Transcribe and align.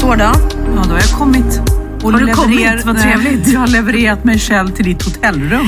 Så 0.00 0.14
då? 0.14 0.24
Ja, 0.24 0.32
då 0.84 0.90
har 0.90 1.00
jag 1.00 1.18
kommit. 1.18 1.60
Och 2.02 2.12
Har 2.12 2.20
du 2.20 2.32
kommit? 2.32 2.84
Vad 2.86 2.98
trevligt. 3.00 3.48
Jag 3.48 3.60
har 3.60 3.66
levererat 3.66 4.24
mig 4.24 4.38
själv 4.38 4.68
till 4.70 4.84
ditt 4.84 5.02
hotellrum. 5.02 5.66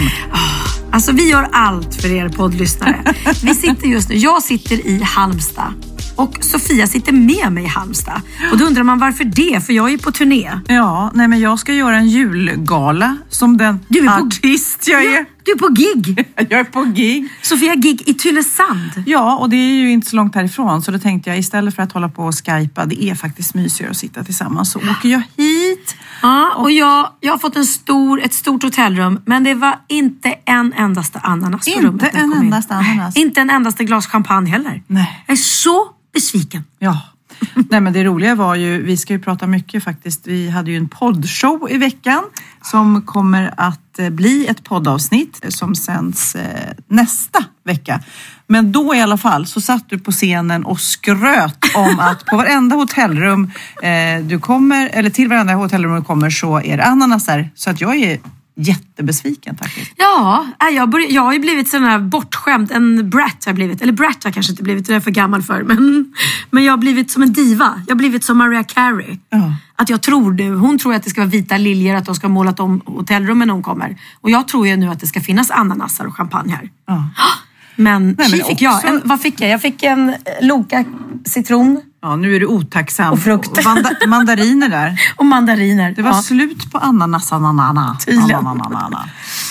Alltså 0.90 1.12
vi 1.12 1.30
gör 1.30 1.48
allt 1.52 1.94
för 1.94 2.12
er 2.12 2.28
poddlyssnare. 2.28 3.14
Vi 3.42 3.54
sitter 3.54 3.86
just 3.86 4.08
nu, 4.08 4.14
jag 4.16 4.42
sitter 4.42 4.86
i 4.86 5.02
Halmstad 5.02 5.72
och 6.16 6.36
Sofia 6.40 6.86
sitter 6.86 7.12
med 7.12 7.52
mig 7.52 7.64
i 7.64 7.66
Halmstad. 7.66 8.20
Och 8.52 8.58
då 8.58 8.64
undrar 8.64 8.82
man 8.82 8.98
varför 8.98 9.24
det? 9.24 9.66
För 9.66 9.72
jag 9.72 9.86
är 9.86 9.90
ju 9.90 9.98
på 9.98 10.10
turné. 10.12 10.50
Ja, 10.68 11.10
nej 11.14 11.28
men 11.28 11.40
jag 11.40 11.58
ska 11.58 11.72
göra 11.74 11.96
en 11.96 12.08
julgala 12.08 13.16
som 13.30 13.56
den 13.56 13.80
Du 13.88 13.98
är 13.98 14.18
på- 14.18 14.26
artist 14.26 14.88
jag 14.88 15.04
är. 15.04 15.10
Ja, 15.14 15.24
du 15.44 15.52
är 15.52 15.56
på 15.58 15.68
gig! 15.68 16.26
Jag 16.50 16.60
är 16.60 16.64
på 16.64 16.82
gig. 16.84 17.28
Sofia 17.42 17.74
gig 17.74 18.02
i 18.08 18.14
Tylösand. 18.14 18.90
Ja, 19.06 19.36
och 19.36 19.50
det 19.50 19.56
är 19.56 19.74
ju 19.74 19.90
inte 19.92 20.10
så 20.10 20.16
långt 20.16 20.34
härifrån 20.34 20.82
så 20.82 20.90
då 20.90 20.98
tänkte 20.98 21.30
jag 21.30 21.38
istället 21.38 21.74
för 21.76 21.82
att 21.82 21.92
hålla 21.92 22.08
på 22.08 22.22
och 22.24 22.34
skypa, 22.46 22.86
det 22.86 23.02
är 23.04 23.14
faktiskt 23.14 23.54
mysigare 23.54 23.90
att 23.90 23.96
sitta 23.96 24.24
tillsammans, 24.24 24.72
så 24.72 24.78
åker 24.78 25.08
jag 25.08 25.22
hit. 25.36 25.96
Ja, 26.22 26.54
och 26.56 26.70
jag, 26.72 27.08
jag 27.20 27.32
har 27.32 27.38
fått 27.38 27.56
en 27.56 27.66
stor, 27.66 28.22
ett 28.22 28.34
stort 28.34 28.62
hotellrum 28.62 29.20
men 29.26 29.44
det 29.44 29.54
var 29.54 29.74
inte 29.88 30.34
en 30.44 30.72
endaste 30.72 31.18
ananas 31.18 31.64
på 31.64 31.70
Inte 31.70 31.86
rummet. 31.86 32.10
jag 32.12 32.22
en 32.22 32.32
in. 32.32 32.38
endaste 32.38 32.74
ananas. 32.74 33.16
Inte 33.16 33.40
en 33.40 33.50
endaste 33.50 33.84
glas 33.84 34.06
champagne 34.06 34.50
heller. 34.50 34.82
Nej. 34.86 35.24
Jag 35.26 35.32
är 35.34 35.36
så 35.38 35.88
besviken. 36.14 36.64
Ja. 36.78 37.00
Nej 37.70 37.80
men 37.80 37.92
det 37.92 38.04
roliga 38.04 38.34
var 38.34 38.54
ju, 38.54 38.82
vi 38.82 38.96
ska 38.96 39.12
ju 39.12 39.18
prata 39.18 39.46
mycket 39.46 39.84
faktiskt. 39.84 40.26
Vi 40.26 40.50
hade 40.50 40.70
ju 40.70 40.76
en 40.76 40.88
poddshow 40.88 41.68
i 41.70 41.76
veckan 41.76 42.24
som 42.62 43.02
kommer 43.02 43.54
att 43.56 43.98
eh, 43.98 44.10
bli 44.10 44.46
ett 44.46 44.64
poddavsnitt 44.64 45.44
som 45.48 45.74
sänds 45.74 46.34
eh, 46.34 46.72
nästa 46.88 47.44
vecka. 47.64 48.00
Men 48.46 48.72
då 48.72 48.94
i 48.94 49.00
alla 49.00 49.16
fall 49.16 49.46
så 49.46 49.60
satt 49.60 49.88
du 49.88 49.98
på 49.98 50.12
scenen 50.12 50.64
och 50.64 50.80
skröt 50.80 51.64
om 51.74 51.98
att 51.98 52.26
på 52.26 52.36
varenda 52.36 52.76
hotellrum 52.76 53.50
eh, 53.82 54.24
du 54.24 54.38
kommer, 54.38 54.88
eller 54.92 55.10
till 55.10 55.28
varenda 55.28 55.54
hotellrum 55.54 55.94
du 55.94 56.02
kommer 56.02 56.30
så 56.30 56.60
är 56.60 56.76
det 56.76 56.84
ananaser. 56.84 57.50
Så 57.54 57.70
att 57.70 57.80
jag 57.80 57.96
är 57.96 58.18
jättebesviken 58.56 59.56
faktiskt. 59.56 59.92
Ja, 59.96 60.46
nej, 60.62 60.74
jag, 60.74 60.88
börj- 60.94 61.06
jag 61.10 61.22
har 61.22 61.32
ju 61.32 61.38
blivit 61.38 61.68
sån 61.68 61.82
här 61.84 61.98
bortskämd. 61.98 62.72
En 62.72 63.10
brat 63.10 63.24
har 63.44 63.50
jag 63.50 63.54
blivit. 63.54 63.82
Eller 63.82 63.92
brat 63.92 64.08
har 64.24 64.28
jag 64.28 64.34
kanske 64.34 64.52
inte 64.52 64.62
blivit, 64.62 64.86
det 64.86 64.92
är 64.92 64.94
jag 64.94 65.04
för 65.04 65.10
gammal 65.10 65.42
för. 65.42 65.62
Men, 65.62 66.14
men 66.50 66.64
jag 66.64 66.72
har 66.72 66.78
blivit 66.78 67.10
som 67.10 67.22
en 67.22 67.32
diva. 67.32 67.82
Jag 67.86 67.94
har 67.94 67.98
blivit 67.98 68.24
som 68.24 68.38
Mariah 68.38 68.64
Carey. 68.64 69.18
Ja. 69.30 69.54
Att 69.76 69.90
jag 69.90 70.02
tror 70.02 70.32
nu, 70.32 70.54
hon 70.54 70.78
tror 70.78 70.94
att 70.94 71.02
det 71.02 71.10
ska 71.10 71.20
vara 71.20 71.30
vita 71.30 71.56
liljor, 71.56 71.94
att 71.96 72.04
de 72.06 72.14
ska 72.14 72.26
ha 72.26 72.32
målat 72.32 72.60
om 72.60 72.82
hotellrummen 72.86 73.48
när 73.48 73.54
hon 73.54 73.62
kommer. 73.62 73.96
Och 74.20 74.30
jag 74.30 74.48
tror 74.48 74.66
ju 74.66 74.76
nu 74.76 74.88
att 74.88 75.00
det 75.00 75.06
ska 75.06 75.20
finnas 75.20 75.50
ananaser 75.50 76.06
och 76.06 76.16
champagne 76.16 76.52
här. 76.54 76.70
Ja. 76.86 77.08
Men, 77.76 78.14
Nej, 78.18 78.30
men 78.30 78.40
fick 78.46 78.62
jag. 78.62 78.74
också- 78.74 78.86
En, 78.86 79.00
vad 79.04 79.20
fick 79.20 79.40
jag? 79.40 79.50
Jag 79.50 79.62
fick 79.62 79.82
en 79.82 80.08
eh, 80.08 80.14
Loka 80.42 80.84
citron 81.24 81.80
Ja, 82.04 82.16
nu 82.16 82.36
är 82.36 82.40
du 82.40 82.46
otacksam. 82.46 83.12
Och 83.12 83.18
frukt. 83.20 83.48
Och 83.58 83.64
manda- 83.64 84.06
mandariner 84.08 84.68
där. 84.68 85.00
och 85.16 85.26
mandariner. 85.26 85.92
Det 85.96 86.02
var 86.02 86.10
Ja. 86.10 86.22
slut 86.22 86.72
på 86.72 86.78
ananas, 86.78 87.32
ananana. 87.32 87.96
Tydligen. 88.06 88.46
Ananana. 88.46 89.08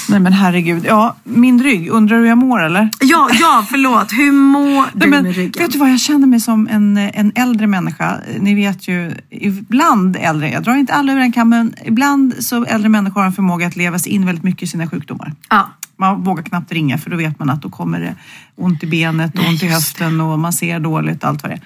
Nej 0.10 0.20
men 0.20 0.34
herregud. 0.34 0.86
Ja, 0.88 1.16
min 1.24 1.64
rygg. 1.64 1.90
Undrar 1.90 2.18
hur 2.18 2.26
jag 2.26 2.38
mår 2.38 2.64
eller? 2.64 2.90
Ja, 3.02 3.30
ja, 3.40 3.66
förlåt. 3.70 4.12
Hur 4.12 4.32
mår 4.32 4.84
du 4.94 5.00
Nej, 5.00 5.10
men, 5.10 5.24
med 5.24 5.36
ryggen? 5.36 5.64
vet 5.64 5.72
du 5.72 5.78
vad, 5.80 5.92
jag 5.92 6.00
känner 6.00 6.28
mig 6.28 6.40
som 6.40 6.68
en, 6.72 6.98
en 6.98 7.32
äldre 7.36 7.68
människa. 7.68 8.18
Ni 8.40 8.56
vet 8.56 8.88
ju, 8.88 9.16
ibland 9.30 10.16
äldre, 10.20 10.52
jag 10.52 10.64
drar 10.64 10.76
inte 10.76 10.94
alla 10.94 11.12
över 11.12 11.22
en 11.22 11.32
kam, 11.32 11.50
men 11.50 11.74
ibland 11.86 12.34
så 12.40 12.66
äldre 12.66 12.90
människor 12.90 13.20
har 13.22 13.28
en 13.28 13.34
förmåga 13.34 13.68
att 13.68 13.76
leva 13.76 14.00
sig 14.00 14.12
in 14.12 14.26
väldigt 14.26 14.44
mycket 14.44 14.64
i 14.64 14.68
sina 14.68 14.88
sjukdomar. 14.88 15.34
Ja. 15.50 15.70
Man 15.98 16.24
vågar 16.24 16.44
knappt 16.44 16.72
ringa 16.72 16.98
för 16.98 17.10
då 17.10 17.18
vet 17.18 17.40
man 17.40 17.50
att 17.50 17.62
då 17.62 17.70
kommer 17.70 18.00
det 18.00 18.16
ont 18.56 18.84
i 18.84 18.88
benet 18.88 19.40
och 19.40 19.46
ont 19.48 19.64
i 19.64 19.68
höften 19.68 20.22
och 20.22 20.40
man 20.40 20.54
ser 20.54 20.80
dåligt 20.80 21.24
allt 21.24 21.44
vad 21.44 21.52
det 21.52 21.56
är. 21.56 21.62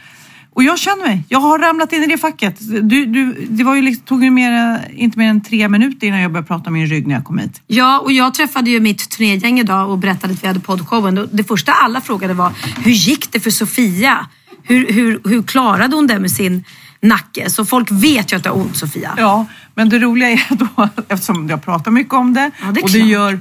Och 0.56 0.64
jag 0.64 0.80
känner 0.80 1.06
mig, 1.06 1.24
jag 1.30 1.40
har 1.40 1.60
ramlat 1.60 1.94
in 1.94 2.04
i 2.04 2.08
det 2.08 2.18
facket. 2.18 2.56
Du, 2.60 3.06
du, 3.06 3.46
det 3.50 3.64
var 3.64 3.76
ju 3.76 3.82
liksom, 3.82 4.06
tog 4.06 4.24
ju 4.24 4.30
mer, 4.30 4.82
inte 4.96 5.20
mer 5.20 5.30
än 5.30 5.42
tre 5.42 5.70
minuter 5.70 6.08
innan 6.08 6.20
jag 6.20 6.32
började 6.32 6.48
prata 6.48 6.68
om 6.68 6.74
min 6.74 6.88
rygg 6.88 7.08
när 7.08 7.16
jag 7.16 7.24
kom 7.24 7.38
hit. 7.38 7.62
Ja, 7.68 8.00
och 8.00 8.12
jag 8.12 8.34
träffade 8.34 8.70
ju 8.70 8.80
mitt 8.80 9.10
turnégäng 9.10 9.60
idag 9.60 9.90
och 9.90 9.98
berättade 9.98 10.34
att 10.34 10.44
vi 10.44 10.48
hade 10.48 10.60
poddshowen. 10.60 11.30
Det 11.32 11.44
första 11.44 11.72
alla 11.72 12.02
frågade 12.02 12.34
var, 12.34 12.52
hur 12.84 12.92
gick 12.92 13.32
det 13.32 13.40
för 13.40 13.50
Sofia? 13.50 14.28
Hur, 14.64 14.94
hur, 14.94 15.22
hur 15.24 15.44
klarade 15.44 15.96
hon 15.96 16.08
det 16.08 16.20
med 16.20 16.32
sin 16.32 16.64
nacke? 17.02 17.50
Så 17.50 17.66
folk 17.66 17.92
vet 17.92 18.32
ju 18.32 18.38
att 18.38 18.44
du 18.44 18.50
har 18.50 18.58
ont 18.58 18.78
Sofia. 18.78 19.14
Ja, 19.18 19.46
men 19.74 19.90
det 19.90 20.00
roliga 20.00 20.30
är 20.30 20.56
då, 20.56 20.90
eftersom 21.10 21.50
jag 21.50 21.64
pratar 21.66 21.92
mycket 21.92 22.14
om 22.14 22.34
det, 22.34 22.52
Ja, 22.62 22.72
det 22.72 22.82
och 22.82 22.92
det 22.92 23.00
gör 23.00 23.40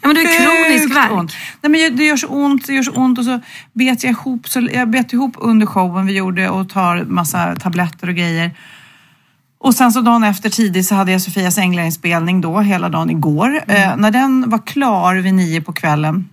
Ja, 0.00 0.08
men 0.08 0.14
du 0.14 0.20
har 0.20 0.28
kronisk 0.28 0.96
värk. 0.96 1.36
Nej, 1.62 1.70
men 1.70 1.96
det 1.96 2.04
gör 2.04 2.16
så 2.16 2.26
ont, 2.26 2.66
det 2.66 2.74
gör 2.74 2.82
så 2.82 2.92
ont 2.92 3.18
och 3.18 3.24
så 3.24 3.40
bet 3.72 4.04
jag 4.04 4.10
ihop, 4.10 4.48
så 4.48 4.68
jag 4.72 4.90
bet 4.90 5.12
ihop 5.12 5.34
under 5.38 5.66
showen 5.66 6.06
vi 6.06 6.16
gjorde 6.16 6.48
och 6.48 6.68
tar 6.68 7.04
massa 7.04 7.54
tabletter 7.56 8.08
och 8.08 8.14
grejer. 8.14 8.50
Och 9.60 9.74
sen 9.74 9.92
så 9.92 10.00
dagen 10.00 10.24
efter 10.24 10.50
tidigt 10.50 10.86
så 10.86 10.94
hade 10.94 11.12
jag 11.12 11.22
Sofias 11.22 11.58
änglainspelning 11.58 12.40
då, 12.40 12.60
hela 12.60 12.88
dagen 12.88 13.10
igår. 13.10 13.62
Mm. 13.66 13.90
Eh, 13.90 13.96
när 13.96 14.10
den 14.10 14.50
var 14.50 14.66
klar 14.66 15.14
vid 15.14 15.34
nio 15.34 15.60
på 15.60 15.72
kvällen, 15.72 16.28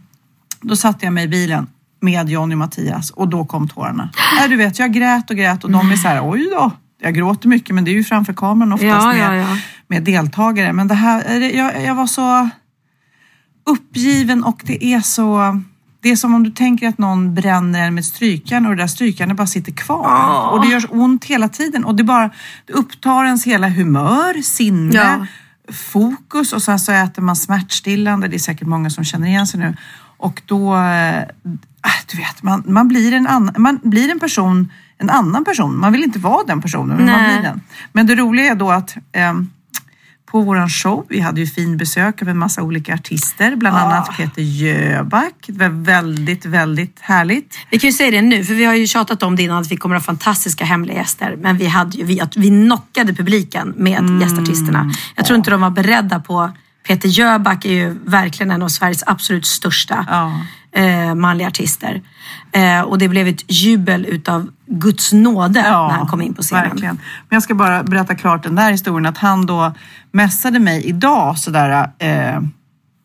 då 0.62 0.76
satte 0.76 1.06
jag 1.06 1.14
mig 1.14 1.24
i 1.24 1.28
bilen 1.28 1.68
med 2.02 2.30
Johnny 2.30 2.56
och 2.56 2.60
Mattias 2.60 3.12
och 3.12 3.28
då 3.28 3.46
kom 3.46 3.68
tårarna. 3.68 4.10
Äh, 4.44 4.50
du 4.50 4.56
vet, 4.56 4.80
jag 4.80 4.94
grät 4.94 5.30
och 5.30 5.38
grät 5.38 5.64
och 5.64 5.72
de 5.72 5.92
är 5.92 5.96
så 5.96 6.08
här, 6.08 6.30
oj 6.30 6.50
då. 6.52 6.72
Jag 7.02 7.16
gråter 7.16 7.48
mycket 7.48 7.76
men 7.76 7.86
det 7.86 7.92
är 7.92 7.94
ju 7.94 8.04
framför 8.04 8.34
kameran 8.34 8.74
oftast 8.74 9.06
Ja, 9.06 9.08
med, 9.08 9.20
ja, 9.20 9.36
ja. 9.36 9.58
med 9.88 10.04
deltagare. 10.04 10.74
Men 10.74 10.88
det 10.88 10.96
här, 10.96 11.24
eh, 11.26 11.48
jag, 11.48 11.84
jag 11.84 11.96
var 11.96 12.08
så 12.08 12.50
uppgiven 13.66 14.44
och 14.44 14.62
det 14.64 14.84
är 14.86 15.02
så... 15.02 15.62
Det 16.02 16.12
är 16.12 16.16
som 16.16 16.34
om 16.36 16.44
du 16.44 16.50
tänker 16.52 16.88
att 16.88 16.98
någon 16.98 17.34
bränner 17.36 17.88
en 17.88 17.96
med 17.96 18.06
strykjärn 18.06 18.66
och 18.66 18.76
det 18.76 18.84
där 18.84 18.88
strykjärnet 18.88 19.38
bara 19.38 19.48
sitter 19.48 19.72
kvar. 19.72 20.50
Och 20.52 20.62
det 20.62 20.68
gör 20.68 20.86
ont 20.90 21.26
hela 21.26 21.50
tiden 21.50 21.86
och 21.86 21.96
det 21.96 22.04
bara 22.04 22.30
det 22.66 22.74
upptar 22.74 23.26
ens 23.26 23.46
hela 23.46 23.70
humör, 23.70 24.42
sinne, 24.42 24.96
Ja. 24.96 25.26
fokus 25.74 26.54
och 26.54 26.62
sen 26.62 26.80
så 26.80 26.92
äter 26.92 27.22
man 27.22 27.36
smärtstillande. 27.36 28.28
Det 28.28 28.36
är 28.36 28.40
säkert 28.40 28.68
många 28.68 28.90
som 28.90 29.04
känner 29.04 29.28
igen 29.28 29.48
sig 29.48 29.60
nu. 29.60 29.76
Och 30.18 30.42
då, 30.46 30.76
eh, 30.76 31.24
du 32.12 32.18
vet, 32.18 32.44
man, 32.44 32.64
man, 32.66 32.88
blir 32.88 33.14
en 33.14 33.28
annan, 33.28 33.56
man 33.58 33.80
blir 33.84 34.12
en 34.12 34.20
person, 34.20 34.72
en 34.98 35.10
annan 35.10 35.46
person. 35.46 35.80
Man 35.80 35.92
vill 35.92 36.04
inte 36.04 36.20
vara 36.20 36.44
den 36.48 36.62
personen, 36.62 36.98
men 36.98 37.06
man 37.06 37.22
Nej. 37.22 37.34
blir 37.34 37.50
den. 37.50 37.62
Men 37.92 38.08
det 38.08 38.16
roliga 38.16 38.52
är 38.52 38.56
då 38.56 38.72
att 38.72 38.96
ehm, 39.12 39.50
på 40.32 40.42
våran 40.42 40.70
show. 40.70 41.06
Vi 41.10 41.20
hade 41.20 41.40
ju 41.42 41.48
fin 41.48 41.78
besök 41.78 42.22
av 42.22 42.30
en 42.30 42.38
massa 42.38 42.62
olika 42.62 42.94
artister, 42.94 43.56
bland 43.56 43.78
annat 43.78 44.18
Peter 44.18 44.42
Jöback. 44.42 45.34
Det 45.48 45.54
var 45.60 45.84
väldigt, 45.84 46.46
väldigt 46.46 47.00
härligt. 47.02 47.58
Vi 47.72 47.80
kan 47.80 47.88
ju 47.88 47.94
säga 47.94 48.12
det 48.12 48.22
nu, 48.22 48.44
för 48.44 48.54
vi 48.54 48.66
har 48.66 48.74
ju 48.74 48.88
tjatat 48.88 49.24
om 49.24 49.36
det 49.36 49.44
innan 49.44 49.62
att 49.62 49.72
vi 49.72 49.78
kommer 49.78 49.96
att 49.96 50.02
ha 50.02 50.06
fantastiska 50.06 50.66
hemliga 50.66 50.98
gäster. 50.98 51.36
Men 51.42 51.58
vi, 51.58 51.66
hade 51.66 51.98
ju, 51.98 52.04
vi, 52.04 52.22
att 52.22 52.38
vi 52.38 52.48
knockade 52.48 53.14
publiken 53.14 53.74
med 53.78 54.00
Mm. 54.00 54.22
gästartisterna. 54.22 54.92
Jag 55.16 55.26
tror 55.26 55.38
inte 55.38 55.52
de 55.52 55.62
var 55.62 55.70
beredda 55.70 56.20
på... 56.20 56.52
Peter 56.88 57.10
Jöback 57.10 57.66
är 57.66 57.70
ju 57.74 58.00
verkligen 58.06 58.52
en 58.52 58.62
av 58.62 58.68
Sveriges 58.68 59.04
absolut 59.08 59.46
största 59.46 60.06
Ja. 60.10 60.40
Eh, 60.76 61.16
manliga 61.16 61.48
artister. 61.48 62.02
Eh, 62.52 62.82
och 62.82 62.98
det 62.98 63.08
blev 63.08 63.28
ett 63.28 63.52
jubel 63.52 64.06
utav 64.06 64.50
Guds 64.68 65.14
nåde 65.14 65.62
när 65.62 65.90
han 65.90 66.08
kom 66.08 66.22
in 66.22 66.34
på 66.34 66.42
scenen. 66.42 66.70
Verkligen. 66.70 66.96
Men 66.96 67.36
jag 67.36 67.44
ska 67.44 67.56
bara 67.56 67.84
berätta 67.84 68.16
klart 68.16 68.44
den 68.44 68.56
där 68.56 68.72
historien 68.72 69.06
att 69.06 69.18
han 69.18 69.46
då 69.46 69.74
messade 70.12 70.60
mig 70.60 70.86
idag 70.86 71.38
sådär, 71.38 71.90
eh, 72.00 72.42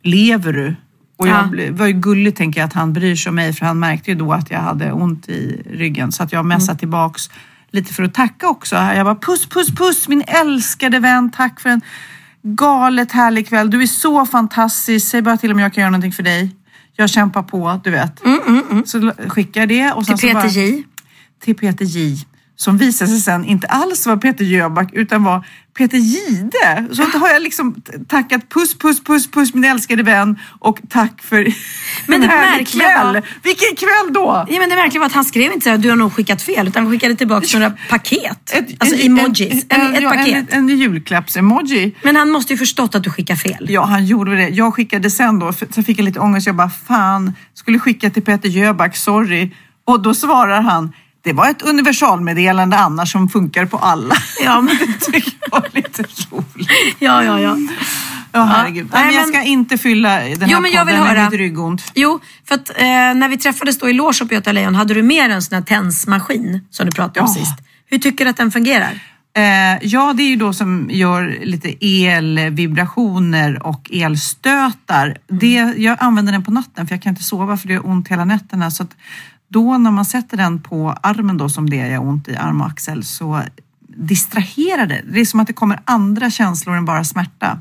lever 0.03 0.53
du? 0.53 0.77
Och 1.19 1.29
jag 1.29 1.59
Ja. 1.59 1.67
var 1.73 1.87
ju 1.87 1.93
gulligt 1.93 2.37
tänker 2.39 2.61
jag 2.61 2.67
att 2.67 2.73
han 2.73 2.93
bryr 2.93 3.17
sig 3.17 3.31
om 3.31 3.35
mig 3.37 3.53
för 3.53 3.67
han 3.67 3.79
märkte 3.79 4.11
ju 4.11 4.17
då 4.17 4.33
att 4.33 4.51
jag 4.51 4.59
hade 4.61 4.93
ont 4.93 5.29
i 5.29 5.63
ryggen. 5.71 6.13
Så 6.13 6.23
att 6.23 6.33
jag 6.33 6.45
messade 6.47 6.73
Mm. 6.73 6.79
tillbaks 6.79 7.31
lite 7.71 7.95
för 7.95 8.03
att 8.03 8.15
tacka 8.15 8.49
också. 8.49 8.77
Jag 8.77 9.07
bara 9.07 9.15
puss, 9.15 9.47
puss, 9.49 9.69
puss 9.75 10.09
min 10.09 10.23
älskade 10.27 10.99
vän. 10.99 11.31
Tack 11.31 11.61
för 11.61 11.69
en 11.71 11.81
galet 12.43 13.13
härlig 13.13 13.49
kväll. 13.49 13.71
Du 13.71 13.83
är 13.83 13.87
så 13.87 14.27
fantastisk. 14.27 15.09
Säg 15.11 15.23
bara 15.23 15.37
till 15.37 15.53
om 15.53 15.59
jag 15.59 15.75
kan 15.75 15.81
göra 15.81 15.91
någonting 15.91 16.13
för 16.13 16.23
dig. 16.23 16.57
Jag 16.97 17.11
kämpar 17.11 17.43
på, 17.43 17.81
du 17.85 17.91
vet. 17.91 18.21
Så 18.87 19.13
skickar 19.29 19.61
jag 19.61 19.69
det. 19.69 19.93
Och 19.93 20.07
sen 20.07 20.13
Mm, 20.13 20.19
Till 20.19 20.29
så 20.29 20.35
bara- 20.35 20.43
Peter 20.43 20.61
J. 20.61 20.85
till 21.41 21.57
Peter 21.57 21.85
J. 21.85 22.17
Som 22.61 22.77
visade 22.79 23.11
sig 23.11 23.21
sen 23.21 23.45
inte 23.45 23.67
alls 23.67 24.07
vara 24.07 24.17
Peter 24.17 24.45
Jöback 24.45 24.89
utan 24.93 25.25
var 25.25 25.47
Peter 25.79 25.99
Gide. 25.99 26.89
Så 26.93 27.03
då 27.13 27.19
har 27.19 27.29
jag 27.29 27.43
liksom 27.43 27.75
tackat 28.09 28.49
puss, 28.49 28.79
puss, 28.79 29.05
puss, 29.05 29.31
puss 29.31 29.55
min 29.55 29.65
älskade 29.65 30.03
vän 30.03 30.39
och 30.59 30.79
tack 30.89 31.23
för 31.23 31.37
Men 32.07 32.15
en 32.15 32.21
det 32.21 32.27
märkliga 32.27 32.85
kväll. 32.93 33.07
var- 33.15 33.23
Vilken 33.43 33.77
kväll 33.77 34.13
då! 34.15 34.47
Ja, 34.49 34.59
men 34.61 34.69
det 34.69 34.77
märkliga 34.77 35.01
var 35.01 35.07
att 35.07 35.13
han 35.13 35.25
skrev 35.25 35.53
inte 35.53 35.65
så 35.65 35.71
här, 35.71 35.79
du 35.79 35.89
har 35.89 35.97
nog 35.97 36.13
skickat 36.13 36.43
fel, 36.43 36.69
utan 36.69 36.83
han 36.83 36.93
skickade 36.93 37.15
tillbaka 37.15 37.47
några 37.59 37.73
paket. 37.91 38.55
alltså 38.79 38.97
emojis. 39.07 39.67
En, 39.69 39.95
ett 39.95 40.03
ja, 40.03 40.11
paket. 40.11 40.53
En, 40.53 40.71
en 40.71 40.79
julklappsemoji. 40.79 41.95
Men 42.03 42.17
han 42.17 42.31
måste 42.31 42.53
ju 42.53 42.57
förstått 42.57 42.95
att 42.95 43.05
du 43.05 43.11
skickar 43.11 43.37
fel. 43.37 43.67
Ja, 43.71 43.85
han 43.85 44.07
gjorde 44.07 44.37
det. 44.37 44.49
Jag 44.49 44.75
skickade 44.75 45.11
sen 45.11 45.39
då, 45.39 45.53
för- 45.53 45.69
så 45.71 45.83
fick 45.83 45.99
jag 45.99 46.05
lite 46.05 46.21
ångest. 46.21 46.47
Jag 46.47 46.57
bara, 46.57 46.71
fan, 46.71 47.33
skulle 47.55 47.79
skicka 47.79 48.11
till 48.11 48.23
Peter 48.23 48.49
Jöback, 48.49 48.97
sorry. 48.97 49.51
Och 49.85 50.03
då 50.03 50.15
svarar 50.15 50.61
han, 50.63 50.93
det 51.23 51.33
var 51.33 51.51
ett 51.51 51.63
universalmeddelande 51.63 52.77
annars 52.79 53.13
som 53.13 53.29
funkar 53.29 53.67
på 53.67 53.77
alla. 53.79 54.15
Ja, 54.45 54.61
men, 54.61 54.77
Det 54.81 55.13
tycker 55.13 55.33
jag 55.41 55.61
var 55.61 55.69
lite 55.73 56.03
roligt. 56.03 56.69
ja, 56.99 57.25
ja, 57.25 57.41
ja. 57.41 57.57
Ja, 58.33 58.43
herregud. 58.45 58.89
Nej, 58.93 59.03
Nej, 59.03 59.07
men 59.07 59.15
jag 59.15 59.29
ska 59.29 59.43
inte 59.43 59.79
fylla 59.79 60.09
den 60.21 60.41
här 60.43 60.49
Jo, 60.49 60.61
men 60.61 60.71
jag 60.71 60.85
vill 60.85 60.95
med 60.97 61.07
höra. 61.09 61.25
mitt 61.25 61.39
ryggont. 61.39 61.93
Jo, 61.95 62.21
för 62.49 62.55
att 62.55 62.69
eh, 62.71 62.85
när 63.15 63.29
vi 63.29 63.37
träffades 63.37 63.79
då 63.79 63.89
i 63.89 63.93
Loge 63.93 64.27
på 64.27 64.35
Göta 64.35 64.53
Lejon 64.53 64.75
hade 64.75 64.95
du 64.95 65.03
med 65.03 65.31
en 65.31 65.43
sån 65.43 65.55
här 65.55 65.63
tensmaskin 65.63 66.67
som 66.71 66.87
du 66.87 66.93
pratade 66.93 67.21
om 67.21 67.27
Ja. 67.37 67.45
sist. 67.45 67.59
Hur 67.87 67.99
tycker 67.99 68.25
du 68.25 68.31
att 68.31 68.37
den 68.37 68.51
fungerar? 68.51 69.01
Eh, 69.37 69.79
ja, 69.83 70.13
det 70.17 70.23
är 70.23 70.29
ju 70.29 70.37
då 70.37 70.53
som 70.53 70.89
gör 70.91 71.39
lite 71.43 71.87
elvibrationer 72.45 73.67
och 73.67 73.91
elstötar. 73.93 75.07
Mm. 75.07 75.17
Det, 75.41 75.75
jag 75.83 75.97
använder 76.01 76.33
den 76.33 76.45
på 76.45 76.51
natten 76.51 76.87
för 76.87 76.95
jag 76.95 77.03
kan 77.03 77.11
inte 77.11 77.23
sova 77.23 77.57
för 77.57 77.69
det 77.69 77.75
gör 77.75 77.87
ont 77.87 78.09
hela 78.09 78.25
nätterna. 78.25 78.71
Så 78.71 78.87
då 79.51 79.79
när 79.79 79.91
man 79.91 80.05
sätter 80.05 80.37
den 80.37 80.63
på 80.63 80.95
armen 81.03 81.37
då 81.37 81.49
som 81.49 81.71
det 81.71 81.77
gör 81.77 81.99
ont 81.99 82.29
i 82.29 82.37
arm 82.37 82.61
och 82.61 82.67
axel 82.67 83.05
så 83.05 83.43
distraherar 83.97 84.87
det. 84.87 85.03
Det 85.13 85.21
är 85.21 85.25
som 85.25 85.41
att 85.41 85.47
det 85.47 85.53
kommer 85.53 85.81
andra 85.85 86.31
känslor 86.31 86.77
än 86.77 86.85
bara 86.85 87.05
smärta. 87.05 87.59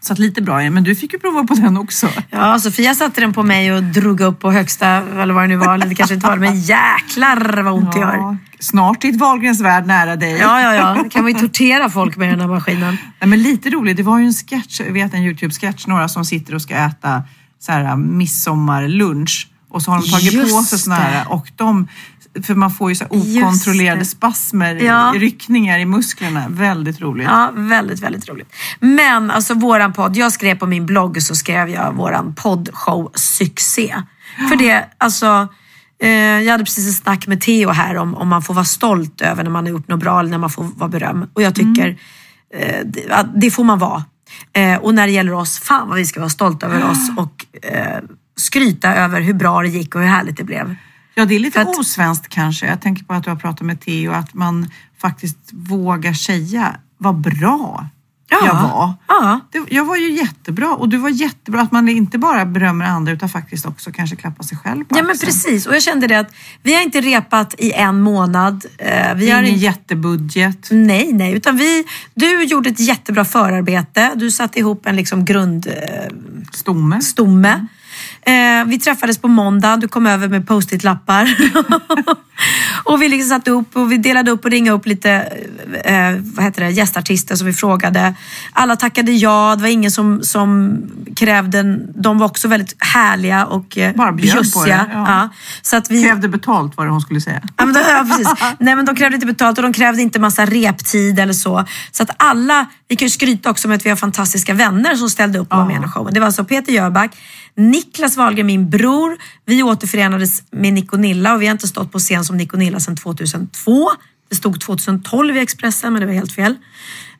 Så 0.00 0.12
att 0.12 0.18
lite 0.18 0.42
bra 0.42 0.62
är. 0.62 0.70
Men 0.70 0.84
du 0.84 0.94
fick 0.94 1.12
ju 1.12 1.18
prova 1.18 1.44
på 1.44 1.54
den 1.54 1.76
också. 1.76 2.08
Ja, 2.30 2.58
Sofia 2.58 2.94
satte 2.94 3.20
den 3.20 3.32
på 3.32 3.42
mig 3.42 3.72
och 3.72 3.82
drog 3.82 4.20
upp 4.20 4.40
på 4.40 4.52
högsta, 4.52 4.86
eller 4.86 5.34
vad 5.34 5.44
det 5.44 5.48
nu 5.48 5.56
var, 5.56 5.74
eller 5.74 5.86
det 5.86 5.94
kanske 5.94 6.14
inte 6.14 6.26
var 6.26 6.36
men 6.36 6.60
jäklar 6.60 7.62
vad 7.62 7.72
ont 7.72 7.92
det 7.92 7.98
gör. 7.98 8.16
Ja, 8.16 8.36
snart 8.58 9.04
är 9.04 9.08
ett 9.08 9.16
Wahlgrens 9.16 9.60
värld 9.60 9.86
nära 9.86 10.16
dig. 10.16 10.32
Ja, 10.32 10.60
ja, 10.60 10.74
ja. 10.74 11.04
kan 11.10 11.22
man 11.22 11.32
ju 11.32 11.38
tortera 11.38 11.90
folk 11.90 12.16
med 12.16 12.28
den 12.28 12.40
här 12.40 12.48
maskinen. 12.48 12.98
Nej, 13.20 13.28
men 13.28 13.42
lite 13.42 13.70
roligt, 13.70 13.96
det 13.96 14.02
var 14.02 14.18
ju 14.18 14.26
en 14.26 14.32
sketch, 14.32 14.80
jag 14.80 14.92
vet 14.92 15.14
en 15.14 15.22
Youtube-sketch, 15.22 15.86
några 15.86 16.08
som 16.08 16.24
sitter 16.24 16.54
och 16.54 16.62
ska 16.62 16.74
äta 16.74 17.22
så 17.58 17.72
här, 17.72 17.96
midsommarlunch 17.96 19.48
och 19.72 19.82
så 19.82 19.90
har 19.90 20.02
de 20.02 20.08
tagit 20.08 20.32
på 20.32 20.48
Just 20.48 20.68
sig 20.68 20.78
såna 20.78 20.96
här 20.96 21.32
och 21.32 21.50
de, 21.56 21.88
för 22.42 22.54
man 22.54 22.70
får 22.70 22.90
ju 22.90 22.94
så 22.94 23.04
okontrollerade 23.10 24.04
spasmer, 24.04 24.74
Ja. 24.74 25.12
ryckningar 25.16 25.78
i 25.78 25.84
musklerna. 25.84 26.44
Väldigt 26.48 27.00
roligt. 27.00 27.26
Ja, 27.26 27.50
väldigt, 27.54 28.00
väldigt 28.00 28.28
roligt. 28.28 28.52
Men 28.80 29.30
alltså 29.30 29.54
våran 29.54 29.92
podd, 29.92 30.16
jag 30.16 30.32
skrev 30.32 30.58
på 30.58 30.66
min 30.66 30.86
blogg 30.86 31.22
så 31.22 31.34
skrev 31.34 31.68
jag 31.68 31.92
våran 31.92 32.34
poddshow 32.34 33.10
succé. 33.14 34.02
För 34.48 34.56
det, 34.56 34.84
alltså, 34.98 35.48
eh, 36.02 36.10
jag 36.10 36.52
hade 36.52 36.64
precis 36.64 36.88
ett 36.88 37.02
snack 37.02 37.26
med 37.26 37.40
Theo 37.40 37.70
här 37.70 37.96
om, 37.96 38.14
om 38.14 38.28
man 38.28 38.42
får 38.42 38.54
vara 38.54 38.64
stolt 38.64 39.20
över 39.20 39.42
när 39.42 39.50
man 39.50 39.64
har 39.64 39.70
gjort 39.70 39.88
något 39.88 40.00
bra 40.00 40.20
eller 40.20 40.30
när 40.30 40.38
man 40.38 40.50
får 40.50 40.64
vara 40.64 40.88
beröm. 40.88 41.26
Och 41.32 41.42
jag 41.42 41.54
tycker 41.54 41.96
eh, 42.54 42.80
det, 42.84 43.10
att 43.10 43.40
det 43.40 43.50
får 43.50 43.64
man 43.64 43.78
vara. 43.78 44.04
Eh, 44.52 44.76
och 44.76 44.94
när 44.94 45.06
det 45.06 45.12
gäller 45.12 45.32
oss, 45.32 45.58
fan 45.58 45.88
vad 45.88 45.96
vi 45.98 46.06
ska 46.06 46.20
vara 46.20 46.30
stolta 46.30 46.66
över 46.66 46.90
oss 46.90 47.10
och 47.16 47.64
eh, 47.64 47.98
skryta 48.36 48.94
över 48.94 49.20
hur 49.20 49.34
bra 49.34 49.62
det 49.62 49.68
gick 49.68 49.94
och 49.94 50.00
hur 50.00 50.08
härligt 50.08 50.36
det 50.36 50.44
blev. 50.44 50.76
Ja, 51.14 51.24
det 51.24 51.34
är 51.34 51.38
lite 51.38 51.60
att- 51.60 51.78
osvenskt 51.78 52.28
kanske. 52.28 52.66
Jag 52.66 52.80
tänker 52.80 53.04
på 53.04 53.14
att 53.14 53.24
du 53.24 53.30
har 53.30 53.36
pratat 53.36 53.66
med 53.66 53.80
Theo, 53.80 54.12
att 54.12 54.34
man 54.34 54.70
faktiskt 55.00 55.38
vågar 55.52 56.12
säga 56.12 56.76
vad 56.98 57.14
bra 57.20 57.86
jag 58.30 58.54
var. 58.54 58.94
Ja. 59.08 59.40
Det, 59.52 59.62
jag 59.74 59.84
var 59.84 59.96
ju 59.96 60.10
jättebra 60.12 60.68
och 60.74 60.88
du 60.88 60.96
var 60.96 61.08
jättebra. 61.08 61.60
Att 61.60 61.72
man 61.72 61.88
inte 61.88 62.18
bara 62.18 62.44
berömmer 62.46 62.84
andra 62.84 63.12
utan 63.12 63.28
faktiskt 63.28 63.66
också 63.66 63.92
kanske 63.92 64.16
klappar 64.16 64.44
sig 64.44 64.58
själv 64.58 64.84
på 64.84 64.96
Ja 64.98 65.02
men 65.02 65.10
axeln. 65.10 65.26
precis 65.26 65.66
och 65.66 65.74
jag 65.74 65.82
kände 65.82 66.06
det 66.06 66.14
att 66.18 66.34
vi 66.62 66.74
har 66.74 66.82
inte 66.82 67.00
repat 67.00 67.54
i 67.58 67.72
en 67.72 68.00
månad. 68.00 68.64
Eh, 68.78 69.14
vi 69.14 69.30
har 69.30 69.42
Ingen 69.42 69.54
inte, 69.54 69.64
jättebudget. 69.64 70.68
nej, 70.70 71.12
nej, 71.12 71.32
utan 71.32 71.56
vi, 71.56 71.84
du 72.14 72.44
gjorde 72.44 72.70
ett 72.70 72.80
jättebra 72.80 73.24
förarbete. 73.24 74.12
Du 74.16 74.30
satte 74.30 74.58
ihop 74.58 74.86
en 74.86 74.96
liksom 74.96 75.24
grundstomme. 75.24 77.00
Stomme. 77.02 77.66
Eh, 78.26 78.64
vi 78.66 78.78
träffades 78.78 79.18
på 79.18 79.28
måndag, 79.28 79.76
du 79.76 79.88
kom 79.88 80.06
över 80.06 80.28
med 80.28 80.48
post-it-lappar. 80.48 81.36
och 82.84 83.02
vi 83.02 83.08
liksom 83.08 83.28
satte 83.28 83.50
upp 83.50 83.76
och 83.76 83.92
vi 83.92 83.98
delade 83.98 84.30
upp 84.30 84.44
och 84.44 84.50
ringade 84.50 84.76
upp 84.76 84.86
lite 84.86 85.10
eh, 85.84 86.10
vad 86.18 86.44
heter 86.44 86.64
det, 86.64 86.70
gästartister 86.70 87.36
som 87.36 87.46
vi 87.46 87.52
frågade. 87.52 88.14
Alla 88.52 88.76
tackade 88.76 89.12
ja, 89.12 89.54
det 89.56 89.62
var 89.62 89.68
ingen 89.68 89.90
som, 89.90 90.22
som 90.22 90.78
krävde, 91.16 91.78
de 91.94 92.18
var 92.18 92.26
också 92.26 92.48
väldigt 92.48 92.76
härliga 92.78 93.46
och 93.46 93.78
eh, 93.78 93.94
Bara 93.94 94.12
bjöd 94.12 94.36
på 94.36 94.40
bjussiga. 94.42 94.76
det, 94.76 94.94
ja. 94.94 95.28
Så 95.62 95.76
att 95.76 95.90
vi, 95.90 96.02
Krävde 96.04 96.28
betalt 96.28 96.76
var 96.76 96.84
det 96.84 96.90
hon 96.90 97.00
skulle 97.00 97.20
säga. 97.20 97.40
Ja, 97.56 97.64
men, 97.64 97.74
då, 97.74 97.80
ja, 97.80 98.06
precis. 98.08 98.28
Nej, 98.58 98.76
men 98.76 98.84
de 98.84 98.96
krävde 98.96 99.14
inte 99.14 99.26
betalt 99.26 99.58
och 99.58 99.62
de 99.62 99.72
krävde 99.72 100.02
inte 100.02 100.18
massa 100.18 100.46
reptid 100.46 101.18
eller 101.18 101.32
så. 101.32 101.64
Så 101.90 102.02
att 102.02 102.10
alla, 102.16 102.66
vi 102.88 102.96
kan 102.96 103.06
ju 103.06 103.10
skryta 103.10 103.50
också 103.50 103.68
med 103.68 103.76
att 103.76 103.86
vi 103.86 103.90
har 103.90 103.96
fantastiska 103.96 104.54
vänner 104.54 104.94
som 104.94 105.10
ställde 105.10 105.38
upp 105.38 105.52
och 105.52 105.58
var 105.58 105.66
med 105.66 105.84
i 105.84 105.88
showen. 105.88 106.14
Det 106.14 106.20
var 106.20 106.26
alltså 106.26 106.44
Peter 106.44 106.72
Jöback, 106.72 107.10
Niklas 107.56 108.16
Wahlgren, 108.16 108.46
min 108.46 108.70
bror. 108.70 109.18
Vi 109.46 109.62
återförenades 109.62 110.42
med 110.50 110.72
Nick 110.72 110.92
och 110.92 111.00
Nilla 111.00 111.34
och 111.34 111.42
vi 111.42 111.46
har 111.46 111.52
inte 111.52 111.68
stått 111.68 111.92
på 111.92 111.98
scen 111.98 112.24
som 112.24 112.36
Nick 112.36 112.52
och 112.52 112.58
Nilla 112.58 112.80
sedan 112.80 112.96
2002. 112.96 113.90
Det 114.28 114.36
stod 114.36 114.60
2012 114.60 115.36
i 115.36 115.40
Expressen 115.40 115.92
men 115.92 116.00
det 116.00 116.06
var 116.06 116.14
helt 116.14 116.32
fel. 116.32 116.56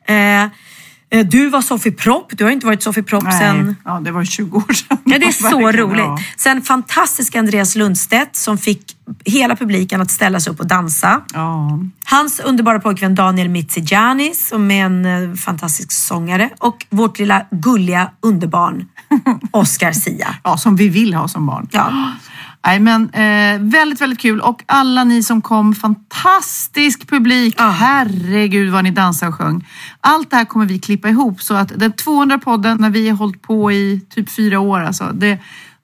Eh, 0.07 0.43
eh, 0.43 0.49
du 1.23 1.49
var 1.49 1.61
Sofie 1.61 1.91
Propp, 1.91 2.31
du 2.37 2.43
har 2.43 2.51
inte 2.51 2.65
varit 2.65 2.83
Sofie 2.83 3.03
Propp 3.03 3.23
sen 3.39 3.75
ja, 3.85 3.99
det 3.99 4.11
var 4.11 4.23
20 4.25 4.57
år 4.57 4.73
sedan. 4.73 4.97
Ja, 5.05 5.19
det 5.19 5.25
är 5.25 5.31
så 5.51 5.71
roligt. 5.71 5.99
ja. 5.99 6.17
Sen 6.37 6.61
fantastiska 6.61 7.39
Andreas 7.39 7.75
Lundstedt 7.75 8.35
som 8.35 8.57
fick 8.57 8.97
hela 9.25 9.55
publiken 9.55 10.01
att 10.01 10.11
ställa 10.11 10.39
sig 10.39 10.53
upp 10.53 10.59
och 10.59 10.67
dansa. 10.67 11.21
Ja. 11.33 11.79
Hans 12.05 12.39
underbara 12.39 12.79
pojkvän 12.79 13.15
Daniel 13.15 13.49
Mitzigiani 13.49 14.33
som 14.35 14.71
är 14.71 14.85
en 14.85 15.05
eh, 15.05 15.33
fantastisk 15.35 15.91
sångare 15.91 16.49
och 16.59 16.85
vårt 16.89 17.19
lilla 17.19 17.45
gulliga 17.51 18.11
underbarn 18.21 18.85
Oscar 19.51 19.91
Sia. 19.91 20.35
ja, 20.43 20.57
som 20.57 20.75
vi 20.75 20.89
vill 20.89 21.13
ha 21.13 21.27
som 21.27 21.45
barn. 21.45 21.67
Ja. 21.71 21.91
Nej, 22.65 22.79
men 22.79 23.09
eh, 23.09 23.61
väldigt, 23.61 24.01
väldigt 24.01 24.19
kul. 24.19 24.41
Och 24.41 24.63
alla 24.65 25.03
ni 25.03 25.23
som 25.23 25.41
kom, 25.41 25.75
fantastisk 25.75 27.09
publik. 27.09 27.55
Ja. 27.57 27.69
Herregud 27.69 28.71
vad 28.71 28.83
ni 28.83 28.91
dansade 28.91 29.29
och 29.29 29.35
sjöng. 29.35 29.67
Allt 30.01 30.29
det 30.29 30.35
här 30.35 30.45
kommer 30.45 30.65
vi 30.65 30.79
klippa 30.79 31.09
ihop 31.09 31.41
så 31.41 31.53
att 31.53 31.71
den 31.75 31.91
200 31.91 32.39
podden 32.39 32.77
när 32.79 32.89
vi 32.89 33.09
har 33.09 33.17
hållit 33.17 33.41
på 33.41 33.71
i 33.71 34.01
typ 34.09 34.29
fyra 34.29 34.59
år, 34.59 34.79
alltså, 34.79 35.11
det, 35.13 35.39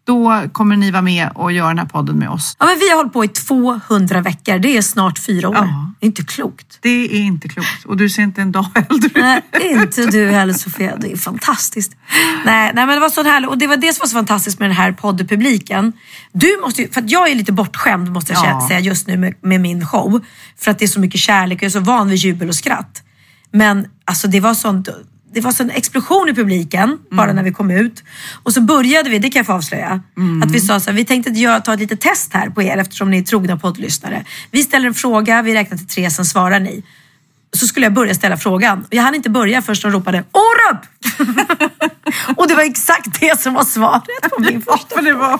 då 0.09 0.43
kommer 0.51 0.75
ni 0.75 0.91
vara 0.91 1.01
med 1.01 1.29
och 1.35 1.51
göra 1.51 1.67
den 1.67 1.77
här 1.79 1.85
podden 1.85 2.15
med 2.19 2.29
oss. 2.29 2.55
ja, 2.59 2.65
men 2.65 2.75
vi 2.79 2.89
har 2.89 2.97
hållit 2.97 3.13
på 3.13 3.25
i 3.25 3.27
200 3.27 4.21
veckor. 4.21 4.59
Det 4.59 4.77
är 4.77 4.81
snart 4.81 5.19
fyra 5.19 5.49
år. 5.49 5.55
Ja. 5.55 5.91
Det 5.99 6.05
är 6.05 6.07
inte 6.07 6.23
klokt. 6.23 6.77
Det 6.81 6.89
är 6.89 7.19
inte 7.19 7.47
klokt 7.49 7.85
och 7.85 7.97
du 7.97 8.09
ser 8.09 8.21
inte 8.23 8.41
en 8.41 8.51
dag 8.51 8.65
äldre. 8.89 9.21
Nej, 9.21 9.41
inte 9.71 10.05
du 10.05 10.29
heller 10.31 10.53
Sofia. 10.53 10.95
Det 10.97 11.11
är 11.11 11.17
fantastiskt. 11.17 11.91
Nej, 12.45 12.71
nej 12.75 12.85
men 12.85 12.95
det 12.95 12.99
var 12.99 13.09
så 13.09 13.23
härligt. 13.23 13.49
Och 13.49 13.57
det 13.57 13.67
var 13.67 13.77
det 13.77 13.93
som 13.93 14.01
var 14.01 14.07
så 14.07 14.13
fantastiskt 14.13 14.59
med 14.59 14.69
den 14.69 14.77
här 14.77 14.91
poddpubliken. 14.91 15.93
Du 16.31 16.59
måste 16.61 16.81
ju, 16.81 16.89
för 16.89 17.01
att 17.01 17.09
jag 17.11 17.29
är 17.31 17.35
lite 17.35 17.51
bortskämd 17.51 18.11
måste 18.11 18.33
jag 18.33 18.45
Ja. 18.45 18.65
säga 18.67 18.79
just 18.79 19.07
nu 19.07 19.17
med, 19.17 19.33
med 19.41 19.61
min 19.61 19.85
show. 19.85 20.25
För 20.59 20.71
att 20.71 20.79
det 20.79 20.85
är 20.85 20.87
så 20.87 20.99
mycket 20.99 21.19
kärlek 21.21 21.57
och 21.57 21.63
jag 21.63 21.67
är 21.69 21.71
så 21.71 21.79
van 21.79 22.09
vid 22.09 22.17
jubel 22.17 22.49
och 22.49 22.55
skratt. 22.55 23.03
Men 23.51 23.87
alltså 24.05 24.27
det 24.27 24.39
var 24.39 24.53
sånt 24.53 24.89
det 25.33 25.41
var 25.41 25.51
sån 25.51 25.69
explosion 25.69 26.29
i 26.29 26.33
publiken 26.33 26.99
bara 27.11 27.33
när 27.33 27.43
vi 27.43 27.51
kom 27.51 27.71
ut. 27.71 28.03
Och 28.43 28.53
så 28.53 28.61
började 28.61 29.09
vi, 29.09 29.19
det 29.19 29.29
kan 29.29 29.39
jag 29.39 29.45
få 29.45 29.53
avslöja, 29.53 30.01
att 30.43 30.51
vi 30.51 30.59
sa 30.59 30.79
så 30.79 30.89
här, 30.89 30.97
vi 30.97 31.05
tänkte 31.05 31.31
göra, 31.31 31.59
ta 31.59 31.73
ett 31.73 31.79
litet 31.79 32.01
test 32.01 32.33
här 32.33 32.49
på 32.49 32.63
er 32.63 32.77
eftersom 32.77 33.11
ni 33.11 33.17
är 33.17 33.21
trogna 33.21 33.57
poddlyssnare. 33.57 34.25
Vi 34.51 34.63
ställer 34.63 34.87
en 34.87 34.93
fråga, 34.93 35.41
vi 35.41 35.53
räknar 35.53 35.77
till 35.77 35.87
tre, 35.87 36.11
sen 36.11 36.25
svarar 36.25 36.59
ni 36.59 36.83
så 37.53 37.67
skulle 37.67 37.85
jag 37.85 37.93
börja 37.93 38.13
ställa 38.13 38.37
frågan. 38.37 38.85
Jag 38.89 39.03
hann 39.03 39.15
inte 39.15 39.29
börja 39.29 39.61
först 39.61 39.81
de 39.81 39.91
ropade 39.91 40.23
Orup! 40.31 40.81
och 42.37 42.47
det 42.47 42.55
var 42.55 42.63
exakt 42.63 43.19
det 43.19 43.41
som 43.41 43.53
var 43.53 43.63
svaret 43.63 44.31
på 44.35 44.41
min 44.41 44.61
första 44.71 45.01
var... 45.01 45.39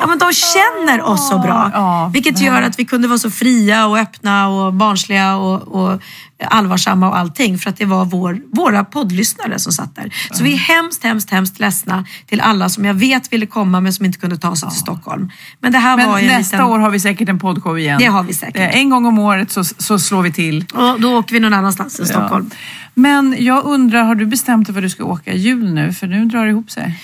Ja, 0.00 0.06
men 0.06 0.18
de 0.18 0.32
känner 0.32 1.02
oss 1.02 1.28
så 1.28 1.38
bra. 1.38 1.70
Ja, 1.74 2.10
vilket 2.12 2.40
gör 2.40 2.62
att 2.62 2.78
vi 2.78 2.84
kunde 2.84 3.08
vara 3.08 3.18
så 3.18 3.30
fria 3.30 3.86
och 3.86 3.98
öppna 3.98 4.48
och 4.48 4.72
barnsliga 4.72 5.36
och, 5.36 5.62
och 5.62 6.02
allvarsamma 6.46 7.08
och 7.08 7.18
allting. 7.18 7.58
För 7.58 7.70
att 7.70 7.76
det 7.76 7.84
var 7.84 8.04
vår, 8.04 8.40
våra 8.52 8.84
poddlyssnare 8.84 9.58
som 9.58 9.72
satt 9.72 9.96
där. 9.96 10.14
Så 10.32 10.44
vi 10.44 10.52
är 10.52 10.56
hemskt, 10.56 11.04
hemskt, 11.04 11.30
hemskt 11.30 11.58
ledsna 11.60 12.04
till 12.26 12.40
alla 12.40 12.68
som 12.68 12.84
jag 12.84 12.94
vet 12.94 13.32
ville 13.32 13.46
komma 13.46 13.80
men 13.80 13.92
som 13.92 14.06
inte 14.06 14.18
kunde 14.18 14.36
ta 14.36 14.56
sig 14.56 14.68
till 14.68 14.78
Stockholm. 14.78 15.30
Men 15.60 15.72
det 15.72 15.78
här 15.78 15.96
Men 15.96 16.08
var 16.08 16.18
ju 16.18 16.26
nästa 16.26 16.56
liten... 16.56 16.70
år 16.70 16.78
har 16.78 16.90
vi 16.90 17.00
säkert 17.00 17.28
en 17.28 17.38
poddshow 17.38 17.78
igen. 17.78 17.98
Det 17.98 18.06
har 18.06 18.22
vi 18.22 18.34
säkert. 18.34 18.56
Eh, 18.74 18.76
En 18.80 18.90
gång 18.90 19.06
om 19.06 19.18
året 19.18 19.50
så, 19.50 19.64
så 19.64 19.98
slår 19.98 20.22
vi 20.22 20.32
till. 20.32 20.64
Och 20.74 21.00
då 21.00 21.18
åker 21.18 21.32
vi 21.32 21.40
någon 21.40 21.54
annanstans 21.54 22.00
än 22.00 22.06
Stockholm. 22.06 22.50
Men 22.94 23.36
jag 23.38 23.64
undrar, 23.64 24.02
har 24.02 24.14
du 24.14 24.26
bestämt 24.26 24.66
dig 24.66 24.74
för 24.74 24.80
att 24.80 24.84
du 24.84 24.90
ska 24.90 25.04
åka 25.04 25.32
i 25.32 25.38
jul 25.38 25.74
nu? 25.74 25.92
För 25.92 26.06
nu 26.06 26.24
drar 26.24 26.44
det 26.44 26.50
ihop 26.50 26.70
sig. 26.70 26.98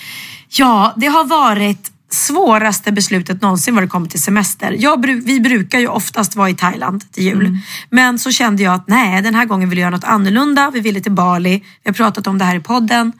Ja, 0.49 0.93
det 0.97 1.07
har 1.07 1.23
varit 1.25 1.91
svåraste 2.09 2.91
beslutet 2.91 3.41
någonsin 3.41 3.75
vad 3.75 3.83
det 3.83 3.87
kommer 3.87 4.07
till 4.07 4.21
semester. 4.21 4.75
Jag, 4.79 5.05
vi 5.05 5.39
brukar 5.39 5.79
ju 5.79 5.87
oftast 5.87 6.35
vara 6.35 6.49
i 6.49 6.55
Thailand 6.55 7.11
till 7.11 7.23
jul. 7.23 7.57
Men 7.89 8.19
så 8.19 8.31
kände 8.31 8.63
jag 8.63 8.73
att 8.73 8.87
nej, 8.87 9.21
den 9.21 9.35
här 9.35 9.45
gången 9.45 9.69
vill 9.69 9.79
jag 9.79 9.83
göra 9.83 9.95
något 9.95 10.03
annorlunda. 10.03 10.71
Vi 10.73 10.79
ville 10.79 11.01
till 11.01 11.11
Bali. 11.11 11.63
Vi 11.83 11.89
har 11.89 11.93
pratat 11.93 12.27
om 12.27 12.37
det 12.37 12.45
här 12.45 12.55
i 12.55 12.59
podden. 12.59 13.13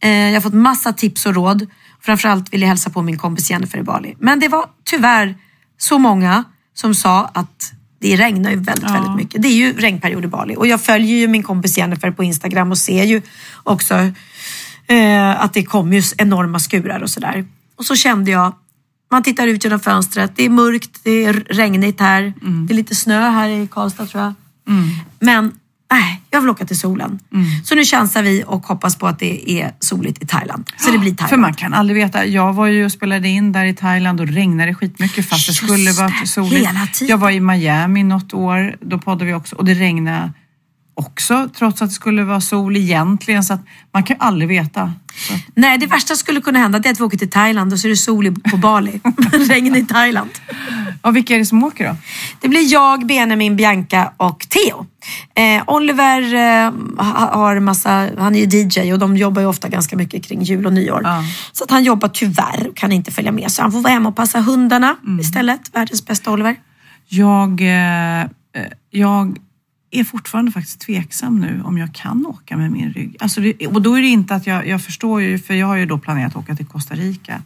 Eh, 0.00 0.10
jag 0.10 0.34
har 0.34 0.40
fått 0.40 0.54
massa 0.54 0.92
tips 0.92 1.26
och 1.26 1.34
råd. 1.34 1.66
Framförallt 2.00 2.52
vill 2.52 2.60
jag 2.60 2.68
hälsa 2.68 2.90
på 2.90 3.02
min 3.02 3.18
kompis 3.18 3.50
Jennifer 3.50 3.78
i 3.78 3.82
Bali. 3.82 4.16
Men 4.18 4.40
det 4.40 4.48
var 4.48 4.64
tyvärr 4.84 5.36
så 5.78 5.98
många 5.98 6.44
som 6.74 6.94
sa 6.94 7.30
att 7.34 7.72
det 8.00 8.16
regnar 8.16 8.50
ju 8.50 8.56
väldigt, 8.56 8.90
väldigt 8.90 9.16
mycket. 9.16 9.42
Det 9.42 9.48
är 9.48 9.56
ju 9.56 9.72
regnperiod 9.72 10.24
i 10.24 10.28
Bali. 10.28 10.56
Och 10.56 10.66
jag 10.66 10.80
följer 10.80 11.16
ju 11.16 11.28
min 11.28 11.42
kompis 11.42 11.78
Jennifer 11.78 12.10
på 12.10 12.24
Instagram 12.24 12.70
och 12.70 12.78
ser 12.78 13.04
ju 13.04 13.22
också 13.62 13.94
eh, 14.86 15.42
att 15.42 15.54
det 15.54 15.64
kommer 15.64 15.96
ju 15.96 16.02
enorma 16.18 16.58
skurar 16.58 17.02
och 17.02 17.10
sådär. 17.10 17.44
Och 17.76 17.84
så 17.84 17.96
kände 17.96 18.30
jag, 18.30 18.54
man 19.10 19.22
tittar 19.22 19.46
ut 19.46 19.64
genom 19.64 19.80
fönstret, 19.80 20.32
det 20.36 20.44
är 20.44 20.50
mörkt, 20.50 21.00
det 21.02 21.24
är 21.24 21.32
regnigt 21.32 22.00
här, 22.00 22.32
det 22.66 22.72
är 22.72 22.76
lite 22.76 22.94
snö 22.94 23.30
här 23.30 23.48
i 23.48 23.68
Karlstad 23.70 24.06
tror 24.06 24.22
jag. 24.22 24.34
Men 25.20 25.52
nej, 25.92 26.22
jag 26.30 26.40
vill 26.40 26.50
åka 26.50 26.64
till 26.64 26.78
solen. 26.78 27.18
Så 27.64 27.74
nu 27.74 27.84
chansar 27.84 28.22
vi 28.22 28.44
och 28.46 28.66
hoppas 28.66 28.96
på 28.96 29.06
att 29.06 29.18
det 29.18 29.50
är 29.50 29.72
soligt 29.80 30.22
i 30.22 30.26
Thailand. 30.26 30.70
Så 30.78 30.90
det 30.90 30.98
blir 30.98 31.10
Thailand. 31.10 31.30
För 31.30 31.36
man 31.36 31.54
kan 31.54 31.74
aldrig 31.74 31.96
veta. 31.96 32.26
Jag 32.26 32.52
var 32.52 32.66
ju 32.66 32.84
och 32.84 32.92
spelade 32.92 33.28
in 33.28 33.52
där 33.52 33.64
i 33.64 33.74
Thailand 33.74 34.20
och 34.20 34.28
regnade 34.28 34.74
skitmycket 34.74 35.28
fast 35.28 35.46
det 35.46 35.50
Just 35.50 35.62
skulle 35.64 35.92
vara 35.92 36.12
det, 36.20 36.26
soligt. 36.26 36.68
hela 36.68 36.86
tiden. 36.86 37.10
Jag 37.10 37.18
var 37.18 37.30
i 37.30 37.40
Miami 37.40 38.02
något 38.02 38.34
år, 38.34 38.76
då 38.80 38.98
poddade 38.98 39.24
vi 39.24 39.34
också 39.34 39.56
och 39.56 39.64
det 39.64 39.74
regnade 39.74 40.32
också 40.94 41.48
trots 41.58 41.82
att 41.82 41.88
det 41.88 41.94
skulle 41.94 42.24
vara 42.24 42.40
sol 42.40 42.76
egentligen. 42.76 43.44
Så 43.44 43.54
att 43.54 43.60
man 43.92 44.02
kan 44.02 44.16
ju 44.16 44.22
aldrig 44.22 44.48
veta. 44.48 44.92
Så 45.28 45.34
Nej, 45.54 45.78
det 45.78 45.86
värsta 45.86 46.14
skulle 46.16 46.40
kunna 46.40 46.58
hända 46.58 46.78
det 46.78 46.88
är 46.88 46.92
att 46.92 47.00
vi 47.00 47.04
åker 47.04 47.18
till 47.18 47.30
Thailand 47.30 47.72
och 47.72 47.78
så 47.78 47.86
är 47.86 47.90
det 47.90 47.96
sol 47.96 48.34
på 48.50 48.56
Bali. 48.56 49.00
Regn 49.48 49.76
i 49.76 49.86
Thailand. 49.86 50.30
ja, 51.02 51.10
vilka 51.10 51.34
är 51.34 51.38
det 51.38 51.46
som 51.46 51.64
åker 51.64 51.88
då? 51.88 51.96
Det 52.40 52.48
blir 52.48 52.72
jag, 52.72 53.06
Benjamin, 53.06 53.56
Bianca 53.56 54.12
och 54.16 54.46
Theo. 54.48 54.86
Eh, 55.34 55.62
Oliver 55.66 56.34
eh, 56.34 56.72
ha- 57.04 57.30
har 57.34 57.60
massa, 57.60 58.08
han 58.18 58.34
är 58.34 58.46
ju 58.46 58.58
DJ 58.68 58.92
och 58.92 58.98
de 58.98 59.16
jobbar 59.16 59.42
ju 59.42 59.48
ofta 59.48 59.68
ganska 59.68 59.96
mycket 59.96 60.24
kring 60.24 60.42
jul 60.42 60.66
och 60.66 60.72
nyår. 60.72 61.00
Ja. 61.04 61.24
Så 61.52 61.64
att 61.64 61.70
han 61.70 61.84
jobbar 61.84 62.08
tyvärr 62.08 62.66
och 62.68 62.76
kan 62.76 62.92
inte 62.92 63.10
följa 63.10 63.32
med. 63.32 63.50
Så 63.50 63.62
han 63.62 63.72
får 63.72 63.80
vara 63.80 63.92
hemma 63.92 64.08
och 64.08 64.16
passa 64.16 64.40
hundarna 64.40 64.96
istället. 65.20 65.60
Världens 65.74 66.06
bästa 66.06 66.30
Oliver. 66.30 66.56
Jag, 67.08 67.60
eh, 67.60 68.20
eh, 68.22 68.26
jag 68.90 69.36
är 69.92 70.04
fortfarande 70.04 70.52
faktiskt 70.52 70.80
tveksam 70.80 71.40
nu 71.40 71.62
om 71.64 71.78
jag 71.78 71.94
kan 71.94 72.26
åka 72.26 72.56
med 72.56 72.70
min 72.70 72.92
rygg. 72.92 73.16
Alltså 73.20 73.40
det, 73.40 73.66
och 73.66 73.82
då 73.82 73.94
är 73.98 74.02
det 74.02 74.08
inte 74.08 74.34
att 74.34 74.46
jag, 74.46 74.66
jag 74.68 74.82
förstår 74.82 75.22
ju, 75.22 75.38
för 75.38 75.54
jag 75.54 75.66
har 75.66 75.76
ju 75.76 75.86
då 75.86 75.98
planerat 75.98 76.32
att 76.32 76.36
åka 76.36 76.54
till 76.54 76.66
Costa 76.66 76.94
Rica. 76.94 77.42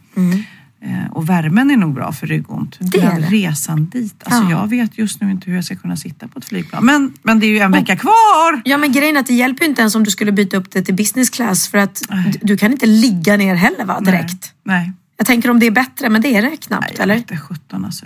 Eh, 0.81 1.11
och 1.11 1.29
värmen 1.29 1.71
är 1.71 1.77
nog 1.77 1.93
bra 1.93 2.11
för 2.11 2.27
ryggont. 2.27 2.77
Det 2.79 2.99
är 2.99 3.19
det. 3.21 3.27
resan 3.27 3.85
dit. 3.85 4.23
Alltså 4.23 4.43
Ja. 4.43 4.49
Jag 4.49 4.67
vet 4.67 4.97
just 4.97 5.21
nu 5.21 5.31
inte 5.31 5.49
hur 5.49 5.55
jag 5.55 5.65
ska 5.65 5.75
kunna 5.75 5.97
sitta 5.97 6.27
på 6.27 6.39
ett 6.39 6.45
flygplan. 6.45 6.85
Men, 6.85 7.13
men 7.23 7.39
det 7.39 7.45
är 7.45 7.49
ju 7.49 7.59
en 7.59 7.71
vecka 7.71 7.95
kvar! 7.95 8.61
Ja 8.65 8.77
men 8.77 8.91
grejen 8.91 9.15
är 9.15 9.19
att 9.19 9.27
det 9.27 9.33
hjälper 9.33 9.63
ju 9.63 9.69
inte 9.69 9.81
ens 9.81 9.95
om 9.95 10.03
du 10.03 10.11
skulle 10.11 10.31
byta 10.31 10.57
upp 10.57 10.71
det 10.71 10.81
till 10.81 10.95
business 10.95 11.29
class 11.29 11.67
för 11.67 11.77
att 11.77 12.01
du, 12.09 12.39
du 12.41 12.57
kan 12.57 12.71
inte 12.71 12.85
ligga 12.85 13.37
ner 13.37 13.55
heller 13.55 13.85
va, 13.85 13.99
direkt. 14.01 14.53
Nej. 14.63 14.91
Jag 15.17 15.27
tänker 15.27 15.49
om 15.49 15.59
det 15.59 15.65
är 15.65 15.71
bättre, 15.71 16.09
men 16.09 16.21
det 16.21 16.35
är 16.35 16.41
det 16.41 16.57
knappt 16.57 16.81
Nej, 16.81 16.93
jag 16.97 17.03
eller? 17.03 17.15
inte 17.15 17.37
sjutton 17.37 17.85
alltså. 17.85 18.05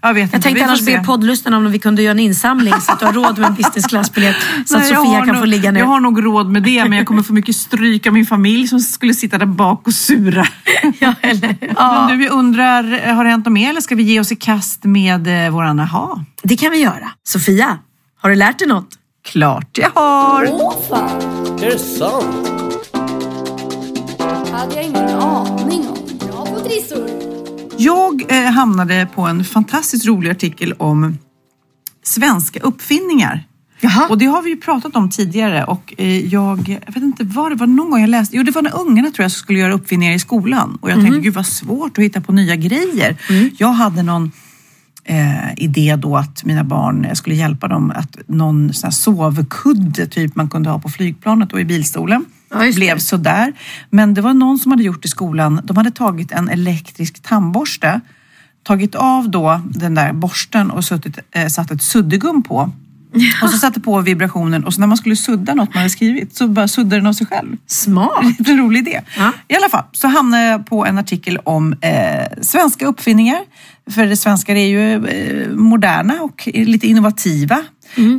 Jag 0.00 0.14
vet 0.14 0.20
Jag 0.20 0.26
inte. 0.26 0.40
tänkte 0.40 0.50
vi 0.50 0.60
får 0.60 0.68
annars 0.68 0.84
be 0.84 1.04
poddlusten 1.04 1.54
om 1.54 1.70
vi 1.70 1.78
kunde 1.78 2.02
göra 2.02 2.10
en 2.10 2.18
insamling 2.18 2.74
så 2.80 2.92
att 2.92 3.00
du 3.00 3.06
har 3.06 3.12
råd 3.12 3.38
med 3.38 3.48
en 3.48 3.54
business 3.54 3.86
class-biljett 3.86 4.36
så 4.66 4.76
att 4.76 4.82
Nej, 4.82 4.92
jag 4.92 4.98
Sofia 4.98 5.18
har 5.18 5.26
kan 5.26 5.34
nog, 5.34 5.42
få 5.42 5.44
ligga 5.44 5.70
ner. 5.70 5.80
Jag 5.80 5.86
har 5.86 6.00
nog 6.00 6.24
råd 6.24 6.50
med 6.50 6.62
det, 6.62 6.84
men 6.84 6.98
jag 6.98 7.06
kommer 7.06 7.22
få 7.22 7.32
mycket 7.32 7.56
stryk 7.56 8.06
av 8.06 8.12
min 8.12 8.26
familj 8.26 8.68
som 8.68 8.80
skulle 8.80 9.14
sitta 9.14 9.38
där 9.38 9.46
bak 9.46 9.86
och 9.86 9.92
sura. 9.94 10.46
Ja, 10.98 11.14
eller, 11.20 11.56
ja. 11.76 12.06
Men 12.08 12.18
du, 12.18 12.24
vi 12.24 12.28
undrar, 12.28 13.12
har 13.14 13.24
det 13.24 13.30
hänt 13.30 13.44
något 13.44 13.52
mer 13.52 13.70
eller 13.70 13.80
ska 13.80 13.94
vi 13.94 14.02
ge 14.02 14.20
oss 14.20 14.32
i 14.32 14.36
kast 14.36 14.84
med 14.84 15.46
eh, 15.46 15.52
våran 15.52 15.80
aha? 15.80 16.24
Det 16.42 16.56
kan 16.56 16.70
vi 16.70 16.78
göra. 16.78 17.10
Sofia, 17.24 17.78
har 18.20 18.30
du 18.30 18.36
lärt 18.36 18.58
dig 18.58 18.68
något? 18.68 18.88
Klart 19.24 19.78
jag 19.78 19.90
har! 19.94 20.48
Åh 20.52 20.74
fan! 20.88 21.20
Är 21.62 21.70
det 21.70 21.78
sant? 21.78 22.46
hade 24.56 24.74
jag 24.74 24.84
ingen 24.84 25.08
aning 25.08 25.88
om. 25.88 26.18
Bra 26.18 26.46
på 26.46 26.60
trissor! 26.60 27.35
Jag 27.78 28.24
eh, 28.28 28.52
hamnade 28.52 29.08
på 29.14 29.22
en 29.22 29.44
fantastiskt 29.44 30.06
rolig 30.06 30.30
artikel 30.30 30.72
om 30.72 31.18
svenska 32.02 32.60
uppfinningar. 32.60 33.46
Jaha. 33.80 34.08
Och 34.08 34.18
det 34.18 34.26
har 34.26 34.42
vi 34.42 34.50
ju 34.50 34.56
pratat 34.56 34.96
om 34.96 35.10
tidigare 35.10 35.64
och 35.64 35.94
eh, 35.98 36.26
jag, 36.26 36.68
jag 36.86 36.94
vet 36.94 37.02
inte 37.02 37.24
vad 37.24 37.52
det 37.52 37.56
var 37.56 37.66
någon 37.66 37.90
gång 37.90 38.00
jag 38.00 38.10
läste, 38.10 38.36
jo 38.36 38.42
det 38.42 38.50
var 38.50 38.62
när 38.62 38.80
ungarna 38.80 39.10
tror 39.10 39.24
jag 39.24 39.32
skulle 39.32 39.58
göra 39.58 39.72
uppfinningar 39.72 40.12
i 40.12 40.18
skolan 40.18 40.78
och 40.80 40.90
jag 40.90 41.00
tänkte 41.00 41.20
gud 41.20 41.34
vad 41.34 41.46
svårt 41.46 41.98
att 41.98 42.04
hitta 42.04 42.20
på 42.20 42.32
nya 42.32 42.56
grejer. 42.56 43.16
Jag 43.58 43.72
hade 43.72 44.02
någon 44.02 44.32
eh, 45.04 45.54
idé 45.56 45.96
då 45.96 46.16
att 46.16 46.44
mina 46.44 46.64
barn 46.64 47.04
jag 47.08 47.16
skulle 47.16 47.36
hjälpa 47.36 47.68
dem 47.68 47.92
att 47.96 48.16
någon 48.26 48.72
sån 48.72 48.86
här 48.86 48.92
sovkudde 48.92 50.06
typ 50.06 50.36
man 50.36 50.48
kunde 50.48 50.70
ha 50.70 50.78
på 50.78 50.88
flygplanet 50.88 51.52
och 51.52 51.60
i 51.60 51.64
bilstolen. 51.64 52.24
Ja, 52.58 52.66
det. 52.66 52.74
Blev 52.74 52.98
sådär. 52.98 53.52
Men 53.90 54.14
det 54.14 54.20
var 54.20 54.34
någon 54.34 54.58
som 54.58 54.72
hade 54.72 54.82
gjort 54.82 55.04
i 55.04 55.08
skolan, 55.08 55.60
de 55.64 55.76
hade 55.76 55.90
tagit 55.90 56.32
en 56.32 56.48
elektrisk 56.48 57.22
tandborste 57.22 58.00
tagit 58.66 58.94
av 58.94 59.30
då 59.30 59.60
den 59.64 59.94
där 59.94 60.12
borsten 60.12 60.70
och 60.70 60.84
suttit, 60.84 61.18
eh, 61.30 61.46
satt 61.46 61.70
ett 61.70 61.82
suddgum 61.82 62.42
på. 62.42 62.70
Och 63.42 63.50
så 63.50 63.58
satte 63.58 63.80
på 63.80 64.00
vibrationen 64.00 64.64
och 64.64 64.74
så 64.74 64.80
när 64.80 64.86
man 64.86 64.96
skulle 64.96 65.16
sudda 65.16 65.54
något 65.54 65.68
man 65.68 65.78
hade 65.78 65.90
skrivit 65.90 66.36
så 66.36 66.48
bara 66.48 66.68
suddade 66.68 66.96
den 66.96 67.06
av 67.06 67.12
sig 67.12 67.26
själv. 67.26 67.56
Smart. 67.66 68.24
En 68.46 68.58
rolig 68.58 68.88
idé. 68.88 69.00
Ja. 69.16 69.32
I 69.48 69.56
alla 69.56 69.68
fall 69.68 69.84
så 69.92 70.08
hamnade 70.08 70.44
jag 70.44 70.66
på 70.66 70.86
en 70.86 70.98
artikel 70.98 71.38
om 71.44 71.72
eh, 71.72 72.42
svenska 72.42 72.86
uppfinningar. 72.86 73.38
För 73.90 74.06
det 74.06 74.16
svenskar 74.16 74.54
är 74.54 74.66
ju 74.66 75.06
eh, 75.06 75.50
moderna 75.50 76.22
och 76.22 76.48
lite 76.54 76.86
innovativa, 76.86 77.58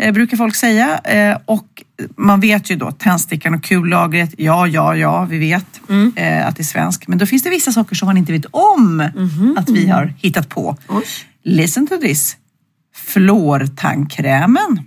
eh, 0.01 0.13
brukar 0.13 0.37
folk 0.37 0.55
säga. 0.55 0.97
Eh, 0.97 1.37
och 1.45 1.83
man 2.15 2.39
vet 2.39 2.71
ju 2.71 2.75
då 2.75 2.91
tändstickan 2.91 3.53
och 3.53 3.63
kullagret, 3.63 4.33
ja, 4.37 4.67
ja, 4.67 4.95
ja, 4.95 5.25
vi 5.25 5.37
vet 5.37 5.81
eh, 6.15 6.47
att 6.47 6.55
det 6.55 6.61
är 6.61 6.63
svensk. 6.63 7.07
Men 7.07 7.17
då 7.17 7.25
finns 7.25 7.43
det 7.43 7.49
vissa 7.49 7.71
saker 7.71 7.95
som 7.95 8.05
man 8.05 8.17
inte 8.17 8.31
vet 8.31 8.45
om 8.51 9.09
att 9.57 9.69
vi 9.69 9.87
har 9.87 10.13
hittat 10.17 10.49
på. 10.49 10.77
Oj. 10.87 11.03
Listen 11.43 11.87
to 11.87 11.97
this. 11.97 12.37
Fluortandkrämen. 12.95 14.79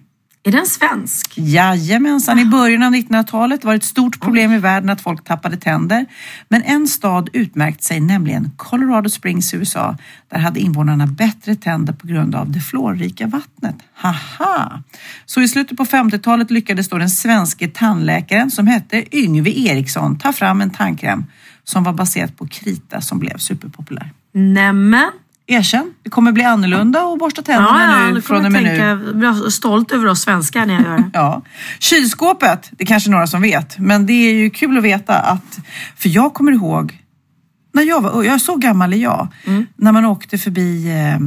Är 0.42 0.52
den 0.52 0.66
svensk? 0.66 1.32
Jajamensan, 1.36 2.38
i 2.38 2.44
början 2.44 2.82
av 2.82 2.92
1900-talet 2.92 3.64
var 3.64 3.72
det 3.72 3.76
ett 3.76 3.84
stort 3.84 4.20
problem 4.20 4.52
i 4.52 4.58
världen 4.58 4.90
att 4.90 5.00
folk 5.00 5.24
tappade 5.24 5.56
tänder. 5.56 6.06
Men 6.48 6.62
en 6.62 6.86
stad 6.86 7.30
utmärkte 7.32 7.84
sig, 7.84 8.00
nämligen 8.00 8.50
Colorado 8.56 9.10
Springs 9.10 9.54
i 9.54 9.56
USA. 9.56 9.96
Där 10.28 10.38
hade 10.38 10.60
invånarna 10.60 11.06
bättre 11.06 11.54
tänder 11.54 11.92
på 11.92 12.06
grund 12.06 12.34
av 12.34 12.50
det 12.50 12.60
fluorrika 12.60 13.26
vattnet. 13.26 13.76
Haha! 13.94 14.82
Så 15.26 15.40
i 15.40 15.48
slutet 15.48 15.76
på 15.76 15.84
50-talet 15.84 16.50
lyckades 16.50 16.88
då 16.88 16.98
den 16.98 17.10
svenske 17.10 17.68
tandläkaren 17.68 18.50
som 18.50 18.66
hette 18.66 19.16
Yngve 19.16 19.50
Eriksson 19.50 20.18
ta 20.18 20.32
fram 20.32 20.60
en 20.60 20.70
tandkräm 20.70 21.24
som 21.64 21.84
var 21.84 21.92
baserad 21.92 22.36
på 22.36 22.46
krita 22.46 23.00
som 23.00 23.18
blev 23.18 23.38
superpopulär. 23.38 24.10
Nämen. 24.32 25.10
Erkänn, 25.50 25.94
det 26.02 26.10
kommer 26.10 26.32
bli 26.32 26.44
annorlunda 26.44 27.00
att 27.00 27.18
borsta 27.18 27.42
tänderna 27.42 27.92
Ja, 27.92 28.00
ja, 28.00 28.06
nu 28.06 28.14
nu 28.14 28.22
från 28.22 28.46
och 28.46 28.52
med 28.52 28.62
nu. 28.62 28.68
tänka, 28.68 28.86
jag 28.86 29.16
blir 29.16 29.50
stolt 29.50 29.92
över 29.92 30.06
oss 30.06 30.20
svenskar 30.22 30.66
när 30.66 30.74
jag 30.74 30.82
gör 30.82 30.96
det. 30.96 31.10
Ja. 31.18 31.42
Kylskåpet, 31.78 32.68
det 32.70 32.84
är 32.84 32.86
kanske 32.86 33.10
några 33.10 33.26
som 33.26 33.42
vet, 33.42 33.78
men 33.78 34.06
det 34.06 34.12
är 34.12 34.34
ju 34.34 34.50
kul 34.50 34.78
att 34.78 34.84
veta 34.84 35.14
att, 35.18 35.58
för 35.96 36.08
jag 36.08 36.34
kommer 36.34 36.52
ihåg, 36.52 36.98
när 37.72 37.82
jag 37.82 38.00
var 38.00 38.22
jag 38.24 38.34
är 38.34 38.38
så 38.38 38.56
gammal 38.56 38.92
är 38.92 38.96
jag, 38.96 39.28
när 39.76 39.92
man 39.92 40.04
åkte 40.04 40.38
förbi 40.38 40.88
eh, 40.90 41.20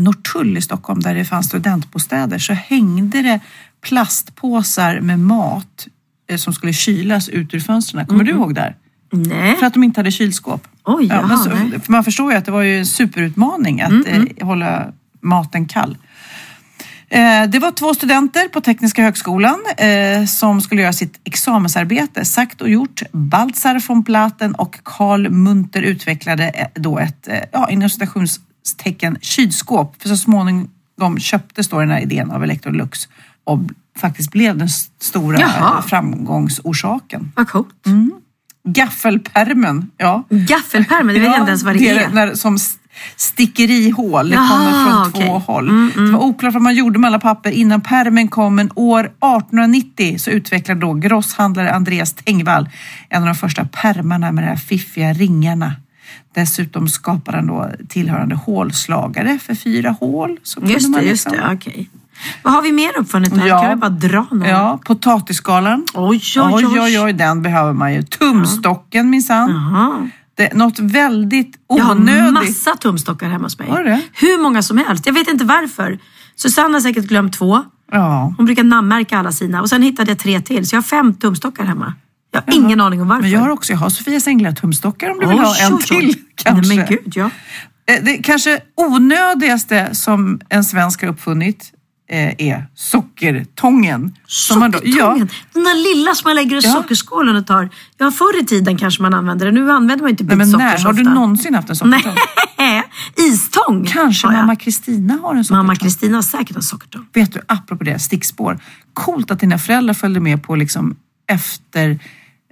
Norrtull 0.00 0.56
i 0.56 0.60
Stockholm 0.60 1.00
där 1.00 1.14
det 1.14 1.24
fanns 1.24 1.46
studentbostäder 1.46 2.38
så 2.38 2.52
hängde 2.52 3.22
det 3.22 3.40
plastpåsar 3.80 5.00
med 5.00 5.18
mat 5.20 5.86
eh, 6.30 6.36
som 6.36 6.52
skulle 6.52 6.72
kylas 6.72 7.28
ut 7.28 7.54
ur 7.54 7.60
fönstren. 7.60 8.06
Kommer 8.06 8.24
du 8.24 8.30
ihåg 8.30 8.54
där? 8.54 8.76
Nej. 9.12 9.56
För 9.56 9.66
att 9.66 9.74
de 9.74 9.84
inte 9.84 10.00
hade 10.00 10.10
kylskåp. 10.10 10.68
Oj, 10.86 11.06
Ja, 11.06 11.14
jaha, 11.14 11.36
så, 11.36 11.50
för 11.50 11.92
man 11.92 12.04
förstår 12.04 12.32
ju 12.32 12.38
att 12.38 12.44
det 12.44 12.50
var 12.50 12.62
ju 12.62 12.78
en 12.78 12.86
superutmaning 12.86 13.80
att 13.80 13.92
eh, 14.06 14.46
hålla 14.46 14.86
maten 15.20 15.66
kall. 15.66 15.98
Eh, 17.08 17.44
Det 17.48 17.58
var 17.58 17.70
två 17.72 17.94
studenter 17.94 18.48
på 18.48 18.60
Tekniska 18.60 19.02
högskolan 19.02 19.58
eh, 19.76 20.24
som 20.24 20.60
skulle 20.60 20.82
göra 20.82 20.92
sitt 20.92 21.20
examensarbete. 21.24 22.24
Sagt 22.24 22.60
och 22.60 22.68
gjort. 22.68 23.02
Baltzar 23.12 23.82
von 23.88 24.04
Platen 24.04 24.54
och 24.54 24.78
Carl 24.82 25.30
Munter 25.30 25.82
utvecklade 25.82 26.48
eh, 26.48 26.66
då 26.74 26.98
ett, 26.98 27.28
eh, 27.28 27.38
ja, 27.52 27.70
inom 27.70 27.90
citationstecken, 27.90 29.18
kylskåp. 29.20 30.02
För 30.02 30.08
så 30.08 30.16
småningom 30.16 31.18
köptes 31.18 31.68
då 31.68 31.78
den 31.80 31.90
här 31.90 32.00
idén 32.00 32.30
av 32.30 32.44
Electrolux 32.44 33.08
och 33.44 33.58
faktiskt 33.98 34.30
blev 34.30 34.58
den 34.58 34.68
stora 35.00 35.40
Jaha. 35.40 35.82
framgångsorsaken. 35.82 37.32
Vad 37.36 37.48
coolt. 37.48 37.86
Gaffelpermen, 38.66 39.90
ja. 39.96 40.24
Gaffelpermen, 40.28 41.14
det 41.14 41.20
vet 41.20 41.28
jag 41.28 41.38
inte 41.38 41.50
ens 41.50 41.62
vad 41.62 41.76
det, 41.76 41.88
är. 41.88 42.08
När, 42.08 42.34
som 42.34 42.58
stickerihål, 43.16 44.30
det 44.30 44.36
kommer 44.36 44.84
från 44.84 45.12
två 45.12 45.38
håll. 45.38 45.90
Det 45.94 46.12
var 46.12 46.20
oklart 46.20 46.54
vad 46.54 46.62
man 46.62 46.74
gjorde 46.74 46.98
med 46.98 47.08
alla 47.08 47.18
papper 47.18 47.50
innan 47.50 47.80
permen 47.80 48.28
kom, 48.28 48.54
men 48.54 48.70
år 48.74 49.00
1890 49.00 50.18
så 50.18 50.30
utvecklade 50.30 50.80
då 50.80 50.94
grosshandlare 50.94 51.72
Andreas 51.72 52.12
Tengvall 52.12 52.68
en 53.08 53.22
av 53.22 53.26
de 53.26 53.34
första 53.34 53.64
permarna 53.64 54.32
med 54.32 54.44
de 54.44 54.48
här 54.48 54.56
fiffiga 54.56 55.12
ringarna. 55.12 55.72
Dessutom 56.34 56.88
skapade 56.88 57.38
han 57.38 57.46
då 57.46 57.70
tillhörande 57.88 58.34
hålslagare 58.34 59.38
för 59.38 59.54
fyra 59.54 59.90
hål. 59.90 60.38
Så 60.42 60.60
Just 60.64 60.88
man 60.88 61.00
det, 61.00 61.06
just 61.06 61.26
liksom- 61.26 61.48
det. 61.48 61.54
Okej. 61.54 61.90
Vad 62.42 62.52
har 62.52 62.62
vi 62.62 62.72
mer 62.72 62.98
uppfunnit? 62.98 63.32
Ja. 63.46 63.60
Kan 63.62 63.70
vi 63.70 63.76
bara 63.76 63.90
dra 63.90 64.26
någon? 64.30 64.48
Ja, 64.48 64.80
potatisskalan. 64.84 65.84
Oj, 65.94 66.22
oj, 66.36 66.42
oj. 66.52 66.66
oj, 66.66 66.80
oj, 66.80 67.00
oj, 67.00 67.12
den 67.12 67.42
behöver 67.42 67.72
man 67.72 67.94
ju. 67.94 68.02
Tumstocken 68.02 69.10
minsann. 69.10 69.50
Jaha. 69.50 70.08
Det, 70.36 70.54
något 70.54 70.78
väldigt 70.78 71.56
Jag 71.68 71.84
har 71.84 71.94
onödigt. 71.94 72.32
massa 72.32 72.76
tumstockar 72.76 73.28
hemma 73.28 73.44
hos 73.44 73.58
mig. 73.58 73.68
Det? 73.68 74.00
Hur 74.12 74.42
många 74.42 74.62
som 74.62 74.78
helst. 74.78 75.06
Jag 75.06 75.12
vet 75.12 75.28
inte 75.28 75.44
varför. 75.44 75.98
Susanne 76.36 76.74
har 76.74 76.80
säkert 76.80 77.04
glömt 77.04 77.32
två. 77.32 77.62
Ja. 77.92 78.34
Hon 78.36 78.46
brukar 78.46 78.64
namnmärka 78.64 79.18
alla 79.18 79.32
sina. 79.32 79.60
Och 79.60 79.68
sen 79.68 79.82
hittade 79.82 80.10
jag 80.10 80.18
tre 80.18 80.40
till. 80.40 80.68
Så 80.68 80.74
jag 80.76 80.80
har 80.82 80.86
fem 80.86 81.14
tumstockar 81.14 81.64
hemma. 81.64 81.94
Jag 82.30 82.42
har 82.46 82.54
ingen 82.54 82.80
aning 82.80 83.02
om 83.02 83.08
varför. 83.08 83.22
Men 83.22 83.30
jag 83.30 83.40
har 83.40 83.48
också, 83.50 83.72
jag 83.72 83.78
har 83.78 83.88
Sofias 83.88 84.26
Änglar-tumstockar 84.26 85.10
om 85.10 85.18
du 85.20 85.26
vill 85.26 85.38
ha 85.38 85.56
en 85.56 85.72
oj, 85.74 85.78
oj. 85.90 86.00
till 86.00 86.14
kanske. 86.34 86.68
Nej, 86.68 86.76
men 86.76 86.86
gud, 86.88 87.12
ja. 87.16 87.30
Eh, 87.88 88.04
Det 88.04 88.16
kanske 88.16 88.60
onödigaste 88.76 89.94
som 89.94 90.40
en 90.48 90.64
svensk 90.64 91.02
har 91.02 91.08
uppfunnit 91.08 91.72
är 92.08 92.66
sockertången. 92.74 94.00
Man 94.58 94.70
då- 94.70 94.78
Sockertången. 94.78 95.28
Den 95.52 95.64
där 95.64 95.94
lilla 95.94 96.14
som 96.14 96.28
man 96.30 96.36
lägger 96.36 96.56
i 96.56 96.60
Ja. 96.64 96.72
sockerskålen 96.72 97.36
och 97.36 97.46
tar. 97.46 97.68
Ja, 97.98 98.10
förr 98.10 98.42
i 98.42 98.46
tiden 98.46 98.76
kanske 98.78 99.02
man 99.02 99.14
använde 99.14 99.44
det. 99.44 99.52
Nu 99.52 99.70
använder 99.70 100.02
man 100.02 100.10
inte 100.10 100.24
Nej, 100.24 100.36
men 100.36 100.50
när 100.50 100.78
har 100.84 100.92
du 100.92 101.02
någonsin 101.02 101.54
haft 101.54 101.68
en 101.70 101.76
sockertång? 101.76 102.14
Nej, 102.58 102.82
istång 103.32 103.84
Kanske 103.86 104.26
mamma 104.26 104.56
Kristina 104.56 105.14
har 105.22 105.34
en 105.34 105.44
sockertång. 105.44 105.56
Mamma 105.66 105.76
Kristina 105.76 106.16
har 106.16 106.22
säkert 106.22 106.56
en 106.56 106.62
sockertång. 106.62 107.06
Vet 107.12 107.32
du, 107.32 107.40
apropå 107.48 107.84
det, 107.84 107.98
stickspår. 107.98 108.58
Coolt 108.94 109.30
att 109.30 109.40
dina 109.40 109.58
föräldrar 109.58 109.94
följde 109.94 110.20
med 110.20 110.42
på 110.42 110.56
liksom 110.56 110.96
efter 111.28 111.98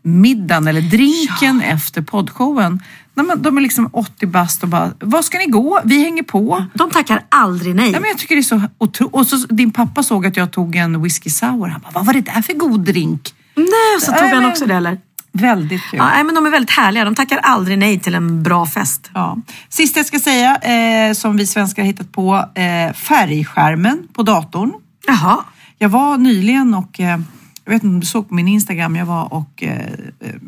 middagen 0.04 0.68
eller 0.68 0.80
drinken 0.80 1.60
efter 1.60 2.02
poddshowen. 2.02 2.82
Nej, 3.14 3.26
de 3.36 3.56
är 3.56 3.60
liksom 3.60 3.88
80 3.92 4.26
bast 4.26 4.62
och 4.62 4.68
bara, 4.68 4.92
vad 5.00 5.24
ska 5.24 5.38
ni 5.38 5.46
gå? 5.46 5.80
Vi 5.84 6.04
hänger 6.04 6.22
på. 6.22 6.64
De 6.74 6.90
tackar 6.90 7.22
aldrig 7.28 7.74
nej. 7.74 7.90
Ja, 7.90 8.00
men 8.00 8.08
jag 8.08 8.18
tycker 8.18 8.34
det 8.34 8.40
är 8.40 8.42
så 8.42 8.62
otro... 8.78 9.08
Och 9.12 9.26
så 9.26 9.36
din 9.36 9.70
pappa 9.70 10.02
såg 10.02 10.26
att 10.26 10.36
jag 10.36 10.50
tog 10.52 10.76
en 10.76 11.02
whisky 11.02 11.30
sour. 11.30 11.68
Han 11.68 11.80
bara, 11.80 11.90
vad 11.94 12.06
var 12.06 12.12
det 12.12 12.20
där 12.20 12.42
för 12.42 12.52
god 12.52 12.80
drink? 12.80 13.34
Nej, 13.54 13.66
så 14.00 14.06
tog 14.06 14.20
Nej, 14.20 14.30
han 14.30 14.42
men- 14.42 14.50
också 14.50 14.66
det 14.66 14.74
eller? 14.74 14.98
Väldigt 15.32 15.82
kul. 15.90 15.98
Ja, 15.98 16.08
nej, 16.14 16.24
men 16.24 16.34
de 16.34 16.46
är 16.46 16.50
väldigt 16.50 16.70
härliga. 16.70 17.04
De 17.04 17.14
tackar 17.14 17.38
aldrig 17.38 17.78
nej 17.78 18.00
till 18.00 18.14
en 18.14 18.42
bra 18.42 18.66
fest. 18.66 19.10
Ja. 19.14 19.36
Sista 19.68 19.98
jag 19.98 20.06
ska 20.06 20.18
säga, 20.18 20.56
eh, 20.56 21.12
som 21.14 21.36
vi 21.36 21.46
svenskar 21.46 21.82
hittat 21.82 22.12
på, 22.12 22.34
eh, 22.54 22.92
färgskärmen 22.94 24.08
på 24.12 24.22
datorn. 24.22 24.72
Jaha. 25.06 25.38
Jag 25.78 25.88
var 25.88 26.16
nyligen 26.18 26.74
och, 26.74 27.00
eh, 27.00 27.18
jag 27.64 27.72
vet 27.72 27.82
inte 27.84 27.94
om 27.94 28.00
du 28.00 28.06
såg 28.06 28.28
på 28.28 28.34
min 28.34 28.48
Instagram, 28.48 28.96
jag 28.96 29.06
var 29.06 29.34
och 29.34 29.62
eh, 29.62 29.88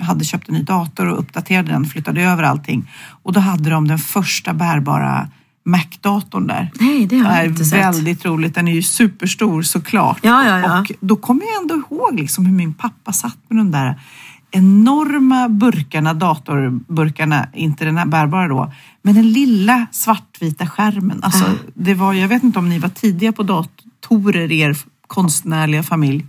hade 0.01 0.25
köpt 0.25 0.49
en 0.49 0.55
ny 0.55 0.63
dator 0.63 1.07
och 1.09 1.19
uppdaterade 1.19 1.73
den, 1.73 1.85
flyttade 1.85 2.23
över 2.23 2.43
allting. 2.43 2.91
Och 3.23 3.33
då 3.33 3.41
hade 3.41 3.71
de 3.71 3.89
den 3.89 3.99
första 3.99 4.55
bärbara 4.55 5.29
Mac-datorn 5.65 6.47
där. 6.47 6.71
Nej, 6.81 7.07
det 7.07 7.19
har 7.19 7.31
jag 7.33 7.41
är 7.41 7.49
inte 7.49 7.65
sett. 7.65 7.79
väldigt 7.81 8.25
roligt. 8.25 8.55
Den 8.55 8.69
är 8.69 8.73
ju 8.73 8.83
superstor 8.83 9.63
såklart. 9.63 10.19
Ja, 10.23 10.45
ja, 10.49 10.59
ja. 10.61 10.81
Och 10.81 10.93
då 11.01 11.17
kommer 11.17 11.43
jag 11.45 11.63
ändå 11.63 11.75
ihåg 11.75 12.21
liksom 12.21 12.47
hur 12.47 12.53
min 12.53 12.75
pappa 12.75 13.13
satt 13.13 13.39
med 13.49 13.59
de 13.59 13.71
där 13.71 14.01
enorma 14.51 15.49
burkarna, 15.49 16.15
datorburkarna, 16.15 17.47
inte 17.55 17.85
den 17.85 17.97
här 17.97 18.07
bärbara 18.07 18.49
då, 18.49 18.73
men 19.03 19.15
den 19.15 19.33
lilla 19.33 19.87
svartvita 19.93 20.67
skärmen. 20.67 21.21
Alltså, 21.23 21.45
Ah. 21.45 21.71
det 21.75 21.95
var, 21.95 22.13
jag 22.13 22.29
vet 22.29 22.43
inte 22.43 22.59
om 22.59 22.69
ni 22.69 22.79
var 22.79 22.89
tidiga 22.89 23.33
på 23.33 23.43
datorer 23.43 24.53
i 24.53 24.59
er 24.61 24.77
konstnärliga 25.07 25.83
familj. 25.83 26.27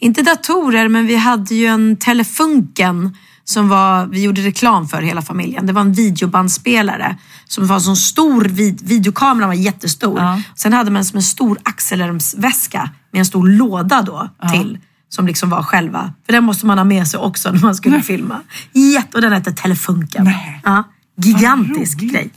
Inte 0.00 0.22
datorer, 0.22 0.88
men 0.88 1.06
vi 1.06 1.16
hade 1.16 1.54
ju 1.54 1.66
en 1.66 1.96
Telefunken 1.96 3.16
som 3.44 3.68
var, 3.68 4.06
vi 4.06 4.22
gjorde 4.22 4.40
reklam 4.40 4.88
för 4.88 5.02
hela 5.02 5.22
familjen. 5.22 5.66
Det 5.66 5.72
var 5.72 5.80
en 5.80 5.92
videobandspelare 5.92 7.16
som 7.44 7.66
var 7.66 7.76
en 7.76 7.82
sån 7.82 7.96
stor, 7.96 8.44
vid, 8.44 8.88
videokameran 8.88 9.48
var 9.48 9.54
jättestor. 9.54 10.18
Ja. 10.18 10.42
Sen 10.54 10.72
hade 10.72 10.90
man 10.90 11.04
som 11.04 11.16
en 11.16 11.22
stor 11.22 11.58
axelärmsväska 11.62 12.90
med 13.12 13.18
en 13.18 13.26
stor 13.26 13.48
låda 13.48 14.02
då 14.02 14.28
till. 14.52 14.78
Som 15.08 15.26
liksom 15.26 15.50
var 15.50 15.62
själva, 15.62 16.12
för 16.26 16.32
den 16.32 16.44
måste 16.44 16.66
man 16.66 16.78
ha 16.78 16.84
med 16.84 17.08
sig 17.08 17.20
också 17.20 17.52
när 17.52 17.60
man 17.60 17.74
skulle 17.74 18.02
filma. 18.02 18.40
Jätte, 18.72 19.16
och 19.16 19.22
den 19.22 19.32
hette 19.32 19.52
Telefunken. 19.52 20.24
Nej. 20.24 20.60
Ja, 20.64 20.84
gigantisk 21.16 21.98
grej. 21.98 22.30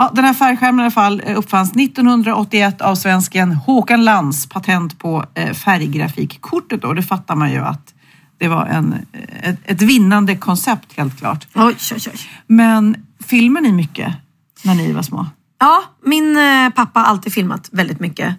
Ja, 0.00 0.10
den 0.14 0.24
här 0.24 0.34
färgskärmen 0.34 0.80
i 0.80 0.82
alla 0.82 0.90
fall 0.90 1.22
eh, 1.24 1.38
uppfanns 1.38 1.76
1981 1.76 2.80
av 2.80 2.94
svensken 2.94 3.52
Håkan 3.52 4.04
Lantz 4.04 4.46
patent 4.46 4.98
på 4.98 5.24
eh, 5.34 5.52
färggrafikkortet. 5.52 6.84
Och 6.84 6.94
det 6.94 7.02
fattar 7.02 7.36
man 7.36 7.52
ju 7.52 7.58
att 7.58 7.94
det 8.38 8.48
var 8.48 8.66
en, 8.66 8.92
eh, 8.92 9.50
ett, 9.50 9.58
ett 9.64 9.82
vinnande 9.82 10.36
koncept 10.36 10.92
helt 10.96 11.18
klart. 11.18 11.46
Oj, 11.54 11.76
oj, 11.92 12.02
oj. 12.06 12.20
Men 12.46 13.06
filmar 13.24 13.60
ni 13.60 13.72
mycket 13.72 14.14
när 14.62 14.74
ni 14.74 14.92
var 14.92 15.02
små? 15.02 15.26
Ja, 15.60 15.82
min 16.04 16.38
pappa 16.76 17.00
har 17.00 17.06
alltid 17.06 17.32
filmat 17.32 17.68
väldigt 17.72 18.00
mycket. 18.00 18.34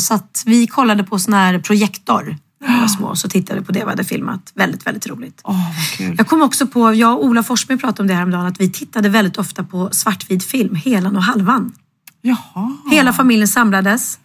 Så 0.00 0.14
att 0.14 0.42
vi 0.46 0.66
kollade 0.66 1.04
på 1.04 1.18
sån 1.18 1.34
här 1.34 1.58
projektor 1.58 2.36
när 2.60 2.74
vi 2.74 2.80
var 2.80 2.88
små. 2.88 3.16
Så 3.16 3.28
tittade 3.28 3.60
vi 3.60 3.66
på 3.66 3.72
det 3.72 3.84
vi 3.84 3.90
hade 3.90 4.04
filmat. 4.04 4.52
Väldigt, 4.54 4.86
väldigt 4.86 5.06
roligt. 5.06 5.42
Kul. 5.96 6.14
Jag 6.18 6.26
kom 6.26 6.42
också 6.42 6.66
på, 6.66 6.94
jag 6.94 7.12
och 7.18 7.24
Ola 7.24 7.42
Forsberg 7.42 7.78
pratade 7.78 8.02
om 8.02 8.06
det 8.06 8.14
häromdagen, 8.14 8.46
att 8.46 8.60
vi 8.60 8.70
tittade 8.70 9.08
väldigt 9.08 9.38
ofta 9.38 9.64
på 9.64 9.88
svartvit 9.92 10.44
film, 10.44 10.74
helan 10.74 11.16
och 11.16 11.22
halvan. 11.22 11.72
Jaha. 12.22 12.76
Hela 12.90 13.12
familjen 13.12 13.48
samlades. 13.48 14.18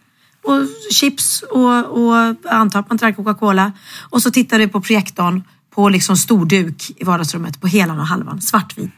Och 0.44 0.92
chips 0.92 1.42
och, 1.50 1.84
och 1.84 2.36
antar 2.52 2.80
att 2.80 2.88
man 2.88 2.96
drack 2.96 3.16
Coca-Cola. 3.16 3.72
Och 4.10 4.22
så 4.22 4.30
tittade 4.30 4.66
vi 4.66 4.72
på 4.72 4.80
projektorn 4.80 5.42
på 5.74 5.88
liksom 5.88 6.16
stor 6.16 6.46
duk 6.46 6.92
i 6.96 7.04
vardagsrummet 7.04 7.60
på 7.60 7.66
helan 7.66 8.00
och 8.00 8.06
halvan, 8.06 8.40
svartvit. 8.40 8.92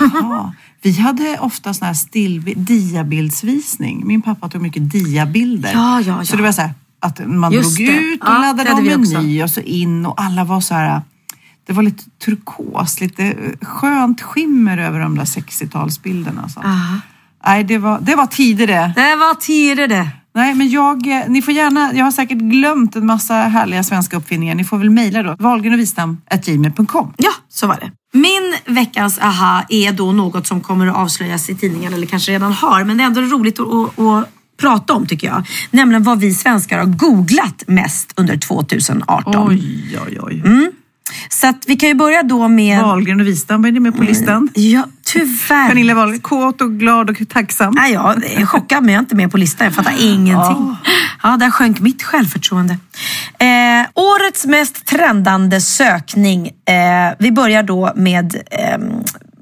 Jaha. 0.00 0.54
Vi 0.82 0.92
hade 0.92 1.38
ofta 1.38 1.74
sån 1.74 1.86
här 1.86 1.94
still, 1.94 2.54
diabildsvisning. 2.56 4.06
Min 4.06 4.22
pappa 4.22 4.48
tog 4.48 4.62
mycket 4.62 4.90
diabilder. 4.90 5.72
Ja, 5.72 6.00
ja, 6.00 6.18
ja. 6.18 6.24
Så 6.24 6.36
det 6.36 6.42
var 6.42 6.52
så 6.52 6.60
här 6.60 6.74
att 7.00 7.20
man 7.26 7.52
Just 7.52 7.76
drog 7.76 7.88
det. 7.88 7.92
ut 7.96 8.20
och 8.22 8.28
Ja, 8.28 8.38
laddade 8.38 8.72
om 8.72 8.88
en 8.88 9.00
ny 9.00 9.42
och 9.42 9.50
så 9.50 9.60
in 9.60 10.06
och 10.06 10.20
alla 10.20 10.44
var 10.44 10.60
så 10.60 10.74
här. 10.74 11.02
Det 11.66 11.72
var 11.72 11.82
lite 11.82 12.04
turkos, 12.24 13.00
lite 13.00 13.34
skönt 13.60 14.22
skimmer 14.22 14.78
över 14.78 15.00
de 15.00 15.18
där 15.18 15.24
60-talsbilderna. 15.24 16.44
och 16.44 16.50
sånt. 16.50 16.66
Aha. 16.66 16.98
Nej, 17.46 17.64
det 17.64 17.78
var, 17.78 17.98
det 18.00 18.14
var 18.16 18.26
tider 18.26 18.66
det. 18.66 18.92
Det 18.96 19.16
var 19.16 19.34
tider 19.34 19.88
det. 19.88 20.08
Nej, 20.34 20.54
men 20.54 20.68
jag, 20.70 21.06
eh, 21.06 21.22
ni 21.28 21.42
får 21.42 21.54
gärna, 21.54 21.94
jag 21.94 22.04
har 22.04 22.10
säkert 22.12 22.38
glömt 22.38 22.96
en 22.96 23.06
massa 23.06 23.34
härliga 23.34 23.82
svenska 23.84 24.16
uppfinningar. 24.16 24.54
Ni 24.54 24.64
får 24.64 24.78
väl 24.78 24.90
mejla 24.90 25.22
då. 25.22 25.36
wahlgrenochwistam.gmail.com 25.38 27.12
Ja, 27.16 27.30
så 27.48 27.66
var 27.66 27.76
det. 27.80 27.90
Min 28.18 28.74
veckans 28.74 29.18
aha 29.18 29.62
är 29.68 29.92
då 29.92 30.12
något 30.12 30.46
som 30.46 30.60
kommer 30.60 30.86
att 30.86 30.96
avslöjas 30.96 31.50
i 31.50 31.54
tidningen 31.54 31.94
eller 31.94 32.06
kanske 32.06 32.32
redan 32.32 32.52
har, 32.52 32.84
men 32.84 32.96
det 32.96 33.02
är 33.02 33.06
ändå 33.06 33.20
roligt 33.20 33.60
att, 33.60 33.68
att, 33.68 33.98
att 33.98 34.28
prata 34.60 34.94
om 34.94 35.06
tycker 35.06 35.26
jag. 35.26 35.46
Nämligen 35.70 36.02
vad 36.02 36.20
vi 36.20 36.34
svenskar 36.34 36.78
har 36.78 36.86
googlat 36.86 37.62
mest 37.66 38.12
under 38.16 38.36
2018. 38.36 39.48
Oj, 39.48 39.98
oj, 40.06 40.18
oj. 40.20 40.42
Så 41.28 41.46
att 41.46 41.64
vi 41.66 41.76
kan 41.76 41.88
ju 41.88 41.94
börja 41.94 42.22
då 42.22 42.48
med... 42.48 42.82
Wahlgren 42.82 43.20
och 43.20 43.26
Wistam, 43.26 43.64
är 43.64 43.72
ni 43.72 43.80
med 43.80 43.96
på 43.96 44.02
listan? 44.02 44.48
Ja, 44.54 44.84
tyvärr. 45.04 45.68
Pernilla 45.68 45.94
Wahlgren, 45.94 46.20
kåt 46.20 46.60
och 46.60 46.72
glad 46.72 47.10
och 47.10 47.28
tacksam. 47.28 47.74
Nej, 47.74 47.92
jag 47.92 48.24
är 48.24 48.46
chockad 48.46 48.82
men 48.82 48.94
jag 48.94 48.98
är 48.98 49.02
inte 49.02 49.16
med 49.16 49.30
på 49.30 49.36
listan. 49.36 49.64
Jag 49.64 49.74
fattar 49.74 49.94
ingenting. 49.98 50.76
Ja, 51.22 51.36
där 51.36 51.50
sjönk 51.50 51.80
mitt 51.80 52.02
självförtroende. 52.02 52.78
Eh, 53.38 53.86
årets 53.94 54.46
mest 54.46 54.86
trendande 54.86 55.60
sökning. 55.60 56.46
Eh, 56.46 57.14
vi 57.18 57.32
börjar 57.32 57.62
då 57.62 57.92
med 57.96 58.36
ehm, 58.50 58.82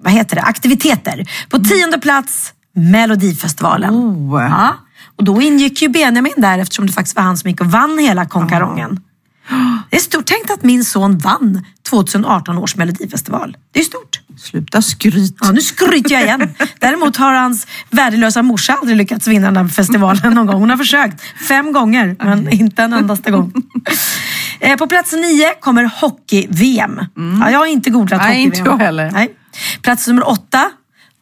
vad 0.02 0.12
heter 0.12 0.37
det? 0.37 0.42
aktiviteter. 0.42 1.24
På 1.48 1.59
tionde 1.59 1.98
plats 1.98 2.52
Melodifestivalen. 2.76 3.94
Oh. 3.94 4.42
Ja, 4.42 4.74
och 5.16 5.24
då 5.24 5.42
ingick 5.42 5.83
ju 5.83 5.88
Benjamin 5.88 6.33
där 6.37 6.59
eftersom 6.59 6.87
det 6.87 6.92
faktiskt 6.92 7.16
var 7.16 7.22
han 7.22 7.37
som 7.37 7.50
gick 7.50 7.61
och 7.61 7.66
vann 7.70 7.98
hela 7.98 8.26
konkarongen. 8.26 9.00
Det 9.90 9.96
är 9.96 10.00
stort. 10.00 10.24
Tänk 10.26 10.50
att 10.50 10.62
min 10.64 10.85
son 10.85 11.18
vann 11.18 11.64
2018 11.90 12.59
års 12.59 12.76
melodifestival. 12.76 13.57
Det 13.72 13.81
är 13.81 13.85
stort. 13.85 14.20
Sluta 14.38 14.83
skryt. 14.83 15.37
Ja, 15.40 15.50
nu 15.52 15.61
skryter 15.61 16.12
jag 16.14 16.22
igen. 16.22 16.55
Däremot 16.79 17.16
har 17.16 17.35
hans 17.35 17.66
värdelösa 17.90 18.42
morsa 18.42 18.72
aldrig 18.72 18.96
lyckats 18.96 19.26
vinna 19.26 19.46
den 19.46 19.57
här 19.57 19.68
festivalen 19.68 20.35
någon 20.35 20.46
gång. 20.46 20.61
Hon 20.61 20.70
har 20.70 20.76
försökt 20.76 21.20
fem 21.48 21.72
gånger, 21.72 22.16
men 22.24 22.48
inte 22.48 22.83
en 22.83 22.92
endaste 22.92 23.31
gång. 23.31 23.52
Eh, 24.61 24.76
På 24.76 24.87
plats 24.87 25.12
nio 25.12 25.55
kommer 25.61 25.85
hockey-VM. 26.00 27.00
Ja, 27.40 27.50
jag 27.50 27.59
har 27.59 27.66
inte 27.66 27.90
googlat 27.90 28.20
Nej, 28.20 28.29
hockey-VM. 28.44 28.59
inte 28.66 28.70
jag 28.70 28.79
heller. 28.87 29.11
Nej. 29.11 29.29
Plats 29.83 30.07
nummer 30.09 30.29
åtta. 30.29 30.70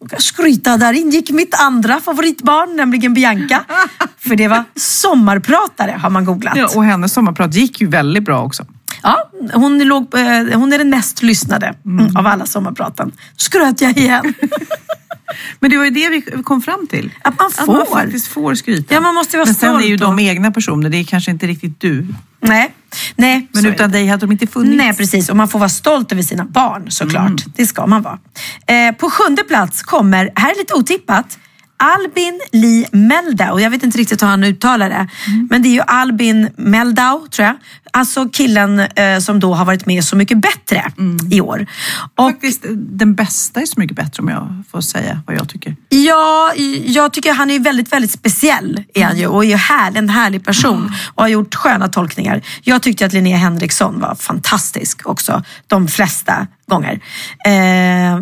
Jag 0.00 0.10
kan 0.10 0.20
skryta, 0.20 0.76
där 0.76 0.92
ingick 0.92 1.30
mitt 1.30 1.54
andra 1.54 2.00
favoritbarn, 2.00 2.76
nämligen 2.76 3.14
Bianca. 3.14 3.64
För 4.18 4.36
det 4.36 4.48
var 4.48 4.64
sommarpratare 4.76 5.90
har 5.90 6.10
man 6.10 6.24
googlat. 6.24 6.56
Ja, 6.56 6.68
och 6.76 6.84
hennes 6.84 7.12
sommarprat 7.12 7.54
gick 7.54 7.80
ju 7.80 7.86
väldigt 7.86 8.24
bra 8.24 8.42
också. 8.42 8.66
Ja, 9.02 9.30
hon, 9.52 9.78
låg, 9.78 10.14
eh, 10.14 10.58
hon 10.58 10.72
är 10.72 10.78
den 10.78 10.90
mest 10.90 11.22
lyssnade 11.22 11.74
mm, 11.84 12.16
av 12.16 12.26
alla 12.26 12.46
sommarpraten. 12.46 13.12
Skröt 13.36 13.80
jag 13.80 13.98
igen. 13.98 14.34
Men 15.60 15.70
det 15.70 15.76
var 15.76 15.84
ju 15.84 15.90
det 15.90 16.08
vi 16.08 16.42
kom 16.42 16.62
fram 16.62 16.86
till. 16.86 17.12
Att 17.22 17.38
man 17.38 17.50
Att 17.58 17.66
man 17.66 17.86
får. 17.86 17.94
faktiskt 17.94 18.26
får 18.26 18.54
skryta. 18.54 18.94
Ja, 18.94 19.00
man 19.00 19.14
måste 19.14 19.36
vara 19.36 19.46
Men 19.46 19.54
sen 19.54 19.76
är 19.76 19.86
ju 19.86 19.96
de 19.96 20.18
egna 20.18 20.50
personer, 20.50 20.90
det 20.90 20.96
är 20.96 21.04
kanske 21.04 21.30
inte 21.30 21.46
riktigt 21.46 21.80
du. 21.80 22.06
Nej, 22.48 22.74
nej. 23.16 23.48
Men 23.52 23.66
utan 23.66 23.90
dig 23.90 24.06
hade 24.06 24.26
de 24.26 24.32
inte 24.32 24.46
funnits. 24.46 24.76
Nej, 24.76 24.96
precis. 24.96 25.28
Och 25.28 25.36
man 25.36 25.48
får 25.48 25.58
vara 25.58 25.68
stolt 25.68 26.12
över 26.12 26.22
sina 26.22 26.44
barn 26.44 26.90
såklart. 26.90 27.44
Det 27.56 27.66
ska 27.66 27.86
man 27.86 28.02
vara. 28.02 28.18
Eh, 28.66 28.94
på 28.94 29.10
sjunde 29.10 29.44
plats 29.44 29.82
kommer, 29.82 30.30
här 30.34 30.50
är 30.50 30.58
lite 30.58 30.74
otippat, 30.74 31.38
Albin 31.84 32.40
Lee 32.52 32.86
Meldau. 32.92 33.60
Jag 33.60 33.70
vet 33.70 33.82
inte 33.82 33.98
riktigt 33.98 34.22
hur 34.22 34.26
han 34.26 34.44
uttalar 34.44 34.90
det. 34.90 35.08
Men 35.50 35.62
det 35.62 35.68
är 35.68 35.72
ju 35.72 35.80
Albin 35.80 36.50
Meldau, 36.56 37.26
tror 37.28 37.46
jag. 37.46 37.56
Alltså 37.92 38.28
killen 38.28 38.80
eh, 38.80 39.18
som 39.18 39.40
då 39.40 39.54
har 39.54 39.64
varit 39.64 39.86
med 39.86 40.04
Så 40.04 40.16
mycket 40.16 40.38
bättre 40.38 40.84
i 41.30 41.40
år. 41.40 41.66
Och 42.14 42.30
Faktiskt, 42.30 42.64
den 42.76 43.14
bästa 43.14 43.60
är 43.60 43.66
så 43.66 43.80
mycket 43.80 43.96
bättre 43.96 44.22
om 44.22 44.28
jag 44.28 44.62
får 44.70 44.80
säga 44.80 45.20
vad 45.26 45.36
jag 45.36 45.48
tycker. 45.48 45.76
Ja, 45.88 46.52
jag 46.84 47.12
tycker 47.12 47.32
han 47.32 47.50
är 47.50 47.58
väldigt, 47.58 47.92
väldigt 47.92 48.10
speciell 48.10 48.84
är 48.94 49.04
han 49.04 49.18
ju, 49.18 49.26
och 49.26 49.44
är 49.44 49.56
här, 49.56 49.92
en 49.96 50.08
härlig 50.08 50.44
person 50.44 50.92
och 51.14 51.22
har 51.22 51.28
gjort 51.28 51.54
sköna 51.54 51.88
tolkningar. 51.88 52.42
Jag 52.62 52.82
tyckte 52.82 53.06
att 53.06 53.12
Linnea 53.12 53.36
Henriksson 53.36 54.00
var 54.00 54.14
fantastisk 54.14 55.06
också, 55.06 55.42
de 55.66 55.88
flesta 55.88 56.46
gånger. 56.66 57.00
Eh, 57.46 58.20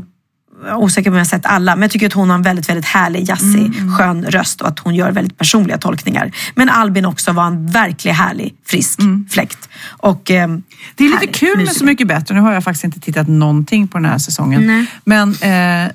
osäker 0.76 1.10
på 1.10 1.14
om 1.14 1.16
jag 1.16 1.20
har 1.20 1.28
sett 1.28 1.46
alla, 1.46 1.76
men 1.76 1.82
jag 1.82 1.90
tycker 1.90 2.06
att 2.06 2.12
hon 2.12 2.30
har 2.30 2.36
en 2.36 2.42
väldigt, 2.42 2.68
väldigt 2.68 2.84
härlig, 2.84 3.28
jazzig, 3.28 3.72
skön 3.98 4.24
röst 4.24 4.60
och 4.60 4.68
att 4.68 4.78
hon 4.78 4.94
gör 4.94 5.12
väldigt 5.12 5.38
personliga 5.38 5.78
tolkningar. 5.78 6.32
Men 6.54 6.68
Albin 6.68 7.04
också 7.04 7.32
var 7.32 7.46
en 7.46 7.66
verklig 7.66 8.12
härlig, 8.12 8.54
frisk 8.66 9.00
fläkt. 9.30 9.68
Och, 9.86 10.30
eh, 10.30 10.48
Det 10.94 11.04
är 11.04 11.08
lite 11.08 11.16
härlig 11.16 11.34
kul 11.34 11.48
med 11.48 11.58
musiker. 11.58 11.78
Så 11.78 11.84
mycket 11.84 12.08
bättre. 12.08 12.34
Nu 12.34 12.40
har 12.40 12.52
jag 12.52 12.64
faktiskt 12.64 12.84
inte 12.84 13.00
tittat 13.00 13.28
någonting 13.28 13.88
på 13.88 13.98
den 13.98 14.04
här 14.04 14.18
säsongen. 14.18 14.86
Men 15.04 15.28
eh, 15.30 15.92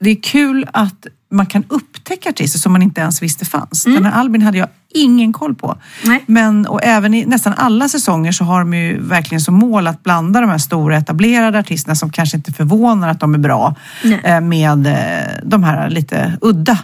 det 0.00 0.10
är 0.10 0.22
kul 0.22 0.66
att 0.72 1.06
man 1.30 1.46
kan 1.46 1.64
upptäcka 1.68 2.28
artister 2.28 2.58
som 2.58 2.72
man 2.72 2.82
inte 2.82 3.00
ens 3.00 3.22
visste 3.22 3.44
fanns. 3.44 3.84
Den 3.84 4.04
här 4.04 4.12
Albin 4.12 4.42
hade 4.42 4.58
jag 4.58 4.68
ingen 4.96 5.32
koll 5.32 5.54
på. 5.54 5.78
Nej. 6.04 6.24
Men, 6.26 6.66
och 6.66 6.84
även 6.84 7.14
i 7.14 7.24
nästan 7.24 7.54
alla 7.56 7.88
säsonger 7.88 8.32
så 8.32 8.44
har 8.44 8.58
de 8.58 8.74
ju 8.74 9.00
verkligen 9.00 9.40
som 9.40 9.54
mål 9.54 9.86
att 9.86 10.02
blanda 10.02 10.40
de 10.40 10.50
här 10.50 10.58
stora 10.58 10.96
etablerade 10.96 11.58
artisterna 11.58 11.94
som 11.94 12.10
kanske 12.10 12.36
inte 12.36 12.52
förvånar 12.52 13.08
att 13.08 13.20
de 13.20 13.34
är 13.34 13.38
bra 13.38 13.74
Nej. 14.04 14.20
eh, 14.24 14.40
med 14.40 14.86
eh, 14.86 15.32
de 15.42 15.62
här 15.62 15.90
lite 15.90 16.38
udda. 16.40 16.78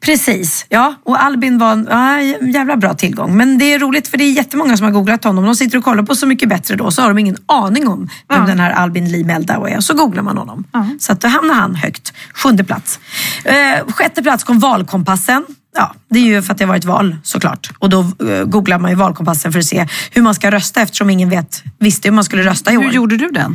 Precis, 0.00 0.66
ja. 0.68 0.94
Och 1.04 1.22
Albin 1.22 1.58
var 1.58 1.72
en 1.72 1.88
ja, 1.90 2.20
jävla 2.48 2.76
bra 2.76 2.94
tillgång. 2.94 3.36
Men 3.36 3.58
det 3.58 3.72
är 3.74 3.78
roligt 3.78 4.08
för 4.08 4.18
det 4.18 4.24
är 4.24 4.32
jättemånga 4.32 4.76
som 4.76 4.84
har 4.84 4.92
googlat 4.92 5.24
honom. 5.24 5.44
De 5.44 5.56
sitter 5.56 5.78
och 5.78 5.84
kollar 5.84 6.02
på 6.02 6.14
Så 6.14 6.26
mycket 6.26 6.48
bättre 6.48 6.76
då 6.76 6.90
så 6.90 7.02
har 7.02 7.08
de 7.08 7.18
ingen 7.18 7.36
aning 7.46 7.88
om 7.88 8.08
vem 8.28 8.46
den 8.46 8.60
här 8.60 8.70
Albin 8.70 9.12
Lee 9.12 9.24
Meldau 9.24 9.66
är. 9.66 9.80
Så 9.80 9.94
googlar 9.94 10.22
man 10.22 10.38
honom. 10.38 10.64
Så 10.98 11.12
att 11.12 11.20
då 11.20 11.28
hamnar 11.28 11.54
han 11.54 11.74
högt. 11.74 12.12
Sjunde 12.34 12.64
plats. 12.64 13.00
Eh, 13.44 13.92
sjätte 13.92 14.22
plats 14.22 14.44
kom 14.44 14.58
Valkompassen. 14.58 15.44
Ja, 15.76 15.94
det 16.10 16.18
är 16.18 16.22
ju 16.22 16.42
för 16.42 16.52
att 16.52 16.58
det 16.58 16.64
har 16.64 16.68
varit 16.68 16.84
val 16.84 17.16
såklart. 17.22 17.70
Och 17.78 17.90
då 17.90 18.00
eh, 18.00 18.44
googlar 18.44 18.78
man 18.78 18.90
ju 18.90 18.96
Valkompassen 18.96 19.52
för 19.52 19.58
att 19.58 19.64
se 19.64 19.86
hur 20.10 20.22
man 20.22 20.34
ska 20.34 20.50
rösta 20.50 20.80
eftersom 20.80 21.10
ingen 21.10 21.30
vet, 21.30 21.62
visste 21.78 22.08
hur 22.08 22.14
man 22.14 22.24
skulle 22.24 22.42
rösta 22.42 22.72
i 22.72 22.76
år. 22.76 22.82
Hur 22.82 22.90
gjorde 22.90 23.16
du 23.16 23.28
den? 23.28 23.52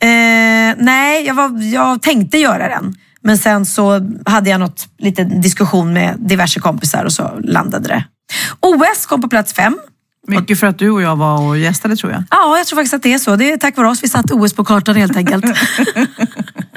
Eh, 0.00 0.76
nej, 0.78 1.26
jag, 1.26 1.34
var, 1.34 1.62
jag 1.62 2.02
tänkte 2.02 2.38
göra 2.38 2.68
den. 2.68 2.94
Men 3.22 3.38
sen 3.38 3.66
så 3.66 4.00
hade 4.26 4.50
jag 4.50 4.60
något 4.60 4.88
liten 4.98 5.40
diskussion 5.40 5.92
med 5.92 6.16
diverse 6.18 6.60
kompisar 6.60 7.04
och 7.04 7.12
så 7.12 7.40
landade 7.40 7.88
det. 7.88 8.04
OS 8.60 9.06
kom 9.06 9.22
på 9.22 9.28
plats 9.28 9.52
fem. 9.52 9.78
Mycket 10.26 10.60
för 10.60 10.66
att 10.66 10.78
du 10.78 10.90
och 10.90 11.02
jag 11.02 11.16
var 11.16 11.40
och 11.40 11.58
gästade 11.58 11.96
tror 11.96 12.12
jag. 12.12 12.22
Ja, 12.30 12.58
jag 12.58 12.66
tror 12.66 12.76
faktiskt 12.76 12.94
att 12.94 13.02
det 13.02 13.14
är 13.14 13.18
så. 13.18 13.36
Det 13.36 13.52
är 13.52 13.56
tack 13.56 13.76
vare 13.76 13.88
oss 13.88 14.04
vi 14.04 14.08
satte 14.08 14.34
OS 14.34 14.52
på 14.52 14.64
kartan 14.64 14.96
helt 14.96 15.16
enkelt. 15.16 15.44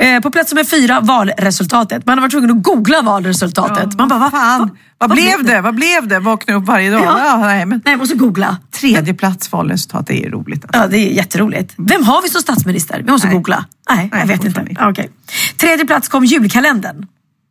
Eh, 0.00 0.20
på 0.20 0.30
plats 0.30 0.52
nummer 0.52 0.64
fyra, 0.64 1.00
valresultatet. 1.00 2.06
Man 2.06 2.18
har 2.18 2.22
varit 2.22 2.32
tvungen 2.32 2.50
att 2.50 2.62
googla 2.62 3.02
valresultatet. 3.02 3.98
Man 3.98 4.08
bara, 4.08 4.18
va? 4.18 4.30
Fan, 4.30 4.60
Va- 4.60 4.70
vad, 4.98 5.10
blev 5.10 5.44
det? 5.44 5.60
Vad 5.60 5.74
blev 5.74 6.08
det? 6.08 6.18
Vakna 6.18 6.54
upp 6.54 6.64
varje 6.66 6.90
dag. 6.90 7.00
Ja. 7.04 7.20
Ja. 7.24 7.36
nej, 7.38 7.66
men 7.66 7.80
Nej, 7.84 7.92
jag 7.92 7.98
måste 7.98 8.14
googla. 8.14 8.56
tredje 8.70 9.14
plats 9.14 9.52
valresultat, 9.52 10.06
det 10.06 10.24
är 10.26 10.30
roligt. 10.30 10.64
Alltså. 10.64 10.80
Ja, 10.80 10.86
det 10.86 10.98
är 10.98 11.10
jätteroligt. 11.12 11.74
Vem 11.76 12.04
har 12.04 12.22
vi 12.22 12.28
som 12.28 12.40
statsminister? 12.42 13.02
Vi 13.06 13.10
måste 13.12 13.26
Nej. 13.26 13.36
googla. 13.36 13.64
Nej, 13.90 14.08
jag 14.12 14.18
Nej, 14.18 14.26
vet 14.28 14.44
inte. 14.44 14.60
inte. 14.60 14.74
Ja, 14.78 14.90
Okej. 14.90 15.10
Tredje 15.56 15.86
plats 15.86 16.08
kom 16.08 16.24
julkalendern. 16.24 17.06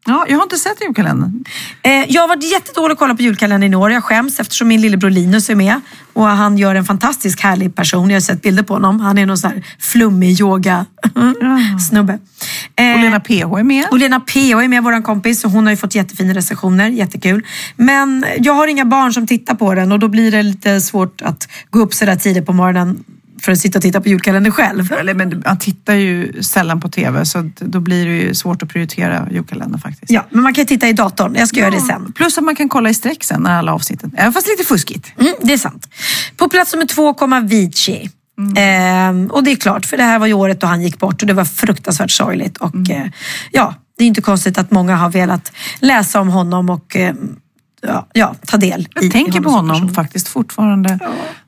Ja, 0.09 0.25
jag 0.29 0.35
har 0.37 0.43
inte 0.43 0.57
sett 0.57 0.81
julkalendern. 0.81 1.43
Eh, 1.83 1.91
jag 1.91 2.21
har 2.21 2.27
varit 2.27 2.51
jättedålig 2.51 2.93
att 2.93 2.99
kolla 2.99 3.15
på 3.15 3.21
julkalendern 3.21 3.73
i 3.73 3.75
år. 3.75 3.91
Jag 3.91 4.03
skäms 4.03 4.39
eftersom 4.39 4.67
min 4.67 4.81
lillebror 4.81 5.09
Linus 5.09 5.49
är 5.49 5.55
med. 5.55 5.81
Och 6.13 6.25
han 6.27 6.57
gör 6.57 6.75
en 6.75 6.85
fantastisk 6.85 7.41
härlig 7.41 7.75
person. 7.75 8.09
Jag 8.09 8.15
har 8.15 8.21
sett 8.21 8.41
bilder 8.41 8.63
på 8.63 8.73
honom. 8.73 8.99
Han 8.99 9.17
är 9.17 9.25
någon 9.25 9.37
sån 9.37 9.51
här 9.51 9.63
flummig 9.79 10.39
yoga 10.41 10.85
snubbe. 11.89 12.19
Eh, 12.75 12.93
Och 12.93 12.99
Lena 12.99 13.19
PH 13.19 13.31
är 13.59 13.63
med. 13.63 13.85
och 13.91 13.97
Lena 13.99 14.19
P.O. 14.19 14.59
är 14.59 14.67
med, 14.67 14.83
vår 14.83 15.03
kompis. 15.03 15.45
Och 15.45 15.51
hon 15.51 15.65
har 15.65 15.71
ju 15.71 15.77
fått 15.77 15.95
jättefina 15.95 16.33
recensioner. 16.33 16.89
Jättekul. 16.89 17.45
Men 17.75 18.25
jag 18.39 18.53
har 18.53 18.67
inga 18.67 18.85
barn 18.85 19.13
som 19.13 19.27
tittar 19.27 19.55
på 19.55 19.73
den 19.73 19.91
och 19.91 19.99
då 19.99 20.07
blir 20.07 20.31
det 20.31 20.43
lite 20.43 20.81
svårt 20.81 21.21
att 21.21 21.49
gå 21.69 21.79
upp 21.79 21.93
så 21.93 22.05
där 22.05 22.15
tidigt 22.15 22.45
på 22.45 22.53
morgonen 22.53 23.03
för 23.41 23.51
att 23.51 23.59
sitta 23.59 23.79
och 23.79 23.81
titta 23.81 24.01
på 24.01 24.09
julkalendern 24.09 24.53
själv. 24.53 24.93
Eller, 24.93 25.13
men 25.13 25.43
man 25.45 25.59
tittar 25.59 25.93
ju 25.93 26.43
sällan 26.43 26.81
på 26.81 26.89
TV 26.89 27.25
så 27.25 27.49
då 27.59 27.79
blir 27.79 28.05
det 28.05 28.17
ju 28.17 28.33
svårt 28.33 28.63
att 28.63 28.69
prioritera 28.69 29.27
julkalendern 29.31 29.79
faktiskt. 29.81 30.11
Ja, 30.11 30.25
men 30.29 30.43
man 30.43 30.53
kan 30.53 30.65
titta 30.65 30.87
i 30.87 30.93
datorn. 30.93 31.35
Jag 31.35 31.47
ska 31.47 31.59
göra 31.59 31.71
det 31.71 31.81
sen. 31.81 32.11
Plus 32.15 32.37
att 32.37 32.43
man 32.43 32.55
kan 32.55 32.69
kolla 32.69 32.89
i 32.89 32.93
sträck 32.93 33.23
sen 33.23 33.41
när 33.41 33.57
alla 33.57 33.73
avsnitten, 33.73 34.11
även 34.17 34.33
fast 34.33 34.47
lite 34.47 34.63
fuskigt. 34.63 35.11
Mm, 35.19 35.33
det 35.41 35.53
är 35.53 35.57
sant. 35.57 35.87
På 36.37 36.49
plats 36.49 36.73
nummer 36.73 36.85
två 36.85 37.13
kom 37.13 37.33
Avicii. 37.33 38.09
Ehm, 38.57 39.27
och 39.27 39.43
det 39.43 39.51
är 39.51 39.55
klart, 39.55 39.85
för 39.85 39.97
det 39.97 40.03
här 40.03 40.19
var 40.19 40.27
ju 40.27 40.33
året 40.33 40.61
då 40.61 40.67
han 40.67 40.81
gick 40.81 40.99
bort 40.99 41.21
och 41.21 41.27
det 41.27 41.33
var 41.33 41.45
fruktansvärt 41.45 42.11
sorgligt. 42.11 42.57
Och 42.57 42.89
eh, 42.89 43.07
ja, 43.51 43.75
det 43.97 44.03
är 44.03 44.07
inte 44.07 44.21
konstigt 44.21 44.57
att 44.57 44.71
många 44.71 44.95
har 44.95 45.09
velat 45.09 45.51
läsa 45.79 46.19
om 46.19 46.27
honom 46.27 46.69
och 46.69 46.95
eh, 46.95 47.15
ja, 47.81 48.07
ja, 48.13 48.35
ta 48.45 48.57
del 48.57 48.87
Jag 48.93 49.03
i 49.03 49.09
tänker 49.09 49.41
på 49.41 49.49
honom 49.49 49.75
person. 49.75 49.93
faktiskt 49.93 50.27
fortfarande 50.27 50.99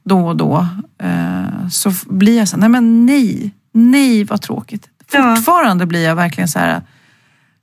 då 0.04 0.28
och 0.28 0.36
då. 0.36 0.68
Eh, 1.04 1.68
så 1.72 1.92
blir 2.06 2.38
jag 2.38 2.48
så 2.48 2.58
nej 2.58 2.70
men 2.70 3.06
nej, 3.06 3.52
nej 3.72 4.24
vad 4.24 4.42
tråkigt. 4.42 4.90
Ja. 5.12 5.36
Fortfarande 5.36 5.86
blir 5.86 6.04
jag 6.04 6.16
verkligen 6.16 6.48
så 6.48 6.60
här 6.60 6.82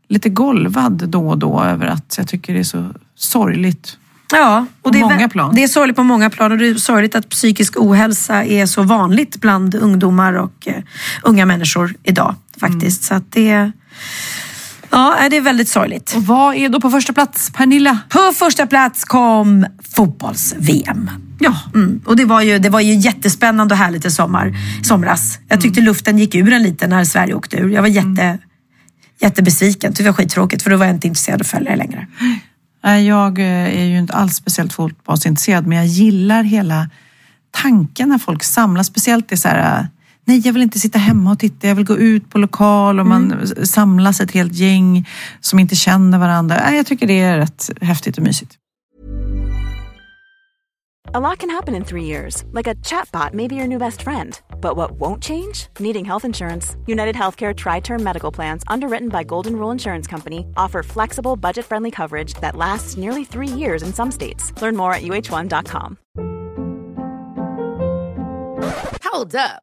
lite 0.08 0.28
golvad 0.28 1.08
då 1.08 1.28
och 1.28 1.38
då 1.38 1.62
över 1.62 1.86
att 1.86 2.14
jag 2.18 2.28
tycker 2.28 2.54
det 2.54 2.60
är 2.60 2.64
så 2.64 2.90
sorgligt. 3.14 3.98
Ja, 4.32 4.66
och 4.82 4.92
det 4.92 5.00
är, 5.00 5.52
det 5.54 5.62
är 5.62 5.68
sorgligt 5.68 5.96
på 5.96 6.02
många 6.02 6.30
plan 6.30 6.52
och 6.52 6.58
det 6.58 6.68
är 6.68 6.74
sorgligt 6.74 7.14
att 7.14 7.28
psykisk 7.28 7.76
ohälsa 7.76 8.44
är 8.44 8.66
så 8.66 8.82
vanligt 8.82 9.40
bland 9.40 9.74
ungdomar 9.74 10.32
och 10.32 10.68
eh, 10.68 10.82
unga 11.22 11.46
människor 11.46 11.94
idag 12.02 12.34
faktiskt. 12.60 13.04
Så 13.04 13.14
att 13.14 13.32
det, 13.32 13.72
ja, 15.00 15.28
det 15.30 15.36
är 15.36 15.40
väldigt 15.40 15.68
sorgligt. 15.68 16.14
Och 16.16 16.22
vad 16.22 16.54
är 16.54 16.68
då 16.68 16.80
på 16.80 16.90
första 16.90 17.12
plats, 17.12 17.50
Pernilla? 17.50 17.98
På 18.08 18.32
första 18.34 18.66
plats 18.66 19.04
kom 19.04 19.66
fotbolls-VM. 19.96 21.10
Ja, 21.38 21.56
Mm. 21.74 22.00
Och 22.04 22.16
det 22.16 22.24
var, 22.24 22.42
ju, 22.42 22.58
det 22.58 22.68
var 22.68 22.80
ju 22.80 22.94
jättespännande 22.94 23.74
och 23.74 23.78
härligt 23.78 24.04
i 24.04 24.10
sommar, 24.10 24.54
somras. 24.82 25.38
Jag 25.48 25.60
tyckte 25.60 25.80
luften 25.80 26.18
gick 26.18 26.34
ur 26.34 26.52
en 26.52 26.62
lite 26.62 26.86
när 26.86 27.04
Sverige 27.04 27.34
åkte 27.34 27.56
ur. 27.56 27.68
Jag 27.68 27.82
var 27.82 27.88
jätte, 27.88 28.38
jättebesviken. 29.20 29.92
Tyckte 29.92 30.02
det 30.02 30.08
var 30.08 30.16
skittråkigt 30.16 30.62
för 30.62 30.70
då 30.70 30.76
var 30.76 30.86
jag 30.86 30.94
inte 30.94 31.06
intresserad 31.06 31.36
av 31.36 31.40
att 31.40 31.46
följa 31.46 31.70
det 31.70 31.76
längre. 31.76 32.06
Nej, 32.84 33.06
jag 33.06 33.38
eh, 33.38 33.80
är 33.80 33.84
ju 33.84 33.98
inte 33.98 34.12
alls 34.12 34.36
speciellt 34.36 34.72
fotbollsintresserad 34.72 35.66
men 35.66 35.78
jag 35.78 35.86
gillar 35.86 36.42
hela 36.42 36.90
tanken 37.50 38.08
när 38.08 38.18
folk 38.18 38.44
samlas. 38.44 38.86
Speciellt 38.86 39.28
det 39.28 39.36
så 39.36 39.48
här, 39.48 39.80
eh, 39.80 39.86
nej 40.26 40.38
jag 40.44 40.52
vill 40.52 40.62
inte 40.62 40.78
sitta 40.78 40.98
hemma 40.98 41.30
och 41.32 41.38
titta, 41.38 41.68
jag 41.68 41.74
vill 41.74 41.84
gå 41.86 41.96
ut 41.96 42.30
på 42.30 42.38
lokal 42.38 43.00
och 43.00 43.06
man 43.06 43.32
Mm. 43.32 43.66
samlas 43.66 44.20
ett 44.20 44.30
helt 44.30 44.52
gäng 44.52 45.08
som 45.40 45.58
inte 45.58 45.76
känner 45.76 46.18
varandra. 46.18 46.56
Nej, 46.64 46.76
jag 46.76 46.86
tycker 46.86 47.06
det 47.06 47.20
är 47.20 47.38
rätt 47.38 47.70
häftigt 47.80 48.16
och 48.18 48.22
mysigt. 48.24 48.52
A 51.14 51.20
lot 51.20 51.38
can 51.38 51.50
happen 51.50 51.74
in 51.74 51.84
three 51.84 52.04
years, 52.04 52.44
like 52.52 52.66
a 52.70 52.74
chatbot 52.82 53.32
may 53.32 53.48
be 53.48 53.54
your 53.54 53.66
new 53.68 53.78
best 53.78 54.02
friend. 54.02 54.40
But 54.60 54.76
what 54.76 54.90
won't 54.98 55.22
change? 55.22 55.68
Needing 55.78 56.04
health 56.04 56.24
insurance. 56.24 56.76
United 56.86 57.14
Healthcare 57.14 57.54
Tri 57.54 57.80
Term 57.80 58.02
Medical 58.02 58.32
Plans, 58.34 58.64
underwritten 58.66 59.08
by 59.08 59.22
Golden 59.24 59.54
Rule 59.56 59.70
Insurance 59.72 60.10
Company, 60.10 60.38
offer 60.56 60.82
flexible, 60.82 61.36
budget 61.36 61.64
friendly 61.64 61.90
coverage 61.90 62.34
that 62.40 62.56
lasts 62.56 62.96
nearly 62.96 63.24
three 63.24 63.48
years 63.58 63.82
in 63.82 63.92
some 63.92 64.10
states. 64.10 64.52
Learn 64.60 64.76
more 64.76 64.92
at 64.92 65.02
uh1.com. 65.02 65.96
Hold 69.04 69.34
up. 69.36 69.62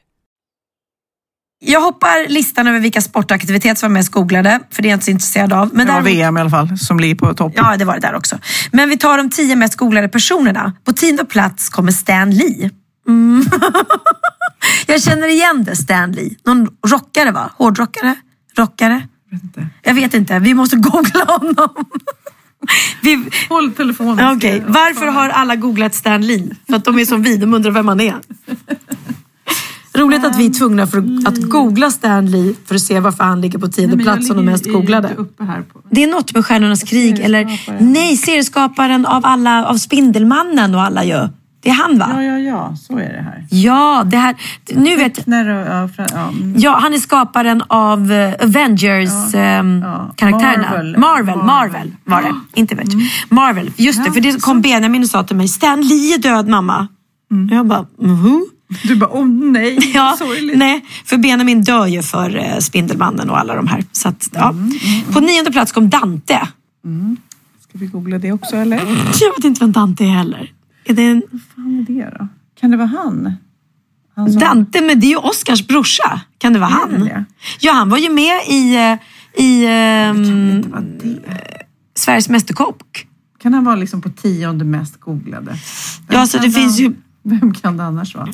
Jag 1.63 1.81
hoppar 1.81 2.29
listan 2.29 2.67
över 2.67 2.79
vilka 2.79 3.01
sportaktiviteter 3.01 3.75
som 3.75 3.91
var 3.91 3.99
mest 3.99 4.11
googlade, 4.11 4.59
för 4.69 4.81
det 4.81 4.87
är 4.87 4.89
jag 4.89 4.95
inte 4.95 5.05
så 5.05 5.11
intresserad 5.11 5.53
av. 5.53 5.69
Men 5.73 5.87
det 5.87 5.93
var 5.93 6.01
VM 6.01 6.37
i 6.37 6.41
alla 6.41 6.49
fall, 6.49 6.77
som 6.77 6.99
ligger 6.99 7.15
på 7.15 7.33
topp. 7.33 7.53
Ja, 7.55 7.77
det 7.77 7.85
var 7.85 7.93
det 7.93 7.99
där 7.99 8.15
också. 8.15 8.39
Men 8.71 8.89
vi 8.89 8.97
tar 8.97 9.17
de 9.17 9.29
tio 9.29 9.55
mest 9.55 9.75
googlade 9.75 10.09
personerna. 10.09 10.73
På 10.85 10.93
tionde 10.93 11.25
plats 11.25 11.69
kommer 11.69 11.91
Stan 11.91 12.31
Lee. 12.31 12.69
Mm. 13.07 13.45
jag 14.87 15.01
känner 15.01 15.27
igen 15.27 15.63
det, 15.63 15.75
Stan 15.75 16.11
Lee. 16.11 16.35
Någon 16.45 16.69
rockare 16.87 17.31
va? 17.31 17.51
Hårdrockare? 17.57 18.15
Rockare? 18.57 19.07
Jag 19.29 19.39
vet 19.39 19.43
inte. 19.43 19.67
Jag 19.81 19.93
vet 19.93 20.13
inte, 20.13 20.39
vi 20.39 20.53
måste 20.53 20.75
googla 20.75 21.25
honom. 21.25 21.69
Vi... 23.01 23.29
Håll 23.49 23.71
telefonen. 23.71 24.37
Okay. 24.37 24.61
Varför 24.67 25.05
har 25.05 25.29
alla 25.29 25.55
googlat 25.55 25.95
Stan 25.95 26.25
Lee? 26.25 26.55
För 26.69 26.75
att 26.75 26.85
de 26.85 26.99
är 26.99 27.05
som 27.05 27.23
vi, 27.23 27.37
de 27.37 27.53
undrar 27.53 27.71
vem 27.71 27.87
han 27.87 27.99
är. 27.99 28.15
Roligt 29.93 30.25
att 30.25 30.39
vi 30.39 30.45
är 30.45 30.49
tvungna 30.49 30.87
för 30.87 30.97
att 31.25 31.37
googla 31.37 31.91
Stanley 31.91 32.53
för 32.65 32.75
att 32.75 32.81
se 32.81 32.99
varför 32.99 33.23
han 33.23 33.41
ligger 33.41 33.59
på 33.59 33.67
tionde 33.67 33.97
plats 33.97 34.27
som 34.27 34.37
de 34.37 34.45
mest 34.45 34.65
googlade. 34.65 35.15
Det 35.89 36.03
är 36.03 36.07
något 36.07 36.33
med 36.33 36.45
Stjärnornas 36.45 36.83
krig 36.83 37.19
eller 37.19 37.59
nej, 37.79 38.17
serieskaparen 38.17 39.05
av 39.05 39.25
alla, 39.25 39.65
av 39.65 39.77
Spindelmannen 39.77 40.75
och 40.75 40.81
alla 40.81 41.03
ju. 41.03 41.27
Det 41.63 41.69
är 41.69 41.73
han 41.73 41.99
va? 41.99 42.09
Ja, 42.13 42.23
ja, 42.23 42.37
ja, 42.37 42.75
så 42.75 42.97
är 42.97 43.13
det 43.13 43.21
här. 43.21 43.45
Ja, 43.49 44.03
det 44.05 44.17
här... 44.17 44.35
Nu 44.75 44.95
vet 44.95 45.27
ja, 45.27 45.89
ja, 45.97 46.27
mm. 46.27 46.53
Ja, 46.57 46.77
han 46.81 46.93
är 46.93 46.97
skaparen 46.97 47.63
av 47.67 48.11
eh, 48.11 48.33
Avengers-karaktärerna. 48.43 50.13
ja. 50.13 50.23
Marvel. 50.73 50.97
Marvel. 50.97 51.37
Marvel, 51.37 51.45
Marvel 51.45 51.91
var 52.03 52.21
det. 52.21 52.35
Inte 52.59 52.75
Avengers. 52.75 53.25
Marvel, 53.29 53.71
just 53.75 54.05
det. 54.05 54.11
För 54.11 54.21
det 54.21 54.41
kom 54.41 54.61
Benjamin 54.61 55.01
och 55.01 55.09
sa 55.09 55.23
till 55.23 55.35
mig, 55.35 55.47
Stan 55.47 55.81
Lee 55.81 56.15
är 56.15 56.17
död 56.17 56.47
mamma. 56.47 56.87
Jag 57.51 57.67
bara, 57.67 57.85
mhm. 58.01 58.45
Du 58.83 58.95
bara, 58.95 59.09
åh 59.09 59.27
nej, 59.27 59.79
Ja, 59.93 60.15
sorgligt. 60.17 60.57
nej, 60.57 60.85
för 61.05 61.17
Benjamin 61.17 61.61
dör 61.61 61.87
ju 61.87 62.01
för 62.01 62.35
eh, 62.37 62.57
Spindelmannen 62.57 63.29
och 63.29 63.39
alla 63.39 63.55
de 63.55 63.67
här. 63.67 63.83
Så 63.91 64.07
att, 64.09 64.29
ja. 64.33 64.55
På 65.13 65.19
nionde 65.19 65.51
plats 65.51 65.71
kom 65.71 65.89
Dante. 65.89 66.47
Ska 67.69 67.77
vi 67.77 67.85
googla 67.85 68.17
det 68.17 68.31
också 68.31 68.55
eller? 68.55 68.77
Jag 69.21 69.35
vet 69.37 69.43
inte 69.43 69.59
vem 69.59 69.71
Dante 69.71 70.03
är 70.03 70.07
heller. 70.09 70.51
Är 70.85 70.93
det 70.93 71.03
en 71.03 71.23
Vad 71.31 71.41
fan 71.55 71.85
är 71.89 71.93
det 71.93 72.09
då? 72.19 72.27
Kan 72.59 72.71
det 72.71 72.77
vara 72.77 72.87
han? 72.87 73.33
han 74.15 74.31
som- 74.31 74.39
Dante, 74.39 74.81
men 74.81 74.99
det 74.99 75.07
är 75.07 75.09
ju 75.09 75.17
Oscars 75.17 75.67
brorsa. 75.67 76.21
Kan 76.37 76.53
det 76.53 76.59
vara 76.59 76.69
han? 76.69 77.05
det? 77.05 77.25
Ja, 77.59 77.71
han 77.73 77.89
var 77.89 77.97
ju 77.97 78.09
med 78.09 78.39
i, 78.49 78.75
eh, 78.75 79.43
i 79.45 79.65
det. 79.65 80.15
Sveriges 81.95 82.29
Mästerkock. 82.29 83.07
Kan 83.41 83.53
han 83.53 83.63
vara 83.63 83.75
liksom 83.75 84.01
på 84.01 84.09
tionde 84.09 84.65
mest 84.65 84.99
googlade? 84.99 85.51
Vem 86.07 86.19
Ja, 86.19 86.27
så 86.27 86.37
det 86.37 86.51
finns 86.51 86.79
ju... 86.79 86.93
Vem 87.23 87.53
kan 87.53 87.77
det 87.77 87.83
annars 87.83 88.15
vara? 88.15 88.27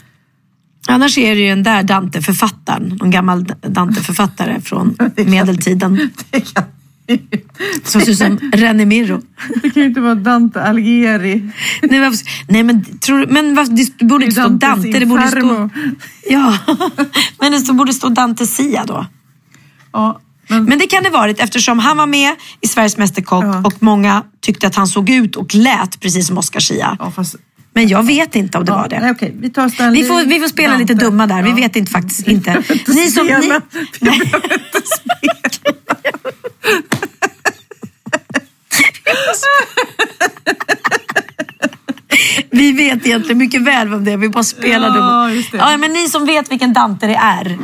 Annars 0.88 1.18
är 1.18 1.36
det 1.36 1.42
ju 1.42 1.50
den 1.50 1.64
där 1.64 1.84
Dante-författaren, 1.84 2.98
någon 3.00 3.12
gammal 3.12 3.46
Dante-författare 3.62 4.62
från 4.62 4.98
medeltiden. 5.16 6.10
Som 7.84 8.02
ser 8.02 8.12
ut 8.12 8.18
som 8.18 8.40
René 8.54 8.86
Mirro. 8.86 9.22
det 9.62 9.70
kan 9.70 9.82
ju 9.82 9.88
inte 9.88 10.02
vara 10.02 10.16
Dante 10.16 10.62
Alighieri. 10.62 11.52
Nej, 11.82 12.00
varför, 12.00 12.18
nej 12.48 12.64
men, 12.64 12.86
tror, 13.00 13.26
men 13.28 13.56
varför, 13.56 13.74
det 13.74 14.06
borde 14.06 14.26
inte 14.26 14.42
stå 14.42 14.50
Dante, 14.50 15.00
det 15.00 15.06
borde 15.06 15.28
stå... 15.28 15.70
Ja, 16.30 16.58
men 17.40 17.52
det 17.52 17.74
borde 17.74 17.94
stå 17.94 18.10
Dante 18.10 18.48
Sia 18.48 18.86
då. 18.86 19.06
Ja, 19.94 20.22
men, 20.48 20.64
Men 20.64 20.80
det 20.80 20.88
kan 20.88 21.04
det 21.04 21.10
varit 21.10 21.40
eftersom 21.40 21.80
han 21.80 21.98
var 21.98 22.08
med 22.08 22.36
i 22.62 22.68
Sveriges 22.68 22.98
Mästerkock 22.98 23.44
Ja. 23.44 23.62
och 23.66 23.74
många 23.80 24.24
tyckte 24.42 24.68
att 24.68 24.76
han 24.76 24.88
såg 24.88 25.10
ut 25.10 25.36
och 25.36 25.56
lät 25.56 26.00
precis 26.00 26.28
som 26.28 26.38
Oscar 26.38 26.60
Sia. 26.60 26.98
ja, 27.00 27.12
fast, 27.12 27.36
Men 27.78 27.88
jag 27.88 28.04
vet 28.06 28.36
inte 28.36 28.58
om 28.58 28.66
det 28.66 28.72
ja, 28.72 28.78
var 28.78 28.88
det. 28.90 29.00
Nej, 29.00 29.12
okej, 29.12 29.36
vi 29.40 29.50
tar 29.50 29.70
Stanley. 29.70 30.02
Vi 30.02 30.08
får, 30.08 30.24
vi 30.24 30.40
får 30.40 30.48
spela 30.48 30.78
lite 30.78 30.94
Dante. 30.94 31.06
dumma 31.06 31.28
där. 31.28 31.44
Vi 31.44 31.50
Ja. 31.50 31.56
vet 31.56 31.76
inte 31.76 31.92
faktiskt 31.92 32.28
inte. 32.28 32.64
Ni 32.88 33.12
som, 33.12 33.28
ni, 33.28 33.34
spela. 33.34 33.62
nej. 34.02 34.20
Vi 42.50 42.72
vet 42.72 43.06
egentligen 43.06 43.38
mycket 43.38 43.62
väl 43.62 43.90
vem 43.90 44.04
det 44.06 44.12
är. 44.12 44.18
Vi 44.18 44.30
bara 44.30 44.44
spelar 44.44 44.88
Ja, 44.88 44.94
dumma. 44.94 45.44
Ja, 45.72 45.78
men 45.78 45.94
ni 45.94 46.10
som 46.10 46.26
vet 46.26 46.52
vilken 46.52 46.74
Dante 46.74 47.08
det 47.08 47.16
är. 47.16 47.58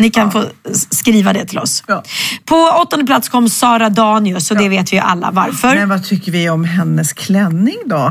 Ni 0.00 0.10
kan 0.10 0.30
få 0.32 0.44
s- 0.70 0.86
skriva 0.90 1.32
det 1.32 1.44
till 1.44 1.58
oss. 1.58 1.84
Ja. 1.86 2.02
På 2.44 2.56
åttonde 2.56 3.06
plats 3.06 3.28
kom 3.28 3.48
Sara 3.48 3.88
Danius 3.90 4.50
och 4.50 4.56
det 4.56 4.68
vet 4.68 4.92
vi 4.92 4.96
ju 4.96 5.02
alla 5.02 5.30
varför. 5.30 5.74
Men 5.74 5.88
vad 5.88 6.04
tycker 6.04 6.32
vi 6.32 6.50
om 6.50 6.64
hennes 6.64 7.12
klänning 7.12 7.76
då? 7.86 8.08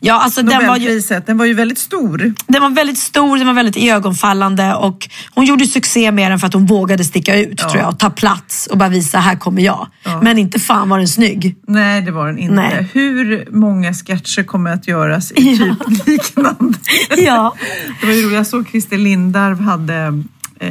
ja, 0.00 0.14
alltså, 0.22 0.42
den, 0.42 0.66
var 0.66 0.76
ju, 0.76 1.00
den 1.26 1.38
var 1.38 1.44
ju 1.44 1.54
väldigt 1.54 1.78
stor. 1.78 2.34
den 2.46 2.62
var 2.62 2.70
väldigt 2.70 2.98
stor, 2.98 3.36
den 3.36 3.46
var 3.46 3.54
väldigt 3.54 3.76
iögonfallande 3.76 4.74
och 4.74 5.08
hon 5.34 5.44
gjorde 5.44 5.66
succé 5.66 6.12
med 6.12 6.30
den 6.30 6.38
för 6.38 6.46
att 6.46 6.54
hon 6.54 6.66
vågade 6.66 7.04
sticka 7.04 7.36
ut 7.36 7.58
tror 7.58 7.76
jag 7.76 7.88
och 7.88 7.98
ta 7.98 8.10
plats 8.10 8.66
och 8.66 8.78
bara 8.78 8.88
visa 8.88 9.18
här 9.18 9.36
kommer 9.36 9.62
jag. 9.62 9.86
Men 10.22 10.38
inte 10.38 10.60
fan 10.60 10.88
var 10.88 10.98
den 10.98 11.08
snygg. 11.08 11.56
Nej, 11.68 12.02
det 12.02 12.10
var 12.10 12.26
den 12.26 12.38
inte. 12.38 12.54
Nej. 12.54 12.88
Hur 12.92 13.46
många 13.50 13.94
sketcher 13.94 14.42
kommer 14.42 14.70
att 14.72 14.88
göras 14.88 15.32
i 15.32 15.34
typ 15.58 16.06
liknande? 16.06 16.78
Ja. 17.16 17.54
Det 18.00 18.06
var 18.06 18.12
ju 18.14 18.22
roligt, 18.22 18.34
jag 18.34 18.46
såg 18.46 18.68
Christer 18.70 18.98
Lindarw 18.98 19.62
hade 19.64 20.22
eh, 20.62 20.68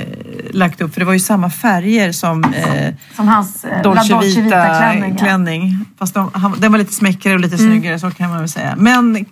lagt 0.51 0.81
upp, 0.81 0.93
för 0.93 0.99
det 1.01 1.05
var 1.05 1.13
ju 1.13 1.19
samma 1.19 1.49
färger 1.49 2.11
som 2.11 2.43
eh, 2.43 2.93
Som 3.15 3.27
hans 3.27 3.65
eh, 3.65 3.81
Dolce 3.81 4.03
Vita, 4.19 4.41
Vita-klänning. 4.41 5.15
klänning. 5.17 5.85
Fast 5.99 6.13
de, 6.13 6.29
han, 6.33 6.55
den 6.59 6.71
var 6.71 6.79
lite 6.79 6.93
smäckare 6.93 7.33
och 7.33 7.39
lite 7.39 7.55
Mm. 7.55 7.71
snyggare, 7.71 7.99
så 7.99 8.11
kan 8.11 8.29
man 8.29 8.39
väl 8.39 8.49
säga. 8.49 8.75
Men 8.77 9.25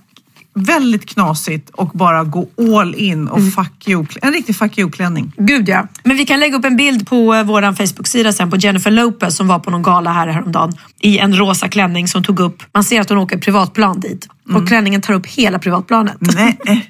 väldigt 0.53 1.05
knasigt 1.09 1.69
och 1.69 1.87
bara 1.89 2.23
gå 2.23 2.47
all 2.79 2.95
in 2.95 3.27
och 3.27 3.37
Mm. 3.39 3.51
fuck 3.51 3.87
you. 3.87 4.05
En 4.21 4.31
riktig 4.33 4.55
fuck 4.55 4.77
you-klänning. 4.77 5.31
Gud 5.37 5.69
ja. 5.69 5.87
Men 6.03 6.17
vi 6.17 6.25
kan 6.25 6.39
lägga 6.39 6.57
upp 6.57 6.65
en 6.65 6.75
bild 6.77 7.07
på 7.07 7.33
eh, 7.35 7.43
vår 7.43 7.61
Facebook-sida 7.75 8.33
sen 8.33 8.49
på 8.51 8.57
Jennifer 8.57 8.91
Lopez 8.91 9.35
som 9.35 9.47
var 9.47 9.59
på 9.59 9.71
någon 9.71 9.83
gala 9.83 10.13
här 10.13 10.27
häromdagen 10.27 10.73
i 10.99 11.17
en 11.19 11.35
rosa 11.37 11.67
klänning 11.67 12.07
som 12.07 12.23
tog 12.23 12.39
upp, 12.39 12.63
man 12.73 12.83
ser 12.83 13.01
att 13.01 13.09
hon 13.09 13.17
åker 13.17 13.37
privatplan 13.37 13.99
dit 13.99 14.27
och 14.53 14.67
klänningen 14.67 15.01
tar 15.01 15.13
upp 15.13 15.25
hela 15.27 15.59
privatplanet. 15.59 16.17
Nej. 16.19 16.57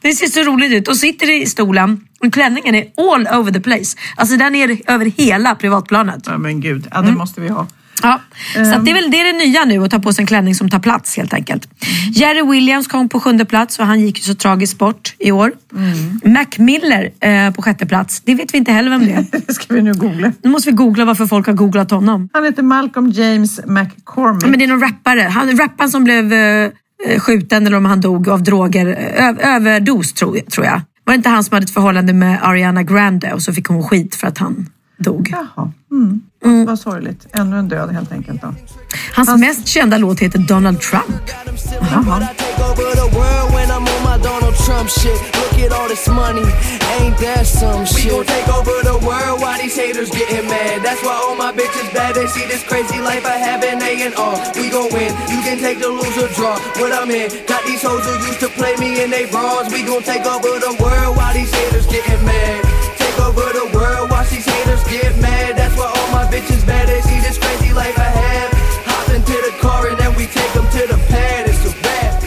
Det 0.00 0.12
ser 0.12 0.26
så 0.26 0.40
roligt 0.42 0.72
ut 0.72 0.88
och 0.88 0.96
sitter 0.96 1.42
i 1.42 1.46
stolen 1.46 2.00
och 2.20 2.32
klänningen 2.32 2.74
är 2.74 2.86
all 3.12 3.40
over 3.40 3.52
the 3.52 3.60
place. 3.60 3.96
Alltså 4.16 4.36
den 4.36 4.54
är 4.54 4.80
över 4.90 5.06
hela 5.06 5.54
privatplanet. 5.54 6.22
Ja, 6.26 6.38
men 6.38 6.60
gud, 6.60 6.86
ja, 6.90 6.96
det 7.00 7.06
Mm. 7.06 7.18
måste 7.18 7.40
vi 7.40 7.48
ha. 7.48 7.66
Ja, 8.04 8.20
så 8.54 8.74
att 8.74 8.84
det, 8.84 8.90
är 8.90 8.94
väl, 8.94 9.10
det 9.10 9.20
är 9.20 9.32
det 9.32 9.38
nya 9.46 9.64
nu, 9.64 9.84
att 9.84 9.90
ta 9.90 9.98
på 9.98 10.12
sig 10.12 10.22
en 10.22 10.26
klänning 10.26 10.54
som 10.54 10.70
tar 10.70 10.78
plats 10.78 11.16
helt 11.16 11.34
enkelt. 11.34 11.68
Jerry 12.12 12.42
Williams 12.50 12.86
kom 12.86 13.08
på 13.08 13.20
sjunde 13.20 13.44
plats 13.44 13.78
och 13.78 13.86
han 13.86 14.00
gick 14.00 14.16
ju 14.18 14.22
så 14.22 14.34
tragiskt 14.34 14.78
bort 14.78 15.14
i 15.18 15.32
år. 15.32 15.52
Mac 16.24 16.46
Miller 16.58 17.10
eh, 17.20 17.50
på 17.54 17.62
sjätte 17.62 17.86
plats, 17.86 18.20
det 18.24 18.34
vet 18.34 18.54
vi 18.54 18.58
inte 18.58 18.72
heller 18.72 18.90
vem 18.90 19.06
det 19.06 19.12
är. 19.12 19.26
Det 19.46 19.54
ska 19.54 19.74
vi 19.74 19.82
nu 19.82 19.92
googla. 19.94 20.32
Nu 20.42 20.50
måste 20.50 20.70
vi 20.70 20.76
googla 20.76 21.04
varför 21.04 21.26
folk 21.26 21.46
har 21.46 21.54
googlat 21.54 21.90
honom. 21.90 22.28
Han 22.32 22.44
heter 22.44 22.62
Malcolm 22.62 23.10
James 23.10 23.60
McCormick. 23.66 24.46
Men 24.46 24.58
det 24.58 24.64
är 24.64 24.68
någon 24.68 24.80
rappare. 24.80 25.20
Han, 25.20 25.58
rapparen 25.58 25.90
som 25.90 26.04
blev 26.04 26.32
eh, 26.32 26.70
Eh, 27.06 27.20
skjuten 27.20 27.66
eller 27.66 27.76
om 27.76 27.84
han 27.84 28.00
dog 28.00 28.28
av 28.28 28.42
droger. 28.42 28.86
Eh, 28.86 29.28
Ö, 29.28 29.34
överdos 29.40 30.12
tror, 30.12 30.38
tror 30.38 30.66
jag. 30.66 30.80
Var 31.04 31.12
det 31.12 31.16
inte 31.16 31.28
han 31.28 31.44
som 31.44 31.54
hade 31.54 31.64
ett 31.64 31.70
förhållande 31.70 32.12
med 32.12 32.38
Ariana 32.42 32.82
Grande 32.82 33.32
och 33.32 33.42
så 33.42 33.52
fick 33.52 33.66
hon 33.66 33.82
skit 33.82 34.14
för 34.14 34.26
att 34.26 34.38
han 34.38 34.66
dog? 35.02 35.28
Jaha. 35.30 35.72
Mm. 35.90 36.66
Vad 36.66 36.78
sorgligt. 36.78 37.26
Ännu 37.32 37.58
en 37.58 37.68
död 37.68 37.90
helt 37.90 38.12
enkelt 38.12 38.42
då. 38.42 38.54
Hans 39.14 39.40
mest 39.40 39.68
kända 39.68 39.98
låt 39.98 40.20
heter 40.20 40.38
Donald 40.38 40.80
Trump. 40.80 41.30
Jaha. 41.80 42.28
Trump 44.66 44.88
shit. 44.88 45.18
Look 45.40 45.58
at 45.58 45.72
all 45.72 45.88
this 45.88 46.06
money, 46.08 46.46
ain't 47.00 47.18
that 47.18 47.46
some 47.46 47.84
shit? 47.84 48.04
We 48.04 48.10
gon' 48.10 48.26
take 48.26 48.48
over 48.48 48.78
the 48.86 48.98
world 49.02 49.40
while 49.42 49.58
these 49.58 49.74
haters 49.74 50.10
getting 50.10 50.46
mad. 50.46 50.84
That's 50.86 51.02
why 51.02 51.18
all 51.18 51.34
my 51.34 51.50
bitches 51.50 51.90
bad. 51.92 52.14
They 52.14 52.26
see 52.26 52.46
this 52.46 52.62
crazy 52.62 53.00
life 53.00 53.26
I 53.26 53.36
have 53.42 53.64
and 53.64 53.80
they 53.80 54.06
in 54.06 54.14
awe. 54.14 54.38
We 54.54 54.70
gon' 54.70 54.92
win. 54.94 55.10
You 55.32 55.40
can 55.42 55.58
take 55.58 55.80
the 55.80 55.88
lose 55.88 56.16
or 56.16 56.30
draw. 56.38 56.54
What 56.78 56.92
I'm 56.92 57.10
in, 57.10 57.28
got 57.46 57.64
these 57.66 57.82
hoes 57.82 58.04
who 58.06 58.14
used 58.28 58.40
to 58.40 58.50
play 58.54 58.76
me 58.76 59.02
in 59.02 59.10
they 59.10 59.26
bras. 59.26 59.66
We 59.72 59.82
gon' 59.82 60.02
take 60.02 60.24
over 60.26 60.54
the 60.62 60.78
world 60.78 61.16
while 61.16 61.34
these 61.34 61.50
haters 61.50 61.86
getting 61.90 62.22
mad. 62.24 62.62
Take 63.02 63.18
over 63.18 63.46
the 63.50 63.66
world, 63.74 64.10
get 64.92 65.12
mad. 65.20 65.50
That's 65.58 65.76
why 65.78 65.88
all 65.96 66.08
my 66.16 66.24
bitches 66.32 66.62
bad. 66.66 66.84
They 66.88 67.00
see 67.02 67.20
this 67.26 67.38
crazy 67.38 67.72
life 67.82 67.96
I 67.98 68.10
have. 68.22 68.50
Hop 68.90 69.06
into 69.16 69.36
the 69.46 69.52
car 69.62 69.80
and 69.90 69.96
then 70.02 70.12
we 70.18 70.24
take 70.26 70.52
them 70.56 70.66
to 70.76 70.82
the 70.92 70.98
pad. 71.12 71.48
It's 71.50 71.64
a 71.66 71.72
wrap. 71.82 72.22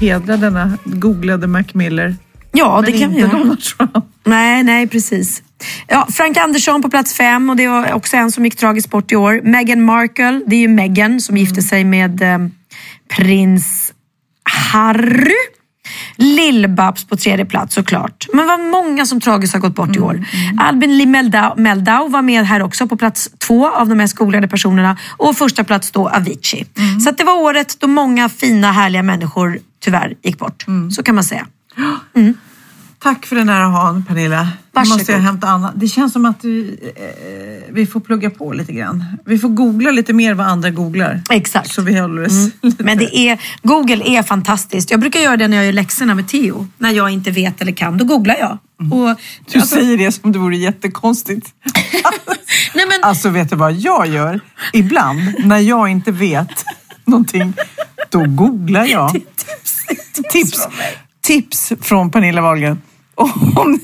Hedra 0.00 0.36
denna 0.36 0.78
googlade 0.84 1.46
Mac 1.46 1.74
Miller. 1.74 2.16
Ja, 2.52 2.82
det 2.86 2.90
Men 2.90 3.00
kan 3.00 3.10
vi 3.10 3.16
inte 3.16 3.18
göra. 3.36 3.38
Donald 3.42 3.60
Trump. 3.60 4.04
Nej, 4.24 4.62
nej 4.64 4.86
precis. 4.86 5.42
Ja, 5.88 6.06
Frank 6.10 6.36
Andersson 6.36 6.82
på 6.82 6.90
plats 6.90 7.14
fem 7.14 7.50
och 7.50 7.56
det 7.56 7.68
var 7.68 7.92
också 7.92 8.16
en 8.16 8.32
som 8.32 8.44
gick 8.44 8.56
tragiskt 8.56 8.90
bort 8.90 9.12
i 9.12 9.16
år. 9.16 9.40
Meghan 9.42 9.82
Markle, 9.82 10.42
det 10.46 10.56
är 10.56 10.60
ju 10.60 10.68
Meghan 10.68 11.20
som 11.20 11.36
gifte 11.36 11.62
sig 11.62 11.84
med 11.84 12.22
eh, 12.22 12.38
prins 13.16 13.92
Harry. 14.44 15.34
Lill-Babs 16.16 17.08
på 17.08 17.16
tredje 17.16 17.44
plats 17.44 17.74
såklart. 17.74 18.26
Men 18.32 18.46
vad 18.46 18.60
många 18.60 19.06
som 19.06 19.20
tragiskt 19.20 19.54
har 19.54 19.60
gått 19.60 19.74
bort 19.74 19.96
i 19.96 20.00
år. 20.00 20.24
Albin 20.58 20.98
Lee 20.98 21.06
Meldau, 21.06 21.54
Meldau 21.56 22.08
var 22.08 22.22
med 22.22 22.46
här 22.46 22.62
också 22.62 22.86
på 22.86 22.96
plats 22.96 23.30
två 23.38 23.70
av 23.70 23.88
de 23.88 23.94
mest 23.94 24.16
googlade 24.16 24.48
personerna. 24.48 24.96
Och 25.16 25.36
första 25.36 25.64
plats 25.64 25.90
då 25.90 26.08
Avicii. 26.08 26.66
Så 27.04 27.10
att 27.10 27.18
det 27.18 27.24
var 27.24 27.38
året 27.38 27.76
då 27.80 27.86
många 27.86 28.28
fina 28.28 28.72
härliga 28.72 29.02
människor 29.02 29.58
tyvärr 29.84 30.14
gick 30.22 30.38
bort. 30.38 30.64
Så 30.90 31.02
kan 31.02 31.14
man 31.14 31.24
säga. 31.24 31.46
Tack 32.98 33.26
för 33.26 33.36
den 33.36 33.48
här 33.48 33.60
han 33.60 34.04
Pernilla. 34.04 34.42
Nu 34.42 34.50
Varsågod. 34.72 34.98
måste 34.98 35.12
jag 35.12 35.18
hämta 35.18 35.46
Anna. 35.46 35.72
Det 35.76 35.88
känns 35.88 36.12
som 36.12 36.24
att 36.26 36.44
vi, 36.44 36.78
eh, 36.96 37.74
vi 37.74 37.86
får 37.86 38.00
plugga 38.00 38.30
på 38.30 38.52
lite 38.52 38.72
grann. 38.72 39.04
Vi 39.24 39.38
får 39.38 39.48
googla 39.48 39.90
lite 39.90 40.12
mer 40.12 40.34
vad 40.34 40.46
andra 40.46 40.70
googlar. 40.70 41.22
Exakt. 41.30 41.70
Så 41.70 41.82
vi 41.82 41.98
håller 41.98 42.26
oss 42.26 42.48
lite... 42.62 42.84
Men 42.84 42.98
det 42.98 43.16
är, 43.16 43.40
Google 43.62 44.18
är 44.18 44.22
fantastiskt. 44.22 44.90
Jag 44.90 45.00
brukar 45.00 45.20
göra 45.20 45.36
det 45.36 45.48
när 45.48 45.56
jag 45.56 45.66
gör 45.66 45.72
läxorna 45.72 46.14
med 46.14 46.28
Theo. 46.28 46.66
När 46.78 46.90
jag 46.90 47.10
inte 47.10 47.30
vet 47.30 47.60
eller 47.62 47.72
kan, 47.72 47.98
då 47.98 48.04
googlar 48.04 48.36
jag. 48.36 48.58
Och, 48.92 49.20
Du 49.52 49.60
säger 49.60 49.98
det 49.98 50.12
som 50.12 50.32
det 50.32 50.38
vore 50.38 50.56
jättekonstigt. 50.56 51.54
nej 52.74 52.86
men, 52.88 52.98
Alltså 53.02 53.28
vet 53.28 53.50
du 53.50 53.56
vad 53.56 53.72
jag 53.72 54.06
gör? 54.06 54.40
Ibland 54.72 55.20
när 55.38 55.58
jag 55.58 55.88
inte 55.88 56.12
vet 56.12 56.64
någonting, 57.04 57.54
då 58.10 58.24
googlar 58.26 58.84
jag. 58.84 59.12
Tips, 59.12 59.86
tips 60.30 60.68
från 61.80 62.10
Pernilla 62.10 62.40
Wahlgren. 62.42 62.82
Om, 63.14 63.78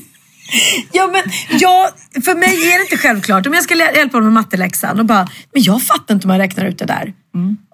Ja, 0.91 1.07
men 1.07 1.21
jag, 1.59 1.89
för 2.25 2.35
mig 2.35 2.49
är 2.73 2.77
det 2.77 2.83
inte 2.83 2.97
självklart. 2.97 3.47
Om 3.47 3.53
jag 3.53 3.63
ska 3.63 3.75
hjälpa 3.75 4.17
honom 4.17 4.33
med 4.33 4.43
matteläxan 4.43 4.99
och 4.99 5.05
bara, 5.05 5.27
men 5.53 5.63
jag 5.63 5.83
fattar 5.83 6.13
inte 6.13 6.27
hur 6.27 6.29
man 6.29 6.37
räknar 6.37 6.65
ut 6.65 6.79
det 6.79 6.85
där. 6.85 7.13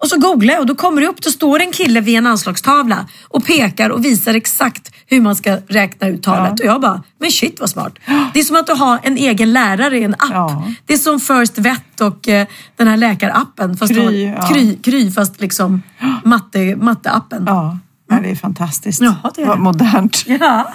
Och 0.02 0.08
så 0.08 0.18
googlar 0.20 0.54
jag 0.54 0.60
och 0.60 0.66
då 0.66 0.74
kommer 0.74 1.00
det 1.02 1.06
upp, 1.08 1.22
då 1.22 1.30
står 1.30 1.60
en 1.60 1.72
kille 1.72 2.00
vid 2.00 2.14
en 2.18 2.26
anslagstavla 2.26 3.06
och 3.28 3.44
pekar 3.46 3.90
och 3.90 4.04
visar 4.04 4.34
exakt 4.34 4.92
hur 5.06 5.20
man 5.20 5.36
ska 5.36 5.56
räkna 5.68 6.08
ut 6.08 6.22
talet. 6.22 6.60
Och 6.60 6.66
jag 6.66 6.80
bara, 6.80 7.02
men 7.20 7.30
shit 7.30 7.60
vad 7.60 7.70
smart. 7.70 7.94
Det 8.34 8.40
är 8.40 8.44
som 8.44 8.56
att 8.56 8.66
du 8.66 8.72
har 8.72 8.98
en 9.02 9.16
egen 9.16 9.52
lärare 9.52 9.98
i 9.98 10.04
en 10.04 10.14
app. 10.14 10.30
Ja. 10.30 10.64
Det 10.86 10.92
är 10.92 10.98
som 10.98 11.20
First 11.20 11.58
Vet 11.58 12.00
och 12.00 12.28
eh, 12.28 12.46
den 12.76 12.88
här 12.88 12.96
läkarappen. 12.96 13.76
Fast 13.76 13.92
Kry, 13.94 14.26
har- 14.26 14.34
ja. 14.42 14.48
kry, 14.48 14.76
kry 14.82 15.10
fast 15.10 15.40
liksom 15.40 15.82
matte, 16.24 16.76
matteappen. 16.76 17.44
Ja, 17.46 17.78
ja, 18.10 18.20
det 18.22 18.30
är 18.30 18.36
fantastiskt. 18.36 19.00
Ja, 19.00 19.32
det 19.34 19.42
är 19.42 19.46
Vad 19.46 19.58
modernt. 19.58 20.24
Ja. 20.26 20.74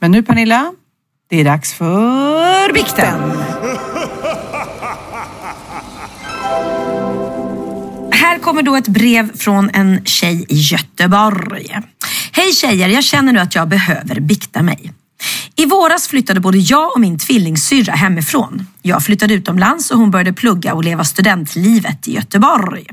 Men 0.00 0.10
nu 0.10 0.22
Pernilla, 0.22 0.72
det 1.30 1.40
är 1.40 1.44
dags 1.44 1.74
för 1.74 2.72
vikten. 2.72 3.32
Här 8.12 8.38
kommer 8.38 8.62
då 8.62 8.76
ett 8.76 8.88
brev 8.88 9.36
från 9.36 9.70
en 9.72 10.04
tjej 10.04 10.46
i 10.48 10.56
Göteborg. 10.56 11.80
Hej 12.32 12.52
tjejer, 12.52 12.88
jag 12.88 13.04
känner 13.04 13.32
nu 13.32 13.38
att 13.38 13.54
jag 13.54 13.68
behöver 13.68 14.20
bikta 14.20 14.62
mig. 14.62 14.92
I 15.56 15.66
våras 15.66 16.08
flyttade 16.08 16.40
både 16.40 16.58
jag 16.58 16.92
och 16.94 17.00
min 17.00 17.18
tvillingsyrra 17.18 17.92
hemifrån. 17.92 18.66
Jag 18.82 19.04
flyttade 19.04 19.34
utomlands 19.34 19.90
och 19.90 19.98
hon 19.98 20.10
började 20.10 20.32
plugga 20.32 20.74
och 20.74 20.84
leva 20.84 21.04
studentlivet 21.04 22.08
i 22.08 22.14
Göteborg. 22.14 22.86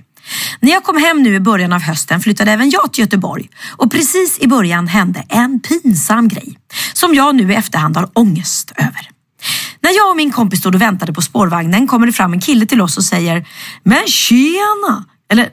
När 0.60 0.72
jag 0.72 0.84
kom 0.84 0.98
hem 0.98 1.24
nu 1.24 1.36
i 1.36 1.40
början 1.40 1.74
av 1.74 1.82
hösten 1.82 2.22
flyttade 2.22 2.52
även 2.52 2.70
jag 2.70 2.94
till 2.94 3.04
Göteborg 3.04 3.50
och 3.78 3.92
precis 3.92 4.40
i 4.40 4.48
början 4.48 4.88
hände 4.88 5.24
en 5.30 5.60
pinsam 5.60 6.28
grej 6.28 6.58
som 6.94 7.16
jag 7.16 7.36
nu 7.36 7.52
i 7.52 7.56
efterhand 7.56 7.98
har 7.98 8.10
ångest 8.14 8.72
över. 8.76 9.10
När 9.80 9.92
jag 9.92 10.10
och 10.10 10.16
min 10.16 10.32
kompis 10.32 10.60
stod 10.60 10.76
och 10.76 10.82
väntade 10.82 11.14
på 11.14 11.22
spårvagnen 11.22 11.88
kommer 11.88 12.08
det 12.08 12.14
fram 12.14 12.34
en 12.34 12.42
kille 12.42 12.66
till 12.66 12.82
oss 12.82 12.98
och 12.98 13.04
säger 13.04 13.48
Men 13.84 14.08
tjena! 14.08 15.06
Eller 15.32 15.50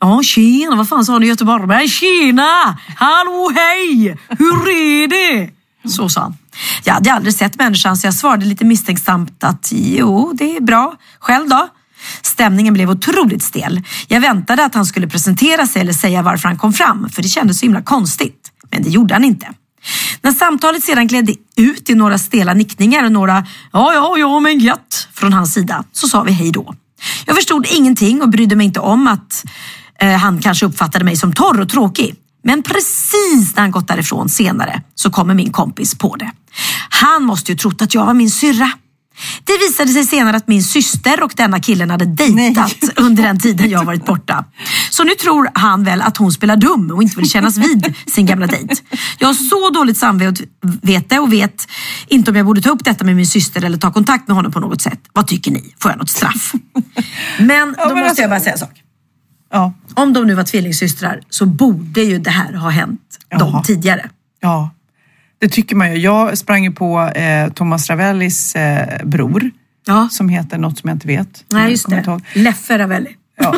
Ja, 0.00 0.22
tjena, 0.22 0.76
vad 0.76 0.88
fan 0.88 1.04
sa 1.04 1.12
han 1.12 1.22
i 1.22 1.26
Göteborg? 1.26 1.66
Men 1.66 1.88
tjena! 1.88 2.78
Hallå, 2.96 3.52
hej! 3.54 4.18
Hur 4.28 4.68
är 4.68 5.08
det? 5.08 5.50
Så 5.88 6.08
sa 6.08 6.20
han. 6.20 6.36
Jag 6.84 6.94
hade 6.94 7.12
aldrig 7.12 7.34
sett 7.34 7.58
människan 7.58 7.96
så 7.96 8.06
jag 8.06 8.14
svarade 8.14 8.46
lite 8.46 8.64
misstänksamt 8.64 9.44
att 9.44 9.68
jo, 9.72 10.32
det 10.34 10.56
är 10.56 10.60
bra. 10.60 10.96
Själv 11.18 11.48
då? 11.48 11.68
Stämningen 12.22 12.74
blev 12.74 12.90
otroligt 12.90 13.42
stel. 13.42 13.82
Jag 14.08 14.20
väntade 14.20 14.64
att 14.64 14.74
han 14.74 14.86
skulle 14.86 15.08
presentera 15.08 15.66
sig 15.66 15.82
eller 15.82 15.92
säga 15.92 16.22
varför 16.22 16.48
han 16.48 16.58
kom 16.58 16.72
fram, 16.72 17.08
för 17.08 17.22
det 17.22 17.28
kändes 17.28 17.58
så 17.58 17.66
himla 17.66 17.82
konstigt. 17.82 18.50
Men 18.70 18.82
det 18.82 18.90
gjorde 18.90 19.14
han 19.14 19.24
inte. 19.24 19.48
När 20.22 20.32
samtalet 20.32 20.84
sedan 20.84 21.06
gled 21.06 21.36
ut 21.56 21.90
i 21.90 21.94
några 21.94 22.18
stela 22.18 22.54
nickningar 22.54 23.04
och 23.04 23.12
några 23.12 23.46
ja, 23.72 23.94
ja, 23.94 24.18
ja, 24.18 24.40
men 24.40 24.58
gött 24.58 25.08
från 25.14 25.32
hans 25.32 25.54
sida 25.54 25.84
så 25.92 26.08
sa 26.08 26.22
vi 26.22 26.32
hej 26.32 26.50
då. 26.50 26.74
Jag 27.26 27.36
förstod 27.36 27.66
ingenting 27.70 28.22
och 28.22 28.28
brydde 28.28 28.56
mig 28.56 28.66
inte 28.66 28.80
om 28.80 29.06
att 29.06 29.44
eh, 30.00 30.12
han 30.12 30.40
kanske 30.40 30.66
uppfattade 30.66 31.04
mig 31.04 31.16
som 31.16 31.32
torr 31.32 31.60
och 31.60 31.68
tråkig. 31.68 32.14
Men 32.44 32.62
precis 32.62 33.56
när 33.56 33.60
han 33.60 33.70
gått 33.70 33.88
därifrån 33.88 34.28
senare 34.28 34.82
så 34.94 35.10
kommer 35.10 35.34
min 35.34 35.52
kompis 35.52 35.98
på 35.98 36.16
det. 36.16 36.32
Han 36.90 37.22
måste 37.22 37.52
ju 37.52 37.58
trott 37.58 37.82
att 37.82 37.94
jag 37.94 38.06
var 38.06 38.14
min 38.14 38.30
syrra. 38.30 38.72
Det 39.44 39.52
visade 39.58 39.88
sig 39.92 40.04
senare 40.04 40.36
att 40.36 40.48
min 40.48 40.62
syster 40.62 41.22
och 41.22 41.32
denna 41.36 41.60
killen 41.60 41.90
hade 41.90 42.04
dejtat 42.04 42.76
under 42.96 43.22
den 43.22 43.38
tiden 43.38 43.70
jag 43.70 43.84
varit 43.84 44.04
borta. 44.06 44.44
Så 44.90 45.04
nu 45.04 45.10
tror 45.14 45.48
han 45.54 45.84
väl 45.84 46.02
att 46.02 46.16
hon 46.16 46.32
spelar 46.32 46.56
dum 46.56 46.90
och 46.90 47.02
inte 47.02 47.16
vill 47.16 47.30
kännas 47.30 47.56
vid 47.56 47.94
sin 48.06 48.26
gamla 48.26 48.46
dejt. 48.46 48.74
Jag 49.18 49.28
har 49.28 49.34
så 49.34 49.70
dåligt 49.70 49.96
samvete 49.98 51.18
och 51.20 51.32
vet 51.32 51.68
inte 52.06 52.30
om 52.30 52.36
jag 52.36 52.46
borde 52.46 52.62
ta 52.62 52.70
upp 52.70 52.84
detta 52.84 53.04
med 53.04 53.16
min 53.16 53.26
syster 53.26 53.64
eller 53.64 53.78
ta 53.78 53.92
kontakt 53.92 54.28
med 54.28 54.36
honom 54.36 54.52
på 54.52 54.60
något 54.60 54.82
sätt. 54.82 55.00
Vad 55.12 55.26
tycker 55.26 55.50
ni? 55.50 55.74
Får 55.80 55.90
jag 55.90 55.98
något 55.98 56.10
straff? 56.10 56.52
Men 57.38 57.48
då 57.72 57.74
men 57.78 57.88
måste 57.88 58.04
alltså- 58.04 58.22
jag 58.22 58.30
bara 58.30 58.40
säga 58.40 58.52
en 58.52 58.58
sak. 58.58 58.82
Ja, 59.52 59.72
Om 59.94 60.12
de 60.12 60.26
nu 60.26 60.34
var 60.34 60.44
tvillingsystrar 60.44 61.20
så 61.30 61.46
borde 61.46 62.02
ju 62.02 62.18
det 62.18 62.30
här 62.30 62.52
ha 62.52 62.70
hänt 62.70 63.00
dem 63.38 63.48
Jaha. 63.52 63.62
tidigare. 63.64 64.10
ja, 64.40 64.70
det 65.42 65.48
tycker 65.48 65.76
man 65.76 65.92
ju. 65.92 65.98
Jag 65.98 66.38
sprang 66.38 66.64
ju 66.64 66.70
på 66.72 67.00
eh, 67.00 67.48
Thomas 67.52 67.90
Ravellis 67.90 68.54
eh, 68.56 69.04
bror 69.04 69.50
Ja, 69.86 70.08
som 70.10 70.28
heter 70.28 70.58
något 70.58 70.78
som 70.78 70.88
jag 70.88 70.96
inte 70.96 71.06
vet. 71.06 71.44
nej 71.52 71.70
just 71.70 71.88
det. 71.90 72.20
Leffe 72.34 72.78
Ravelli. 72.78 73.10
Ja. 73.40 73.54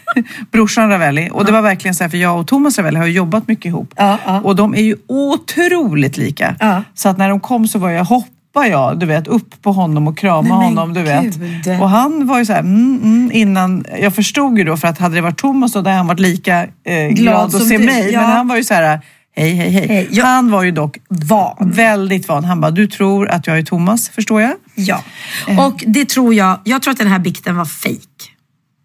Brorsan 0.52 0.88
Ravelli. 0.88 1.28
Och 1.32 1.44
det 1.44 1.52
var 1.52 1.62
verkligen 1.62 1.94
så 1.94 2.04
här, 2.04 2.08
för 2.10 2.16
jag 2.18 2.40
och 2.40 2.46
Thomas 2.46 2.78
Ravelli 2.78 2.98
har 2.98 3.06
jobbat 3.06 3.48
mycket 3.48 3.64
ihop. 3.64 3.92
Ja, 3.96 4.18
ja. 4.26 4.40
Och 4.40 4.56
de 4.56 4.74
är 4.74 4.82
ju 4.82 4.96
otroligt 5.06 6.16
lika. 6.16 6.56
Ja. 6.60 6.82
Så 6.94 7.08
att 7.08 7.18
när 7.18 7.28
de 7.28 7.40
kom 7.40 7.68
så 7.68 7.78
var 7.78 7.90
jag, 7.90 8.04
hoppar 8.04 8.64
jag, 8.64 8.98
du 8.98 9.06
vet, 9.06 9.26
upp 9.26 9.62
på 9.62 9.72
honom 9.72 10.08
och 10.08 10.18
krama 10.18 10.58
Nej, 10.58 10.68
honom, 10.68 10.94
du 10.94 11.02
vet. 11.02 11.36
gud. 11.36 11.80
Och 11.80 11.88
han 11.90 12.26
var 12.26 12.38
ju 12.38 12.46
så 12.46 12.52
här, 12.52 12.60
mm, 12.60 13.00
mm, 13.02 13.30
innan, 13.32 13.84
jag 14.00 14.14
förstod 14.14 14.58
ju 14.58 14.64
då, 14.64 14.76
för 14.76 14.88
att 14.88 14.98
hade 14.98 15.14
det 15.14 15.20
varit 15.20 15.38
Thomas 15.38 15.72
så 15.72 15.78
hade 15.78 15.90
han 15.90 16.06
varit 16.06 16.20
lika 16.20 16.66
eh, 16.84 17.08
glad, 17.08 17.44
att 17.46 17.50
som 17.52 17.60
se 17.60 17.78
du, 17.78 17.84
mig. 17.84 18.10
ja. 18.12 18.20
Men 18.20 18.30
han 18.30 18.48
var 18.48 18.56
ju 18.56 18.64
så 18.64 18.74
här, 18.74 19.00
hej, 19.38 19.50
hej, 19.54 19.70
hej. 19.70 19.86
Hej, 19.88 20.08
ja. 20.10 20.24
Han 20.26 20.50
var 20.50 20.62
ju 20.62 20.70
dock 20.70 20.98
Van. 21.08 21.56
väldigt 21.70 22.28
van. 22.28 22.44
Han 22.44 22.60
bara, 22.60 22.70
du 22.70 22.86
tror 22.86 23.28
att 23.28 23.46
jag 23.46 23.58
är 23.58 23.62
Thomas, 23.62 24.08
förstår 24.08 24.40
jag? 24.40 24.52
Ja, 24.74 25.02
Eh. 25.48 25.66
och 25.66 25.84
det 25.86 26.08
tror 26.08 26.34
jag. 26.34 26.60
Jag 26.64 26.82
tror 26.82 26.92
att 26.92 26.98
den 26.98 27.08
här 27.08 27.18
bikten 27.18 27.56
var 27.56 27.64
fake. 27.64 27.98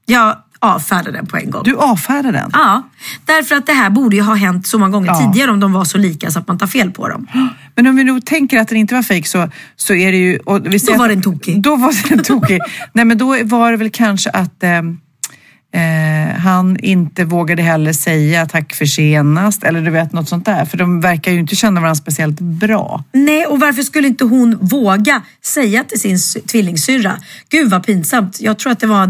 Jag 0.06 0.36
avfärdar 0.60 1.12
den 1.12 1.26
på 1.28 1.38
en 1.38 1.52
gång. 1.52 1.64
Du 1.64 1.76
avfärdar 1.78 2.32
den. 2.32 2.50
Ja, 2.54 2.82
därför 3.26 3.56
att 3.56 3.66
det 3.66 3.74
här 3.74 3.90
borde 3.90 4.16
ju 4.16 4.22
ha 4.22 4.34
hänt 4.36 4.68
så 4.68 4.80
många 4.80 4.92
gånger 4.92 5.08
Ja. 5.08 5.20
tidigare 5.34 5.52
om 5.52 5.60
de 5.60 5.74
var 5.74 5.86
så 5.86 5.98
lika 5.98 6.32
så 6.32 6.40
att 6.40 6.48
man 6.48 6.58
tar 6.58 6.68
fel 6.68 6.92
på 6.92 7.08
dem. 7.08 7.28
Men 7.76 7.88
om 7.88 7.96
vi 7.96 8.04
nog 8.04 8.26
tänker 8.26 8.60
att 8.60 8.68
den 8.68 8.78
inte 8.78 8.96
var 8.96 9.04
fejk 9.04 9.28
så, 9.28 9.50
så 9.76 9.94
är 9.94 10.12
det 10.12 10.18
ju... 10.18 10.38
Och 10.38 10.74
vi 10.74 10.80
säger 10.80 10.98
var 11.00 11.08
den 11.10 11.22
tokig. 11.22 11.62
Då 11.62 11.76
var 11.76 12.10
den 12.10 12.24
tokig. 12.24 12.60
Nej 12.94 13.06
men 13.06 13.18
då 13.18 13.38
var 13.44 13.72
det 13.72 13.78
väl 13.78 13.90
kanske 13.90 14.30
att 14.30 14.64
eh, 14.64 14.70
eh, 15.74 16.36
han 16.40 16.78
inte 16.80 17.26
vågade 17.26 17.62
heller 17.62 17.94
säga 17.94 18.46
tack 18.46 18.74
för 18.74 18.86
senast 18.86 19.64
eller 19.64 19.82
du 19.82 19.92
vet 19.92 20.14
något 20.14 20.30
sånt 20.30 20.46
där. 20.46 20.66
För 20.66 20.78
de 20.78 21.02
verkar 21.02 21.32
ju 21.32 21.40
inte 21.40 21.56
känna 21.56 21.82
varandra 21.82 21.96
speciellt 21.96 22.40
bra. 22.40 23.04
Nej, 23.12 23.46
och 23.46 23.60
varför 23.60 23.84
skulle 23.84 24.08
inte 24.08 24.24
hon 24.24 24.58
våga 24.62 25.22
säga 25.46 25.84
till 25.84 26.00
sin 26.00 26.20
sy- 26.20 26.40
tvillingsyrra, 26.42 27.18
gud 27.50 27.70
vad 27.70 27.86
pinsamt, 27.86 28.42
jag 28.42 28.60
tror 28.60 28.72
att 28.72 28.80
det 28.80 28.88
var 28.88 29.04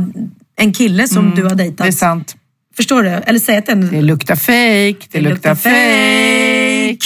en- 0.55 0.73
kille 0.73 1.07
som 1.07 1.35
du 1.35 1.41
har 1.43 1.51
Mm, 1.51 1.57
Det 1.57 1.63
är 1.63 1.67
dejtat. 1.67 1.95
sant. 1.95 2.35
Förstår 2.77 3.03
du? 3.03 3.09
Eller 3.09 3.39
säga 3.39 3.59
att 3.59 3.65
den... 3.65 3.89
Det 3.89 4.01
luktar 4.01 4.35
fejk, 4.35 5.07
det, 5.11 5.21
luktar 5.21 5.55
fejk. 5.55 6.52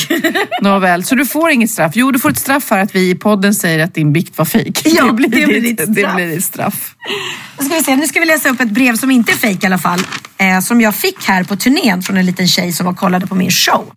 Nåväl, 0.61 1.03
så 1.03 1.15
du 1.15 1.25
får 1.25 1.49
inget 1.49 1.71
straff. 1.71 1.91
Jo, 1.95 2.11
du 2.11 2.19
får 2.19 2.29
ett 2.29 2.37
straff 2.39 2.63
för 2.63 2.79
att 2.79 2.95
vi 2.95 3.09
i 3.09 3.15
podden 3.15 3.55
säger 3.55 3.83
att 3.83 3.93
din 3.93 4.13
bikt 4.13 4.37
var 4.37 4.45
fejk. 4.45 4.81
Ja, 4.85 5.05
det 5.07 5.13
blir, 5.13 5.29
det 5.29 5.45
blir 5.45 5.61
ditt, 5.61 5.77
ditt 5.77 5.95
det 5.95 6.01
straff. 6.01 6.15
blir 6.15 6.27
ditt 6.27 6.43
straff. 6.43 6.95
Nu 7.59 7.65
ska 7.65 7.75
vi 7.75 7.83
se, 7.83 7.95
nu 7.95 8.07
ska 8.07 8.19
vi 8.19 8.25
läsa 8.25 8.49
upp 8.49 8.59
ett 8.61 8.71
brev 8.71 8.95
som 8.95 9.11
inte 9.11 9.31
är 9.31 9.35
fejk 9.35 9.63
i 9.63 9.65
alla 9.65 9.77
fall. 9.77 9.99
Eh, 10.37 10.59
som 10.59 10.81
jag 10.81 10.95
fick 10.95 11.25
här 11.25 11.43
på 11.43 11.55
turnén 11.55 12.01
från 12.01 12.17
en 12.17 12.25
liten 12.25 12.47
tjej 12.47 12.71
som 12.73 12.85
var 12.85 12.93
kollade 12.93 13.27
på 13.27 13.35
min 13.35 13.51
show. 13.51 13.91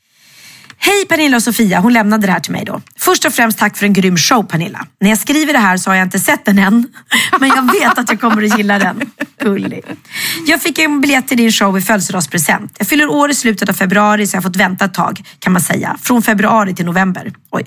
Hej 0.82 1.06
Pernilla 1.08 1.36
och 1.36 1.42
Sofia, 1.42 1.80
hon 1.80 1.92
lämnade 1.92 2.26
det 2.26 2.32
här 2.32 2.40
till 2.40 2.52
mig 2.52 2.64
då. 2.64 2.80
Först 2.98 3.24
och 3.24 3.32
främst 3.32 3.58
tack 3.58 3.76
för 3.76 3.86
en 3.86 3.92
grym 3.92 4.16
show 4.16 4.42
Pernilla. 4.42 4.86
När 5.00 5.08
jag 5.08 5.18
skriver 5.18 5.52
det 5.52 5.58
här 5.58 5.76
så 5.76 5.90
har 5.90 5.94
jag 5.94 6.06
inte 6.06 6.18
sett 6.18 6.44
den 6.44 6.58
än. 6.58 6.86
Men 7.40 7.48
jag 7.48 7.72
vet 7.72 7.98
att 7.98 8.08
jag 8.08 8.20
kommer 8.20 8.42
att 8.42 8.58
gilla 8.58 8.78
den. 8.78 9.10
Gullig. 9.42 9.84
Jag 10.46 10.62
fick 10.62 10.78
en 10.78 11.00
biljett 11.00 11.28
till 11.28 11.36
din 11.36 11.52
show 11.52 11.78
i 11.78 11.82
födelsedagspresent. 11.82 12.74
Jag 12.78 12.88
fyller 12.88 13.10
år 13.10 13.30
i 13.30 13.34
slutet 13.34 13.68
av 13.68 13.72
februari 13.72 14.26
så 14.26 14.36
jag 14.36 14.42
har 14.42 14.48
fått 14.48 14.56
vänta 14.56 14.84
ett 14.84 14.94
tag 14.94 15.20
kan 15.38 15.52
man 15.52 15.62
säga. 15.62 15.96
Från 16.02 16.22
februari 16.22 16.74
till 16.74 16.86
november. 16.86 17.32
Oj. 17.50 17.64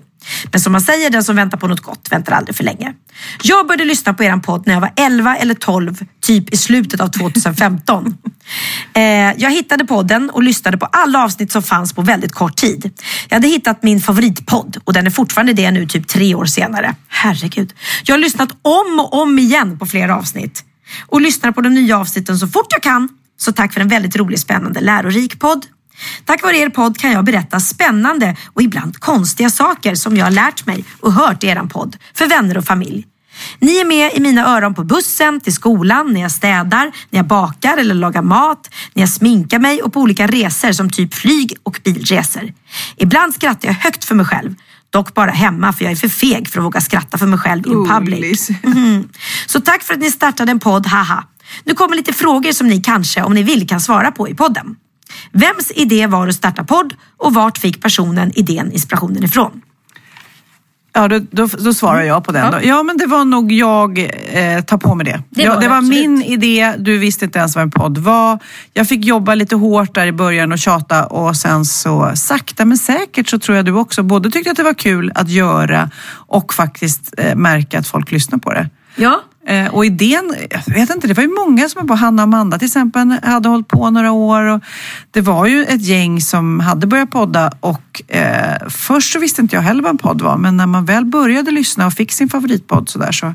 Men 0.51 0.61
som 0.61 0.71
man 0.71 0.81
säger, 0.81 1.09
den 1.09 1.23
som 1.23 1.35
väntar 1.35 1.57
på 1.57 1.67
något 1.67 1.81
gott 1.81 2.07
väntar 2.11 2.33
aldrig 2.33 2.55
för 2.55 2.63
länge. 2.63 2.93
Jag 3.43 3.67
började 3.67 3.85
lyssna 3.85 4.13
på 4.13 4.23
eran 4.23 4.41
podd 4.41 4.67
när 4.67 4.73
jag 4.73 4.81
var 4.81 4.91
11 4.95 5.37
eller 5.37 5.53
12, 5.53 6.05
typ 6.21 6.53
i 6.53 6.57
slutet 6.57 7.01
av 7.01 7.07
2015. 7.07 8.17
Eh, 8.93 9.33
jag 9.37 9.51
hittade 9.51 9.85
podden 9.85 10.29
och 10.29 10.43
lyssnade 10.43 10.77
på 10.77 10.85
alla 10.85 11.23
avsnitt 11.23 11.51
som 11.51 11.63
fanns 11.63 11.93
på 11.93 12.01
väldigt 12.01 12.31
kort 12.31 12.55
tid. 12.55 12.91
Jag 13.29 13.35
hade 13.35 13.47
hittat 13.47 13.83
min 13.83 14.01
favoritpodd 14.01 14.77
och 14.83 14.93
den 14.93 15.05
är 15.05 15.09
fortfarande 15.09 15.53
det 15.53 15.71
nu 15.71 15.85
typ 15.85 16.07
tre 16.07 16.35
år 16.35 16.45
senare. 16.45 16.95
Herregud. 17.07 17.73
Jag 18.03 18.13
har 18.15 18.19
lyssnat 18.19 18.49
om 18.61 18.99
och 18.99 19.21
om 19.21 19.39
igen 19.39 19.79
på 19.79 19.85
flera 19.85 20.17
avsnitt 20.17 20.63
och 21.07 21.21
lyssnar 21.21 21.51
på 21.51 21.61
de 21.61 21.73
nya 21.73 21.97
avsnitten 21.99 22.37
så 22.37 22.47
fort 22.47 22.67
jag 22.69 22.83
kan. 22.83 23.09
Så 23.37 23.51
tack 23.51 23.73
för 23.73 23.81
en 23.81 23.87
väldigt 23.87 24.15
rolig, 24.15 24.39
spännande, 24.39 24.81
lärorik 24.81 25.39
podd. 25.39 25.65
Tack 26.25 26.43
vare 26.43 26.57
er 26.57 26.69
podd 26.69 26.97
kan 26.97 27.11
jag 27.11 27.25
berätta 27.25 27.59
spännande 27.59 28.35
och 28.53 28.61
ibland 28.61 28.99
konstiga 28.99 29.49
saker 29.49 29.95
som 29.95 30.17
jag 30.17 30.25
har 30.25 30.31
lärt 30.31 30.65
mig 30.65 30.85
och 31.01 31.13
hört 31.13 31.43
i 31.43 31.47
er 31.47 31.67
podd 31.69 31.97
för 32.13 32.27
vänner 32.27 32.57
och 32.57 32.65
familj. 32.65 33.07
Ni 33.59 33.77
är 33.77 33.85
med 33.85 34.11
i 34.13 34.19
mina 34.19 34.57
öron 34.57 34.73
på 34.73 34.83
bussen, 34.83 35.41
till 35.41 35.53
skolan, 35.53 36.13
när 36.13 36.21
jag 36.21 36.31
städar, 36.31 36.91
när 37.09 37.19
jag 37.19 37.27
bakar 37.27 37.77
eller 37.77 37.95
lagar 37.95 38.21
mat, 38.21 38.69
när 38.93 39.03
jag 39.03 39.09
sminkar 39.09 39.59
mig 39.59 39.81
och 39.81 39.93
på 39.93 39.99
olika 39.99 40.27
resor 40.27 40.71
som 40.71 40.89
typ 40.89 41.13
flyg 41.13 41.55
och 41.63 41.79
bilresor. 41.83 42.53
Ibland 42.95 43.33
skrattar 43.33 43.67
jag 43.67 43.75
högt 43.75 44.05
för 44.05 44.15
mig 44.15 44.25
själv. 44.25 44.55
Dock 44.89 45.13
bara 45.13 45.31
hemma 45.31 45.73
för 45.73 45.83
jag 45.83 45.91
är 45.91 45.95
för 45.95 46.07
feg 46.07 46.49
för 46.49 46.59
att 46.59 46.65
våga 46.65 46.81
skratta 46.81 47.17
för 47.17 47.25
mig 47.25 47.39
själv 47.39 47.67
in 47.67 47.87
public. 47.87 48.49
Mhm. 48.63 49.09
Så 49.47 49.61
tack 49.61 49.83
för 49.83 49.93
att 49.93 49.99
ni 49.99 50.11
startade 50.11 50.51
en 50.51 50.59
podd, 50.59 50.87
haha. 50.87 51.23
Nu 51.63 51.73
kommer 51.73 51.95
lite 51.95 52.13
frågor 52.13 52.51
som 52.51 52.67
ni 52.67 52.81
kanske, 52.81 53.23
om 53.23 53.33
ni 53.33 53.43
vill, 53.43 53.67
kan 53.67 53.81
svara 53.81 54.11
på 54.11 54.29
i 54.29 54.35
podden. 54.35 54.75
Vems 55.31 55.71
idé 55.75 56.07
var 56.07 56.27
att 56.27 56.35
starta 56.35 56.63
podd 56.63 56.93
och 57.17 57.33
vart 57.33 57.57
fick 57.57 57.81
personen 57.81 58.31
idén 58.35 58.71
inspirationen 58.71 59.23
ifrån? 59.23 59.61
Ja, 60.95 61.07
då, 61.07 61.19
då, 61.31 61.47
då 61.47 61.73
svarar 61.73 62.01
jag 62.01 62.23
på 62.23 62.31
den. 62.31 62.51
Ja. 62.51 62.61
ja, 62.61 62.83
men 62.83 62.97
det 62.97 63.05
var 63.05 63.25
nog 63.25 63.51
jag 63.51 63.99
eh, 63.99 64.63
tar 64.63 64.77
på 64.77 64.95
mig 64.95 65.05
det. 65.05 65.23
Det 65.29 65.43
ja, 65.43 65.59
det, 65.59 65.67
var 65.67 65.77
absolut. 65.77 66.09
min 66.09 66.21
idé, 66.21 66.73
du 66.77 66.97
visste 66.97 67.25
inte 67.25 67.39
ens 67.39 67.55
vad 67.55 67.61
en 67.61 67.71
podd 67.71 67.97
var. 67.97 68.39
Jag 68.73 68.87
fick 68.87 69.05
jobba 69.05 69.35
lite 69.35 69.55
hårt 69.55 69.95
där 69.95 70.07
i 70.07 70.11
början 70.11 70.51
och 70.51 70.59
tjata 70.59 71.05
och 71.05 71.35
sen 71.35 71.65
så 71.65 72.11
sakta 72.15 72.65
men 72.65 72.77
säkert 72.77 73.29
så 73.29 73.39
tror 73.39 73.57
jag 73.57 73.65
du 73.65 73.71
också 73.71 74.03
både 74.03 74.31
tyckte 74.31 74.51
att 74.51 74.57
det 74.57 74.63
var 74.63 74.73
kul 74.73 75.11
att 75.15 75.29
göra 75.29 75.89
och 76.13 76.53
faktiskt 76.53 77.13
eh, 77.17 77.35
märka 77.35 77.79
att 77.79 77.87
folk 77.87 78.11
lyssnar 78.11 78.39
på 78.39 78.53
det. 78.53 78.69
Ja. 78.95 79.21
Eh, 79.45 79.75
och 79.75 79.85
idén, 79.85 80.35
jag 80.49 80.73
vet 80.73 80.89
inte, 80.89 81.07
det 81.07 81.13
var 81.13 81.23
ju 81.23 81.35
många 81.47 81.69
som 81.69 81.81
var 81.81 81.87
på, 81.87 81.95
Hanna 81.95 82.21
och 82.21 82.23
Amanda 82.23 82.59
till 82.59 82.65
exempel, 82.65 83.15
hade 83.23 83.49
hållit 83.49 83.67
på 83.67 83.89
några 83.89 84.11
år. 84.11 84.43
Och 84.43 84.63
det 85.11 85.21
var 85.21 85.45
ju 85.45 85.63
ett 85.63 85.81
gäng 85.81 86.21
som 86.21 86.59
hade 86.59 86.87
börjat 86.87 87.11
podda 87.11 87.51
och 87.59 88.01
eh, 88.07 88.67
först 88.69 89.13
så 89.13 89.19
visste 89.19 89.41
inte 89.41 89.55
jag 89.55 89.63
heller 89.63 89.83
vad 89.83 89.89
en 89.89 89.97
podd 89.97 90.21
var, 90.21 90.37
men 90.37 90.57
när 90.57 90.67
man 90.67 90.85
väl 90.85 91.05
började 91.05 91.51
lyssna 91.51 91.87
och 91.87 91.93
fick 91.93 92.11
sin 92.11 92.29
favoritpodd 92.29 92.89
så 92.89 92.99
där 92.99 93.11
så, 93.11 93.33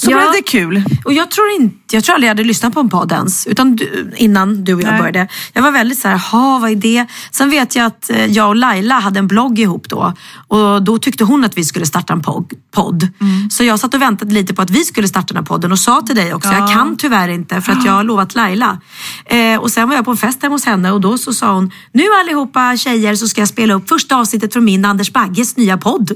så 0.00 0.10
Ja. 0.10 0.16
blev 0.16 0.32
det 0.32 0.42
kul. 0.42 0.82
Och 1.04 1.12
jag 1.12 1.30
tror 1.30 1.46
inte, 1.60 1.96
jag 1.96 2.04
tror 2.04 2.14
aldrig 2.14 2.28
jag 2.28 2.34
hade 2.34 2.44
lyssnat 2.44 2.74
på 2.74 2.80
en 2.80 2.88
podd 2.88 3.12
ens. 3.12 3.46
Utan 3.46 3.76
du, 3.76 4.12
innan 4.16 4.64
du 4.64 4.74
och 4.74 4.82
jag 4.82 4.90
Nej. 4.90 4.98
började. 4.98 5.28
Jag 5.52 5.62
var 5.62 5.70
väldigt 5.70 5.98
så 5.98 6.08
här, 6.08 6.18
ha 6.18 6.58
vad 6.58 6.70
är 6.70 6.76
det? 6.76 7.06
Sen 7.30 7.50
vet 7.50 7.76
jag 7.76 7.86
att 7.86 8.10
eh, 8.10 8.26
jag 8.26 8.48
och 8.48 8.56
Laila 8.56 8.94
hade 8.94 9.18
en 9.18 9.26
blogg 9.26 9.58
ihop 9.58 9.88
då. 9.88 10.12
Och 10.48 10.82
då 10.82 10.98
tyckte 10.98 11.24
hon 11.24 11.44
att 11.44 11.58
vi 11.58 11.64
skulle 11.64 11.86
starta 11.86 12.12
en 12.12 12.22
podd. 12.70 13.08
Mm. 13.20 13.50
Så 13.50 13.64
jag 13.64 13.80
satt 13.80 13.94
och 13.94 14.02
väntade 14.02 14.34
lite 14.34 14.54
på 14.54 14.62
att 14.62 14.70
vi 14.70 14.84
skulle 14.84 15.08
starta 15.08 15.34
den 15.34 15.36
här 15.36 15.46
podden 15.46 15.72
och 15.72 15.78
sa 15.78 16.02
till 16.02 16.16
dig 16.16 16.34
också, 16.34 16.48
jag 16.52 16.72
kan 16.72 16.96
tyvärr 16.96 17.28
inte 17.28 17.60
för 17.60 17.72
att 17.72 17.84
jag 17.84 17.92
har 17.92 18.04
lovat 18.04 18.34
Laila. 18.34 18.80
Eh, 19.26 19.56
och 19.60 19.70
sen 19.70 19.88
var 19.88 19.96
jag 19.96 20.04
på 20.04 20.10
en 20.10 20.16
fest 20.16 20.42
hemma 20.42 20.54
hos 20.54 20.64
henne 20.64 20.90
och 20.92 21.00
då 21.00 21.18
så 21.18 21.32
sa 21.34 21.52
hon, 21.54 21.70
nu 21.92 22.04
allihopa 22.20 22.76
tjejer 22.76 23.14
så 23.14 23.28
ska 23.28 23.40
jag 23.40 23.48
spela 23.48 23.74
upp 23.74 23.88
första 23.88 24.16
avsnittet 24.16 24.52
från 24.52 24.64
min 24.64 24.84
Anders 24.84 25.12
Bagges 25.12 25.56
nya 25.56 25.78
podd. 25.78 26.10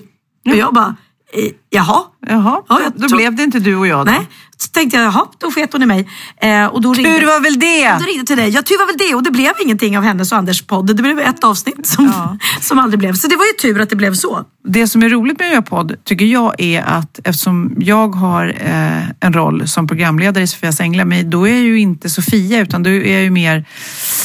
Och 0.50 0.56
jag 0.56 0.74
bara, 0.74 0.96
jaha? 1.70 2.02
Jaha, 2.28 2.62
Ja, 2.68 2.80
då 2.96 3.08
tror- 3.08 3.16
blev 3.18 3.34
det 3.36 3.42
inte 3.42 3.58
du 3.58 3.76
och 3.76 3.86
jag 3.86 4.06
då. 4.06 4.10
Nej, 4.12 4.28
så 4.56 4.68
tänkte 4.68 4.96
jag, 4.96 5.06
jaha, 5.06 5.26
då 5.38 5.50
sket 5.50 5.72
hon 5.72 5.82
i 5.82 5.86
mig. 5.86 6.08
Eh, 6.36 6.66
och 6.66 6.80
då 6.80 6.92
ringde, 6.94 7.18
Tur 7.18 7.26
var 7.26 7.40
väl 7.40 7.58
det! 7.58 7.88
Då 8.00 8.06
ringde 8.06 8.26
till 8.26 8.36
dig. 8.36 8.48
Ja, 8.48 8.62
tur 8.62 8.78
var 8.78 8.86
väl 8.86 9.08
det. 9.08 9.14
Och 9.14 9.22
det 9.22 9.30
blev 9.30 9.52
ingenting 9.64 9.98
av 9.98 10.04
hennes 10.04 10.32
och 10.32 10.38
Anders 10.38 10.62
podd. 10.62 10.86
Det 10.96 11.02
blev 11.02 11.18
ett 11.18 11.44
avsnitt 11.44 11.86
som, 11.86 12.38
som 12.60 12.78
aldrig 12.78 12.98
blev. 12.98 13.14
Så 13.14 13.28
det 13.28 13.36
var 13.36 13.44
ju 13.44 13.52
tur 13.52 13.80
att 13.80 13.90
det 13.90 13.96
blev 13.96 14.14
så. 14.14 14.44
Det 14.68 14.86
som 14.86 15.02
är 15.02 15.08
roligt 15.08 15.38
med 15.38 15.46
att 15.46 15.52
göra 15.52 15.62
podd 15.62 15.94
tycker 16.04 16.24
jag 16.24 16.54
är 16.60 16.82
att 16.82 17.20
eftersom 17.24 17.74
jag 17.78 18.08
har 18.14 18.54
eh, 18.60 19.08
en 19.20 19.32
roll 19.32 19.68
som 19.68 19.88
programledare 19.88 20.44
i 20.44 20.46
Sofias 20.46 20.80
Änglar, 20.80 21.04
men 21.04 21.30
då 21.30 21.48
är 21.48 21.52
jag 21.52 21.60
ju 21.62 21.78
inte 21.80 22.10
Sofia 22.10 22.60
utan 22.60 22.82
då 22.82 22.90
är 22.90 23.12
jag 23.12 23.22
ju 23.22 23.30
mer 23.30 23.64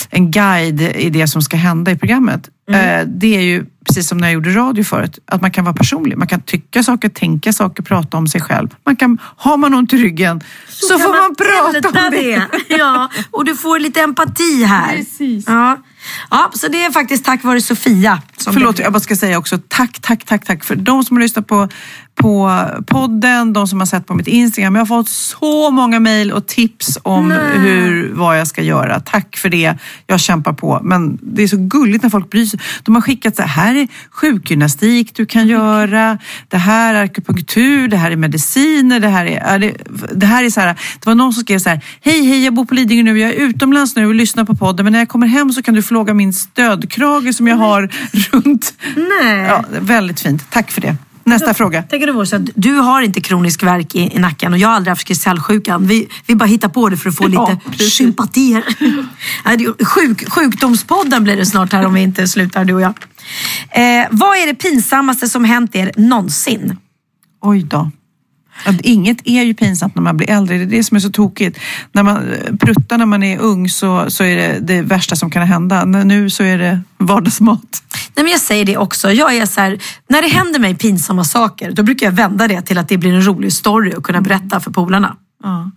en 0.10 0.32
guide 0.32 0.82
i 0.82 1.10
det 1.10 1.28
som 1.28 1.42
ska 1.42 1.58
hända 1.58 1.92
i 1.92 1.98
programmet. 1.98 2.50
Eh, 2.72 3.08
det 3.08 3.36
är 3.36 3.42
ju 3.42 3.66
precis 3.88 4.08
som 4.08 4.18
när 4.18 4.28
jag 4.28 4.34
gjorde 4.34 4.50
radio 4.50 4.84
förut, 4.84 5.20
att 5.26 5.42
man 5.42 5.52
kan 5.52 5.66
vara 5.66 5.76
personlig. 5.76 6.18
Man 6.18 6.28
kan 6.28 6.42
tycka 6.42 6.84
saker, 6.84 7.10
tänka 7.10 7.54
saker, 7.54 7.84
prata 7.84 8.18
om 8.18 8.28
sig 8.28 8.42
själv. 8.42 8.76
Man 8.84 8.96
kan, 8.96 9.18
har 9.22 9.58
man 9.58 9.74
ont 9.74 9.94
i 9.94 9.98
ryggen 9.98 10.42
så, 10.70 10.88
kan 10.88 11.00
får 11.00 11.22
man, 11.22 11.36
prata 11.36 11.78
älta 11.78 12.06
om 12.06 12.12
det. 12.12 12.42
Ja, 12.76 13.10
och 13.32 13.46
du 13.46 13.56
får 13.56 13.80
lite 13.80 14.02
empati 14.02 14.64
här. 14.64 14.98
Precis. 14.98 15.46
Ja. 15.48 15.78
Ja, 16.32 16.52
så 16.54 16.68
det 16.68 16.84
är 16.84 16.92
faktiskt 16.92 17.26
tack 17.26 17.44
vare 17.44 17.62
Sofia. 17.62 18.22
Som 18.38 18.54
Förlåt, 18.54 18.80
jag 18.80 18.94
bara 18.94 19.00
ska 19.00 19.16
säga 19.16 19.38
också 19.38 19.60
tack, 19.68 20.00
tack, 20.02 20.26
tack, 20.26 20.46
tack 20.46 20.64
för 20.64 20.76
de 20.76 21.04
som 21.04 21.18
har 21.18 21.22
lyssnat 21.22 21.48
på, 21.48 21.70
på 22.16 22.62
podden, 22.88 23.54
de 23.54 23.68
som 23.68 23.80
har 23.80 23.86
sett 23.86 24.06
på 24.06 24.14
mitt 24.14 24.28
Instagram. 24.28 24.76
Jag 24.76 24.82
har 24.82 24.86
fått 24.86 25.10
så 25.10 25.72
många 25.72 26.00
mejl 26.00 26.32
och 26.32 26.48
tips 26.48 26.98
om 27.04 27.32
hur, 27.32 28.14
vad 28.14 28.40
jag 28.40 28.48
ska 28.48 28.62
göra. 28.62 29.00
Tack 29.00 29.38
för 29.38 29.50
det. 29.50 29.74
Jag 30.08 30.20
kämpar 30.20 30.54
på. 30.54 30.80
Men 30.84 31.20
det 31.22 31.44
är 31.44 31.48
så 31.48 31.58
gulligt 31.58 32.04
när 32.04 32.10
folk 32.10 32.30
bryr 32.30 32.46
sig. 32.46 32.60
De 32.84 32.96
har 32.96 33.02
skickat 33.02 33.36
så 33.36 33.42
här, 33.42 33.68
här 33.68 33.76
är 33.76 33.88
sjukgymnastik 34.12 35.16
du 35.16 35.26
kan 35.26 35.48
göra. 35.48 36.18
Det 36.48 36.58
här 36.58 36.94
är 36.94 37.04
akupunktur, 37.04 37.88
det 37.88 37.98
här 37.98 38.12
är 38.12 38.16
mediciner, 38.16 39.00
det 39.00 39.08
här 39.08 39.26
är, 39.26 39.74
det, 40.16 40.26
här 40.26 40.44
är 40.44 40.50
så 40.50 40.62
här. 40.62 40.68
Det 41.00 41.06
var 41.06 41.16
någon 41.16 41.34
som 41.34 41.44
skrev 41.44 41.60
så 41.60 41.70
här, 41.70 41.82
hej, 42.02 42.26
hej, 42.26 42.44
jag 42.44 42.54
bor 42.54 42.66
på 42.66 42.74
Lidingö 42.74 43.04
nu, 43.04 43.20
jag 43.20 43.30
är 43.30 43.36
utomlands 43.36 43.96
nu 43.96 44.08
och 44.08 44.16
lyssnar 44.16 44.46
på 44.46 44.56
podden, 44.56 44.84
men 44.84 44.94
när 44.94 45.00
jag 45.00 45.10
kommer 45.10 45.28
hem 45.28 45.52
så 45.52 45.62
kan 45.64 45.74
du 45.74 45.84
få 45.84 45.94
låga 45.98 46.14
min 46.14 46.34
stödkrage 46.34 47.36
som 47.36 47.48
jag 47.48 47.56
har 47.56 47.90
runt. 48.32 48.74
Nej. 48.96 49.46
Ja, 49.48 49.66
väldigt 49.70 50.20
fint. 50.20 50.52
Tack 50.52 50.72
för 50.72 50.82
det. 50.82 50.96
Nästa 51.24 51.54
fråga. 51.54 51.84
Tänker 51.84 52.08
du 52.08 52.26
så 52.26 52.36
att 52.36 52.42
du 52.56 52.74
har 52.74 53.02
inte 53.02 53.22
kronisk 53.22 53.64
värk 53.64 53.96
i, 53.96 54.16
i 54.16 54.20
nacken 54.20 54.54
och 54.54 54.60
jag 54.60 54.68
har 54.68 54.76
aldrig 54.76 54.92
haft 54.92 55.08
kristallsjukan. 55.08 55.88
Vi, 55.88 56.08
vi 56.28 56.36
bara 56.36 56.46
hittar 56.46 56.70
på 56.70 56.90
det 56.90 56.98
för 56.98 57.10
att 57.10 57.16
få 57.16 57.24
Ja, 57.30 57.50
lite 57.50 57.70
precis. 57.70 57.94
sympatier. 57.94 58.64
Sjuk, 59.86 60.32
sjukdomspodden 60.34 61.24
blir 61.24 61.36
det 61.38 61.46
snart 61.46 61.74
här 61.74 61.86
om 61.86 61.94
vi 61.94 62.02
inte 62.02 62.28
slutar 62.28 62.66
du 62.66 62.74
och 62.74 62.82
jag. 62.82 62.94
Eh, 63.72 64.08
vad 64.12 64.38
är 64.38 64.48
det 64.48 64.54
pinsammaste 64.56 65.30
som 65.30 65.44
hänt 65.44 65.76
er 65.76 65.92
någonsin? 65.98 66.78
Oj 67.42 67.64
då. 67.64 67.92
Att 68.66 68.82
inget 68.82 69.18
är 69.24 69.44
ju 69.44 69.54
pinsamt 69.54 69.96
när 69.96 70.02
man 70.02 70.18
blir 70.18 70.30
äldre. 70.30 70.58
Det 70.58 70.64
är 70.64 70.66
det 70.66 70.84
som 70.84 70.98
är 70.98 71.02
så 71.02 71.10
tokigt. 71.10 71.60
När 71.92 72.04
man 72.04 72.34
eh, 72.34 72.56
pruttar 72.56 72.98
när 72.98 73.06
man 73.06 73.24
är 73.24 73.40
ung 73.40 73.70
så, 73.70 74.06
så 74.10 74.24
är 74.24 74.36
det 74.36 74.60
det 74.62 74.82
värsta 74.82 75.16
som 75.16 75.32
kan 75.32 75.48
hända. 75.48 75.86
Nu 75.86 76.30
så 76.30 76.44
är 76.44 76.58
det 76.58 76.82
vardagsmat. 76.98 77.84
Nej, 78.16 78.24
men 78.24 78.32
jag 78.32 78.42
säger 78.42 78.66
det 78.66 78.78
också. 78.78 79.12
Jag 79.12 79.36
är 79.36 79.46
så 79.46 79.62
här, 79.62 79.80
när 80.10 80.22
det 80.22 80.28
händer 80.28 80.60
mig 80.60 80.76
pinsamma 80.76 81.24
saker, 81.24 81.72
då 81.72 81.84
brukar 81.84 82.06
jag 82.06 82.14
vända 82.14 82.48
det 82.48 82.62
till 82.62 82.78
att 82.78 82.90
det 82.90 82.98
blir 82.98 83.14
en 83.14 83.26
rolig 83.26 83.54
story 83.54 83.94
och 83.98 84.04
kunna 84.04 84.22
berätta 84.22 84.60
för 84.60 84.72
polarna. 84.72 85.16
Ja. 85.44 85.72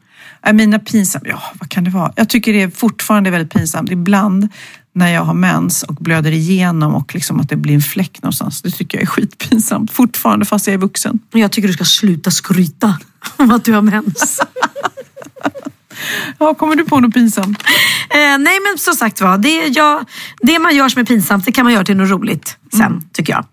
Äh, 0.47 0.53
Mina 0.53 0.79
pinsamma, 0.79 1.25
ja 1.29 1.43
vad 1.61 1.69
kan 1.69 1.85
det 1.85 1.91
vara? 1.91 2.13
Jag 2.17 2.29
tycker 2.29 2.53
det 2.53 2.63
är 2.63 2.71
fortfarande 2.71 3.31
väldigt 3.31 3.53
pinsamt. 3.53 3.91
Ibland 3.91 4.49
när 4.93 5.09
jag 5.09 5.25
har 5.25 5.35
mens 5.35 5.83
och 5.83 5.95
blöder 5.95 6.33
igenom 6.33 6.95
och 6.95 7.15
liksom 7.15 7.41
att 7.41 7.49
det 7.49 7.57
blir 7.57 7.75
en 7.75 7.83
fläck 7.83 8.23
någonstans. 8.23 8.63
Det 8.63 8.71
tycker 8.71 8.99
jag 8.99 9.03
är 9.03 9.07
skitpinsamt. 9.07 9.93
Fortfarande 9.93 10.47
fast 10.47 10.67
jag 10.67 10.75
är 10.75 10.79
vuxen. 10.79 11.19
Jag 11.33 11.53
tycker 11.53 11.69
du 11.69 11.75
ska 11.75 11.85
sluta 11.85 12.31
skryta 12.31 12.99
om 13.37 13.51
att 13.51 13.65
du 13.65 13.73
har 13.73 13.83
mens. 13.83 14.41
Ja, 16.39 16.55
kommer 16.55 16.77
du 16.77 16.85
på 16.85 17.01
något 17.01 17.15
pinsamt? 17.15 17.63
Eh, 18.11 18.39
nej 18.39 18.59
men 18.61 18.79
som 18.79 18.95
sagt 18.95 19.21
var, 19.21 19.39
det, 19.39 19.67
jag, 19.67 20.05
det 20.41 20.59
man 20.59 20.77
gör 20.77 20.89
som 20.89 21.01
är 21.01 21.07
pinsamt 21.07 21.45
det 21.45 21.53
kan 21.53 21.65
man 21.65 21.73
göra 21.73 21.85
till 21.85 21.97
något 21.97 22.11
roligt 22.11 22.57
sen 22.77 23.03
tycker 23.13 23.33
jag. 23.33 23.45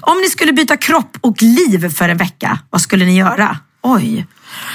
Om 0.00 0.18
ni 0.18 0.30
skulle 0.30 0.52
byta 0.52 0.76
kropp 0.76 1.18
och 1.20 1.42
liv 1.42 1.90
för 1.90 2.08
en 2.08 2.16
vecka, 2.16 2.58
vad 2.70 2.80
skulle 2.80 3.04
ni 3.04 3.18
göra? 3.18 3.58
Oj. 3.88 4.26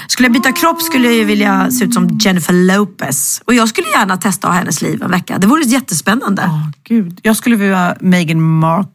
Skulle 0.08 0.26
jag 0.26 0.32
byta 0.32 0.52
kropp 0.52 0.82
skulle 0.82 1.06
jag 1.06 1.14
ju 1.16 1.24
vilja 1.24 1.70
se 1.70 1.84
ut 1.84 1.94
som 1.94 2.18
Jennifer 2.22 2.52
Lopez. 2.52 3.42
Och 3.46 3.54
jag 3.54 3.68
skulle 3.68 3.86
gärna 3.88 4.16
testa 4.16 4.48
att 4.48 4.52
ha 4.54 4.58
hennes 4.58 4.82
liv 4.82 5.02
en 5.02 5.10
vecka. 5.10 5.38
Det 5.38 5.46
vore 5.46 5.62
jättespännande. 5.62 6.42
Åh, 6.46 6.68
gud. 6.84 7.20
Jag 7.22 7.36
skulle 7.36 7.56
vilja 7.56 7.74
vara 7.74 7.96
Meghan 8.00 8.42
Markle. 8.42 8.90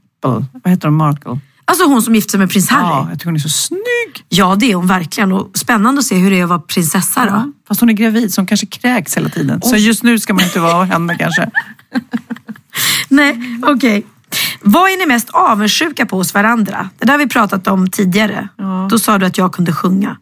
Vad 0.63 0.68
heter 0.68 0.88
hon? 0.88 0.97
Markle? 0.97 1.39
Alltså 1.65 1.86
hon 1.86 2.01
som 2.01 2.15
gifte 2.15 2.32
sig 2.32 2.39
med 2.39 2.49
prins 2.51 2.70
Harry. 2.70 2.84
Ja, 2.84 2.89
Ja. 2.89 3.07
jag 3.09 3.20
tycker 3.20 3.26
hon 3.26 3.36
är 3.36 3.39
så 3.39 3.49
snygg. 3.49 4.26
det 4.59 4.72
är 4.72 4.76
hon 4.76 4.88
verkligen. 4.88 5.32
Och 5.32 5.51
spännande 5.57 5.99
att 5.99 6.05
se 6.05 6.15
hur 6.15 6.32
det 6.32 6.39
är 6.39 6.43
att 6.43 6.49
vara 6.49 6.59
prinsessa 6.59 7.26
då. 7.26 7.32
Ja. 7.32 7.51
Fast 7.68 7.80
hon 7.80 7.89
är 7.89 7.93
gravid 7.93 8.34
så 8.34 8.41
hon 8.41 8.47
kanske 8.47 8.65
kräks 8.65 9.18
hela 9.18 9.30
tiden. 9.30 9.61
Så 9.61 9.76
just 9.76 10.03
nu 10.03 10.20
ska 10.20 10.34
man 10.34 10.43
inte 10.43 10.59
vara 10.59 10.86
henne 10.86 11.18
kanske. 11.18 11.49
Nej, 13.09 13.59
okej. 13.63 14.05
Vad 14.62 14.89
är 14.91 14.97
ni 14.99 15.05
mest 15.05 15.30
avundsjuka 15.30 16.05
på 16.05 16.16
hos 16.18 16.34
varandra? 16.34 16.89
Det 16.99 17.05
där 17.05 17.14
har 17.14 17.20
vi 17.20 17.28
pratat 17.28 17.68
om 17.68 17.89
tidigare. 17.89 18.47
Då 18.89 18.99
sa 18.99 19.18
du 19.18 19.26
att 19.26 19.38
jag 19.38 19.53
kunde 19.53 19.72
sjunga. 19.74 20.18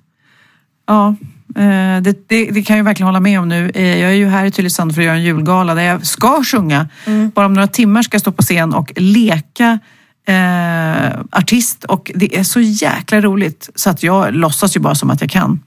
Ja, 0.88 1.07
eh, 1.55 2.01
det, 2.01 2.29
det, 2.29 2.45
det 2.51 2.63
kan 2.63 2.77
jag 2.77 2.83
verkligen 2.83 3.07
hålla 3.07 3.19
med 3.19 3.39
om 3.39 3.47
nu. 3.49 3.71
Eh, 3.75 3.97
Jag 3.99 4.11
är 4.11 4.15
ju 4.15 4.27
här 4.27 4.45
i 4.45 4.51
Tylösand 4.51 4.93
för 4.95 5.01
att 5.01 5.05
göra 5.05 5.15
en 5.15 5.23
julgala 5.23 5.75
där 5.75 5.81
jag 5.83 6.05
ska 6.05 6.43
sjunga. 6.43 6.88
Bara 7.36 7.45
om 7.45 7.53
några 7.53 7.67
timmar 7.67 8.01
ska 8.01 8.15
jag 8.15 8.21
stå 8.21 8.31
på 8.31 8.41
scen 8.43 8.73
och 8.73 8.91
leka 8.95 9.79
eh, 10.27 11.19
artist 11.31 11.83
och 11.83 12.11
det 12.15 12.38
är 12.38 12.43
så 12.43 12.59
jäkla 12.59 13.21
roligt 13.21 13.69
så 13.75 13.89
att 13.89 14.03
jag 14.03 14.33
låtsas 14.36 14.75
ju 14.75 14.79
bara 14.79 14.95
som 14.95 15.09
att 15.09 15.21
jag 15.21 15.29
kan. 15.29 15.59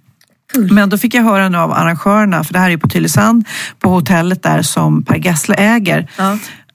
Men 0.71 0.89
då 0.89 0.99
fick 0.99 1.15
jag 1.15 1.23
höra 1.23 1.49
nu 1.49 1.59
av 1.59 1.73
arrangörerna, 1.73 2.45
för 2.45 2.53
det 2.53 2.59
här 2.59 2.67
är 2.67 2.71
ju 2.71 2.79
på 2.79 2.89
Tylösand, 2.89 3.49
på 3.79 3.91
hotellet 3.91 4.43
där 4.43 4.63
som 4.63 5.03
Per 5.03 5.17
Gessle 5.17 5.55
äger. 5.55 6.11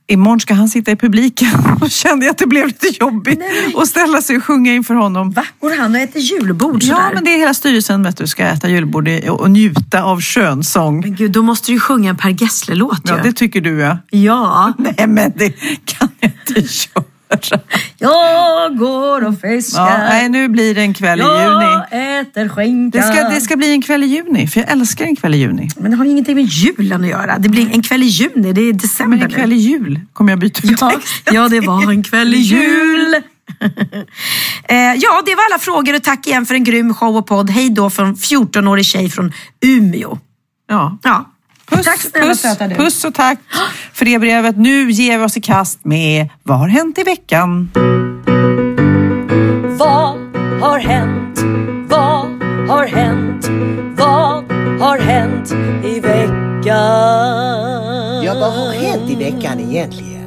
Imorgon 0.08 0.40
ska 0.40 0.54
han 0.54 0.70
sitta 0.70 0.92
i 0.92 0.96
publiken 0.96 1.50
och 1.82 1.92
kände 1.92 2.26
jag 2.26 2.32
att 2.32 2.38
det 2.38 2.48
blev 2.48 2.68
lite 2.68 2.88
jobbigt 2.88 3.40
att 3.78 3.88
ställa 3.88 4.22
sig 4.22 4.38
och 4.38 4.44
sjunga 4.44 4.74
inför 4.74 4.94
honom. 4.94 5.32
Va? 5.32 5.46
Går 5.62 5.78
han 5.78 5.96
och 5.96 6.02
äter 6.02 6.22
julbord 6.22 6.84
Ja, 6.84 6.96
sådär? 6.96 7.12
men 7.14 7.24
det 7.24 7.34
är 7.34 7.38
hela 7.38 7.54
styrelsen 7.54 8.04
vet 8.04 8.18
du, 8.18 8.28
ska 8.28 8.44
äta 8.44 8.70
julbord 8.70 9.10
och 9.30 9.52
njuta 9.52 10.04
av 10.04 10.20
könsång. 10.20 11.00
Men 11.02 11.16
gud, 11.16 11.32
då 11.32 11.44
måste 11.44 11.68
du 11.72 11.74
ju 11.74 11.80
sjunga 11.80 12.10
en 12.10 12.18
Per 12.18 12.30
Gessle-låt 12.30 13.02
Ja, 13.04 13.18
ju. 13.18 13.24
det 13.24 13.34
tycker 13.34 13.62
du 13.62 13.80
ja. 13.80 13.98
Ja. 14.10 14.74
Nej, 14.78 15.08
men 15.08 15.32
det 15.36 15.50
kan 15.86 16.10
jag 16.20 16.32
inte 16.32 16.54
göra. 16.62 17.06
Jag 17.98 18.78
går 18.78 19.26
och 19.28 19.40
fiskar. 19.42 19.88
Ja, 19.88 19.98
nej, 19.98 20.30
nu 20.30 20.48
blir 20.48 20.76
det 20.76 20.82
en 20.82 20.94
kväll 20.94 21.20
i 21.20 21.24
juni. 21.24 21.66
Jag 21.92 22.20
äter 22.20 22.50
skinka. 22.50 22.98
Det 22.98 23.04
ska, 23.04 23.30
det 23.30 23.42
ska 23.42 23.56
bli 23.56 23.72
en 23.72 23.82
kväll 23.82 24.04
i 24.04 24.08
juni, 24.08 24.48
för 24.48 24.60
jag 24.60 24.72
älskar 24.72 25.06
en 25.06 25.16
kväll 25.16 25.34
i 25.34 25.38
juni. 25.38 25.70
Men 25.78 25.92
det 25.92 25.98
har 25.98 26.06
ju 26.06 26.12
ingenting 26.12 26.36
med 26.36 26.46
julen 26.46 27.02
att 27.04 27.10
göra. 27.10 27.38
Det 27.40 27.50
blir 27.50 27.72
en 27.74 27.82
kväll 27.84 28.04
i 28.04 28.06
juni, 28.06 28.54
det 28.54 28.62
är 28.62 28.74
december 28.74 29.18
Men 29.18 29.26
en 29.26 29.32
kväll 29.34 29.54
i 29.54 29.56
jul 29.56 30.00
kommer 30.14 30.32
jag 30.32 30.40
byta 30.40 30.68
ut 30.68 30.82
Ja, 30.82 30.90
texten. 30.90 31.36
ja, 31.36 31.50
det 31.50 31.60
var 31.60 31.92
en 31.92 32.04
kväll 32.04 32.34
i 32.34 32.38
jul. 32.38 33.14
eh, 34.64 34.78
ja, 34.78 35.22
det 35.26 35.36
var 35.36 35.44
alla 35.52 35.60
frågor 35.60 35.96
och 35.96 36.04
tack 36.04 36.28
igen 36.28 36.46
för 36.46 36.56
en 36.56 36.64
grym 36.64 36.94
show 36.94 37.18
och 37.18 37.28
podd. 37.28 37.50
Hej 37.50 37.70
då 37.70 37.90
från 37.90 38.16
14-årig 38.16 38.86
tjej 38.86 39.10
från 39.10 39.34
Umeå. 39.66 40.18
Ja. 40.70 40.98
Ja. 41.04 41.33
Puss, 41.76 41.86
Tack 41.86 42.00
snälla 42.02 42.28
puss, 42.28 42.42
söta 42.42 42.68
du. 42.68 42.76
puss 42.76 43.06
och 43.06 43.14
tack 43.14 43.40
för 43.94 44.06
det 44.06 44.20
brevet. 44.20 44.58
Nu 44.58 44.92
ger 44.92 45.18
vi 45.18 45.24
oss 45.26 45.38
i 45.38 45.42
kast 45.42 45.86
med 45.86 46.30
Vad 46.44 46.58
har 46.60 46.68
hänt 46.68 46.98
i 46.98 47.04
veckan? 47.04 47.72
Vad 49.78 50.82
hänt? 50.82 51.40
Vad 51.90 52.26
har 52.70 52.86
hänt? 52.88 53.48
Vad 53.98 54.52
har 54.82 54.98
hänt 55.00 55.52
i 55.86 56.00
veckan? 56.00 56.34
Ja, 58.24 58.34
vad 58.40 58.54
har 58.54 58.74
hänt 58.74 59.12
i 59.12 59.16
veckan 59.16 59.60
egentligen? 59.60 60.23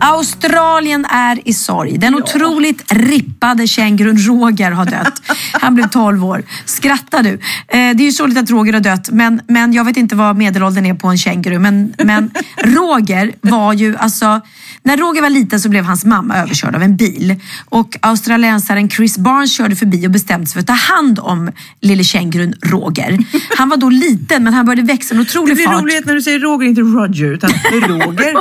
Australien 0.00 1.04
är 1.04 1.48
i 1.48 1.52
sorg. 1.52 1.98
Den 1.98 2.14
otroligt 2.14 2.92
rippade 2.92 3.66
kängurun 3.66 4.18
Roger 4.18 4.70
har 4.70 4.84
dött. 4.86 5.22
Han 5.52 5.74
blev 5.74 5.88
12 5.88 6.24
år. 6.24 6.42
Skrattar 6.64 7.22
du? 7.22 7.32
Eh, 7.32 7.38
det 7.68 7.76
är 7.76 8.04
ju 8.04 8.12
sorgligt 8.12 8.38
att 8.38 8.50
Roger 8.50 8.72
har 8.72 8.80
dött, 8.80 9.10
men, 9.10 9.40
men 9.48 9.72
jag 9.72 9.84
vet 9.84 9.96
inte 9.96 10.16
vad 10.16 10.36
medelåldern 10.36 10.86
är 10.86 10.94
på 10.94 11.08
en 11.08 11.18
känguru. 11.18 11.58
Men, 11.58 11.94
men 12.04 12.30
Roger 12.64 13.32
var 13.40 13.72
ju 13.72 13.96
alltså... 13.96 14.40
När 14.82 14.96
Roger 14.96 15.22
var 15.22 15.30
liten 15.30 15.60
så 15.60 15.68
blev 15.68 15.84
hans 15.84 16.04
mamma 16.04 16.36
överkörd 16.36 16.74
av 16.74 16.82
en 16.82 16.96
bil. 16.96 17.36
Och 17.68 17.96
australiensaren 18.02 18.90
Chris 18.90 19.18
Barnes 19.18 19.52
körde 19.56 19.76
förbi 19.76 20.06
och 20.06 20.10
bestämde 20.10 20.46
sig 20.46 20.52
för 20.52 20.60
att 20.60 20.66
ta 20.66 20.94
hand 20.94 21.18
om 21.18 21.50
lille 21.80 22.04
kängurun 22.04 22.54
Roger. 22.62 23.18
Han 23.56 23.68
var 23.68 23.76
då 23.76 23.90
liten, 23.90 24.44
men 24.44 24.54
han 24.54 24.66
började 24.66 24.82
växa 24.82 25.14
Det 25.14 25.20
otrolig 25.20 25.56
blir 25.56 25.64
fart. 25.66 25.82
roligt 25.82 26.06
när 26.06 26.14
du 26.14 26.22
säger 26.22 26.38
Roger, 26.38 26.66
inte 26.68 26.80
Roger, 26.80 27.32
utan 27.32 27.50
Roger. 27.72 28.34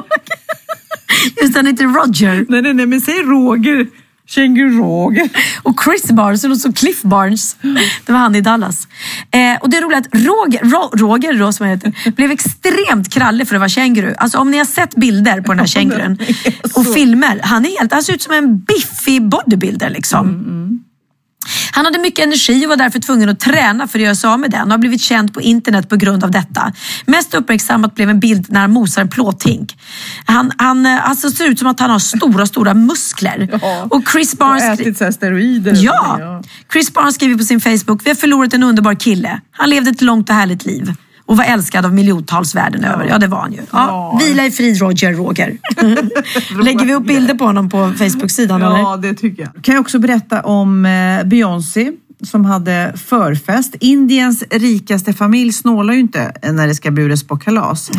Just 1.41 1.55
han 1.55 1.65
heter 1.65 1.85
Roger. 1.85 2.45
nej, 2.49 2.61
nej, 2.61 2.73
nej, 2.73 2.85
men 2.85 3.01
säg 3.01 3.15
Roger. 3.15 3.87
Känguru 4.29 4.77
Roger. 4.77 5.29
Och 5.63 5.83
Chris 5.83 6.11
Barnes, 6.11 6.43
låter 6.43 6.59
som 6.59 6.73
Cliff 6.73 7.01
Barnes. 7.01 7.57
Det 8.05 8.11
var 8.11 8.19
han 8.19 8.35
i 8.35 8.41
Dallas. 8.41 8.87
Eh, 9.31 9.61
och 9.61 9.69
det 9.69 9.77
är 9.77 9.81
roligt 9.81 9.97
att 9.97 10.07
Roger, 10.13 10.63
Ro, 10.63 11.07
Roger 11.07 11.33
då, 11.39 11.51
som 11.53 11.67
han 11.67 11.75
heter, 11.75 12.11
blev 12.11 12.31
extremt 12.31 13.13
krallig 13.13 13.47
för 13.47 13.55
att 13.55 13.59
vara 13.59 13.69
känguru. 13.69 14.15
Alltså 14.17 14.37
om 14.37 14.51
ni 14.51 14.57
har 14.57 14.65
sett 14.65 14.95
bilder 14.95 15.41
på 15.41 15.51
den 15.51 15.59
här 15.59 15.67
kängurun 15.67 16.17
och 16.73 16.93
filmer. 16.93 17.39
Han, 17.43 17.65
är 17.65 17.79
helt, 17.79 17.93
han 17.93 18.03
ser 18.03 18.13
ut 18.13 18.21
som 18.21 18.33
en 18.33 18.59
biffig 18.59 19.29
bodybuilder 19.29 19.89
liksom. 19.89 20.25
Han 21.71 21.85
hade 21.85 21.99
mycket 21.99 22.25
energi 22.25 22.65
och 22.65 22.69
var 22.69 22.77
därför 22.77 22.99
tvungen 22.99 23.29
att 23.29 23.39
träna 23.39 23.87
för 23.87 23.99
att 23.99 24.03
göra 24.03 24.15
sig 24.15 24.29
av 24.29 24.39
med 24.39 24.51
den 24.51 24.61
och 24.61 24.71
har 24.71 24.77
blivit 24.77 25.01
känd 25.01 25.33
på 25.33 25.41
internet 25.41 25.89
på 25.89 25.95
grund 25.95 26.23
av 26.23 26.31
detta. 26.31 26.73
Mest 27.05 27.33
uppmärksammat 27.33 27.95
blev 27.95 28.09
en 28.09 28.19
bild 28.19 28.45
när 28.49 28.59
han 28.59 28.71
mosar 28.71 29.01
en 29.01 29.09
plåthink. 29.09 29.77
Han, 30.25 30.51
han 30.57 30.85
eh, 30.85 31.09
alltså, 31.09 31.31
ser 31.31 31.45
ut 31.45 31.59
som 31.59 31.67
att 31.67 31.79
han 31.79 31.89
har 31.89 31.99
stora, 31.99 32.45
stora 32.45 32.73
muskler. 32.73 33.59
Ja. 33.61 33.87
Och 33.89 34.03
Chris 34.11 34.33
Och 34.33 34.39
Barnes... 34.39 34.79
ätit 34.79 34.97
så 34.97 35.03
här 35.03 35.11
steroider. 35.11 35.73
Ja! 35.75 36.41
Chris 36.71 36.93
Barnes 36.93 37.15
skriver 37.15 37.37
på 37.37 37.43
sin 37.43 37.61
Facebook, 37.61 38.01
vi 38.05 38.09
har 38.09 38.15
förlorat 38.15 38.53
en 38.53 38.63
underbar 38.63 38.93
kille. 38.93 39.41
Han 39.51 39.69
levde 39.69 39.89
ett 39.89 40.01
långt 40.01 40.29
och 40.29 40.35
härligt 40.35 40.65
liv 40.65 40.93
och 41.29 41.37
var 41.37 41.43
älskad 41.43 41.85
av 41.85 41.93
miljontals 41.93 42.55
världen 42.55 42.83
över. 42.83 43.05
Ja, 43.09 43.17
det 43.17 43.27
var 43.27 43.39
han 43.39 43.51
ju. 43.53 43.59
Ja, 43.59 43.65
Ja. 43.71 44.19
Vila 44.25 44.45
i 44.45 44.51
frid 44.51 44.81
Roger, 44.81 45.13
Roger. 45.13 45.57
Lägger 46.63 46.85
vi 46.85 46.93
upp 46.93 47.07
bilder 47.07 47.33
på 47.35 47.45
honom 47.45 47.69
på 47.69 47.93
Facebook-sidan 47.97 48.61
Ja, 48.61 48.93
eller? 48.95 49.07
det 49.09 49.13
tycker 49.17 49.43
jag. 49.43 49.63
Kan 49.63 49.75
jag 49.75 49.81
också 49.81 49.99
berätta 49.99 50.41
om 50.41 50.85
eh, 50.85 51.23
Beyoncé 51.23 51.91
som 52.23 52.45
hade 52.45 52.93
förfest. 52.97 53.75
Indiens 53.79 54.43
rikaste 54.51 55.13
familj 55.13 55.53
snålar 55.53 55.93
ju 55.93 55.99
inte 55.99 56.33
när 56.43 56.67
det 56.67 56.75
ska 56.75 56.91
bjudas 56.91 57.23
på 57.27 57.37
kalas. 57.37 57.89
Eh, 57.89 57.95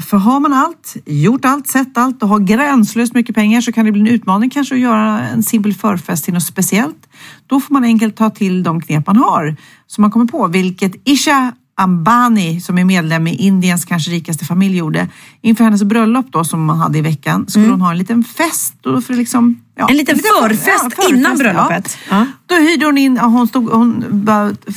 för 0.00 0.16
har 0.16 0.40
man 0.40 0.52
allt, 0.52 0.96
gjort 1.06 1.44
allt, 1.44 1.68
sett 1.68 1.98
allt 1.98 2.22
och 2.22 2.28
har 2.28 2.38
gränslöst 2.38 3.14
mycket 3.14 3.34
pengar 3.34 3.60
så 3.60 3.72
kan 3.72 3.86
det 3.86 3.92
bli 3.92 4.00
en 4.00 4.06
utmaning 4.08 4.50
kanske 4.50 4.74
att 4.74 4.80
göra 4.80 5.20
en 5.20 5.42
simpel 5.42 5.74
förfest 5.74 6.24
till 6.24 6.34
något 6.34 6.42
speciellt. 6.42 7.08
Då 7.46 7.60
får 7.60 7.72
man 7.72 7.84
enkelt 7.84 8.16
ta 8.16 8.30
till 8.30 8.62
de 8.62 8.80
knep 8.80 9.06
man 9.06 9.16
har 9.16 9.56
som 9.86 10.02
man 10.02 10.10
kommer 10.10 10.26
på, 10.26 10.46
vilket 10.46 10.92
Isha 11.04 11.52
Ambani 11.76 12.60
som 12.60 12.78
är 12.78 12.84
medlem 12.84 13.26
i 13.26 13.34
Indiens 13.34 13.84
kanske 13.84 14.10
rikaste 14.10 14.44
familj 14.44 14.76
gjorde. 14.76 15.08
Inför 15.40 15.64
hennes 15.64 15.82
bröllop 15.84 16.26
då 16.30 16.44
som 16.44 16.64
man 16.64 16.78
hade 16.78 16.98
i 16.98 17.00
veckan 17.00 17.44
skulle 17.48 17.68
hon 17.70 17.80
ha 17.80 17.90
en 17.90 17.98
liten 17.98 18.24
fest. 18.24 18.86
Och 18.86 19.04
för 19.04 19.14
liksom, 19.14 19.60
ja, 19.76 19.82
Mm. 19.84 19.90
En 19.90 19.96
liten 19.96 20.18
förfest 20.40 21.10
innan 21.10 21.38
bröllopet. 21.38 21.98
Ja. 22.10 22.16
Ja. 22.16 22.26
Då 22.46 22.54
hyrde 22.54 22.86
hon 22.86 22.98
in, 22.98 23.16
ja, 23.16 23.22
hon, 23.26 23.48
stod, 23.48 23.70
hon 23.70 24.04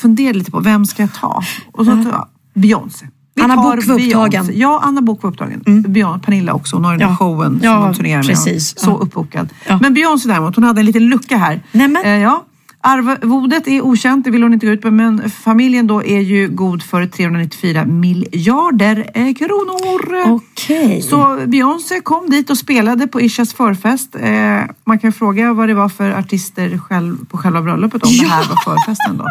funderade 0.01 0.39
lite 0.39 0.51
på 0.51 0.59
vem 0.59 0.85
ska 0.85 1.03
jag 1.03 1.13
ta? 1.13 1.43
Och 1.73 1.85
så 1.85 1.91
jag 1.91 2.27
Beyoncé. 2.53 3.05
Vi 3.35 3.41
Anna 3.43 3.55
Book 3.55 3.65
var 3.65 3.77
upptagen. 3.77 4.29
Beyoncé. 4.31 4.53
Ja, 4.59 4.79
Anna 4.83 5.01
Book 5.01 5.23
var 5.23 5.29
upptagen. 5.29 5.83
Beyoncé, 5.87 6.25
Pernilla 6.25 6.53
också. 6.53 6.75
Hon 6.75 6.85
har 6.85 6.91
den 6.91 6.99
där 6.99 7.07
Ja. 7.07 7.15
showen 7.17 7.51
som 7.59 7.59
Ja, 7.63 7.85
hon 7.85 7.93
turnerar 7.93 8.17
med. 8.17 8.27
precis. 8.27 8.79
Så 8.79 8.89
Ja. 8.89 8.97
uppbokad. 9.01 9.49
Ja. 9.67 9.79
Men 9.81 9.93
Beyoncé 9.93 10.29
däremot, 10.29 10.55
hon 10.55 10.63
hade 10.65 10.81
en 10.81 10.85
liten 10.85 11.05
lucka 11.09 11.37
här. 11.37 11.63
Nämen. 11.71 12.03
Eh, 12.05 12.11
ja. 12.11 12.45
Arvodet 12.87 13.67
är 13.67 13.81
okänt, 13.81 14.25
det 14.25 14.31
vill 14.31 14.43
hon 14.43 14.53
inte 14.53 14.65
gå 14.65 14.71
ut 14.71 14.81
på, 14.81 14.91
men 14.91 15.29
familjen 15.29 15.87
då 15.87 16.03
är 16.03 16.19
ju 16.19 16.49
god 16.49 16.83
för 16.83 17.05
394 17.05 17.85
miljarder 17.85 19.11
eh, 19.13 19.33
kronor. 19.33 20.31
Okej. 20.31 21.01
Så 21.01 21.39
Beyoncé 21.45 21.99
kom 21.99 22.29
dit 22.29 22.49
och 22.49 22.57
spelade 22.57 23.07
på 23.07 23.21
Ishas 23.21 23.53
förfest. 23.53 24.15
Eh, 24.15 24.61
man 24.83 24.99
kan 24.99 25.13
fråga 25.13 25.53
vad 25.53 25.67
det 25.69 25.73
var 25.73 25.89
för 25.89 26.11
artister 26.11 26.77
själv, 26.77 27.25
på 27.25 27.37
själva 27.37 27.61
bröllopet 27.61 28.03
om 28.03 28.11
det 28.19 28.27
här 28.27 28.45
var 28.49 28.75
förfesten 28.75 29.17
då. 29.17 29.27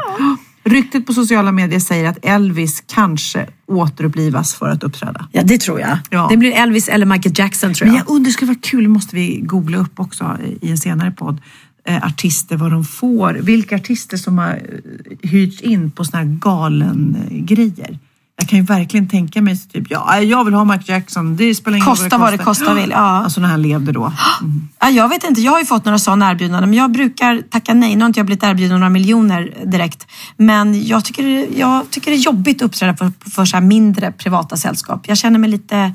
Ryktet 0.65 1.07
på 1.07 1.13
sociala 1.13 1.53
medier 1.53 1.81
säger 1.81 2.09
att 2.09 2.19
Elvis 2.23 2.85
kanske 2.87 3.47
återupplivas 3.67 4.55
för 4.55 4.69
att 4.69 4.83
uppträda. 4.83 5.29
Ja, 5.33 5.43
det 5.43 5.59
tror 5.59 5.81
jag. 5.81 5.99
Ja. 6.11 6.27
Det 6.31 6.37
blir 6.37 6.53
Elvis 6.53 6.89
eller 6.89 7.07
Michael 7.07 7.35
Jackson 7.39 7.75
tror 7.75 7.87
Men 7.87 7.97
jag. 7.97 8.05
jag 8.07 8.15
undrar, 8.15 8.29
det 8.29 8.33
skulle 8.33 8.49
vara 8.49 8.59
kul, 8.63 8.89
måste 8.89 9.17
vi 9.17 9.41
googla 9.41 9.79
upp 9.79 10.01
också 10.01 10.39
i 10.61 10.71
en 10.71 10.79
senare 10.79 11.11
podd, 11.11 11.41
artister, 11.87 12.57
vad 12.57 12.71
de 12.71 12.85
får, 12.85 13.35
vilka 13.35 13.77
artister 13.77 14.17
som 14.17 14.39
har 14.39 14.51
eh, 14.51 15.31
hyrts 15.31 15.61
in 15.61 15.91
på 15.91 16.05
såna 16.05 16.19
här 16.19 16.39
galen 16.39 17.17
eh, 17.31 17.39
grejer. 17.39 17.99
Jag 18.39 18.49
kan 18.49 18.59
ju 18.59 18.65
verkligen 18.65 19.09
tänka 19.09 19.43
mig 19.43 19.59
typ, 19.59 19.87
ja, 19.91 20.21
jag 20.21 20.45
vill 20.45 20.55
ha 20.55 20.65
Michael 20.65 20.85
Jackson, 20.89 21.37
det 21.37 21.55
spelar 21.55 21.77
ingen 21.77 21.87
roll 21.87 21.97
Kosta 21.97 22.19
vad 22.19 22.33
det 22.33 22.39
kostar 22.39 22.75
vill. 22.75 22.91
Ja. 22.91 22.99
Alltså 22.99 23.41
när 23.41 23.49
han 23.49 23.63
levde 23.63 23.93
då. 23.93 24.13
Mm. 24.41 24.69
Ja, 24.81 24.91
jag 24.91 25.09
vet 25.09 25.25
inte, 25.25 25.41
jag 25.41 25.53
har 25.53 25.59
ju 25.59 25.65
fått 25.65 25.85
några 25.85 25.99
sådana 25.99 26.31
erbjudanden 26.31 26.71
men 26.71 26.79
jag 26.79 26.91
brukar 26.91 27.43
tacka 27.51 27.75
nej. 27.75 27.97
Nu 27.97 28.03
har 28.03 28.07
inte 28.07 28.19
jag 28.19 28.27
blivit 28.27 28.43
erbjuden 28.45 28.81
några 28.81 28.91
miljoner 28.91 29.55
direkt. 29.65 30.07
Men 30.37 30.87
jag 30.87 31.05
tycker, 31.05 31.59
jag 31.59 31.91
tycker 31.91 32.11
det 32.11 32.17
är 32.17 32.21
jobbigt 32.21 32.63
att 32.63 32.67
uppträda 32.67 32.97
för, 32.97 33.13
för 33.31 33.45
så 33.45 33.57
här 33.57 33.65
mindre 33.65 34.13
privata 34.13 34.57
sällskap. 34.57 35.09
Jag 35.09 35.19
känner 35.19 35.39
mig 35.39 35.51
lite... 35.51 35.95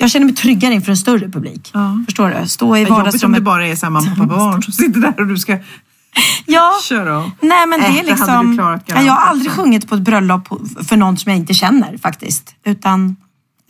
Jag 0.00 0.10
känner 0.10 0.26
mig 0.26 0.34
tryggare 0.34 0.74
inför 0.74 0.90
en 0.90 0.96
större 0.96 1.28
publik. 1.28 1.70
Ja. 1.74 2.02
Förstår 2.06 2.36
du? 2.40 2.48
Stå 2.48 2.76
i 2.76 2.80
Jobbigt 2.80 2.90
om 2.90 2.96
det 2.98 3.02
vardagsrummet. 3.04 3.42
bara 3.42 3.66
är 3.66 3.76
samma 3.76 4.02
pappa, 4.02 4.26
barn 4.26 4.62
som 4.62 4.72
sitter 4.72 5.00
där 5.00 5.20
och 5.20 5.26
du 5.26 5.36
ska 5.38 5.58
Ja. 6.46 6.72
köra 6.82 7.16
av. 7.18 7.30
Nej 7.40 7.66
men 7.66 7.80
det 7.80 7.86
Äh, 7.86 7.90
är 7.98 8.04
det 8.04 8.10
hade 8.10 8.10
liksom... 8.10 8.50
du 8.50 8.56
klarat 8.56 8.82
Nej, 8.88 9.06
jag 9.06 9.12
har 9.12 9.26
aldrig 9.28 9.52
sjungit 9.52 9.88
på 9.88 9.94
ett 9.94 10.00
bröllop 10.00 10.48
för 10.88 10.96
någon 10.96 11.16
som 11.16 11.30
jag 11.30 11.36
inte 11.38 11.54
känner 11.54 11.98
faktiskt. 11.98 12.54
Utan, 12.64 13.16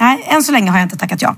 nej, 0.00 0.24
än 0.28 0.42
så 0.42 0.52
länge 0.52 0.70
har 0.70 0.78
jag 0.78 0.84
inte 0.86 0.96
tackat 0.96 1.22
ja. 1.22 1.36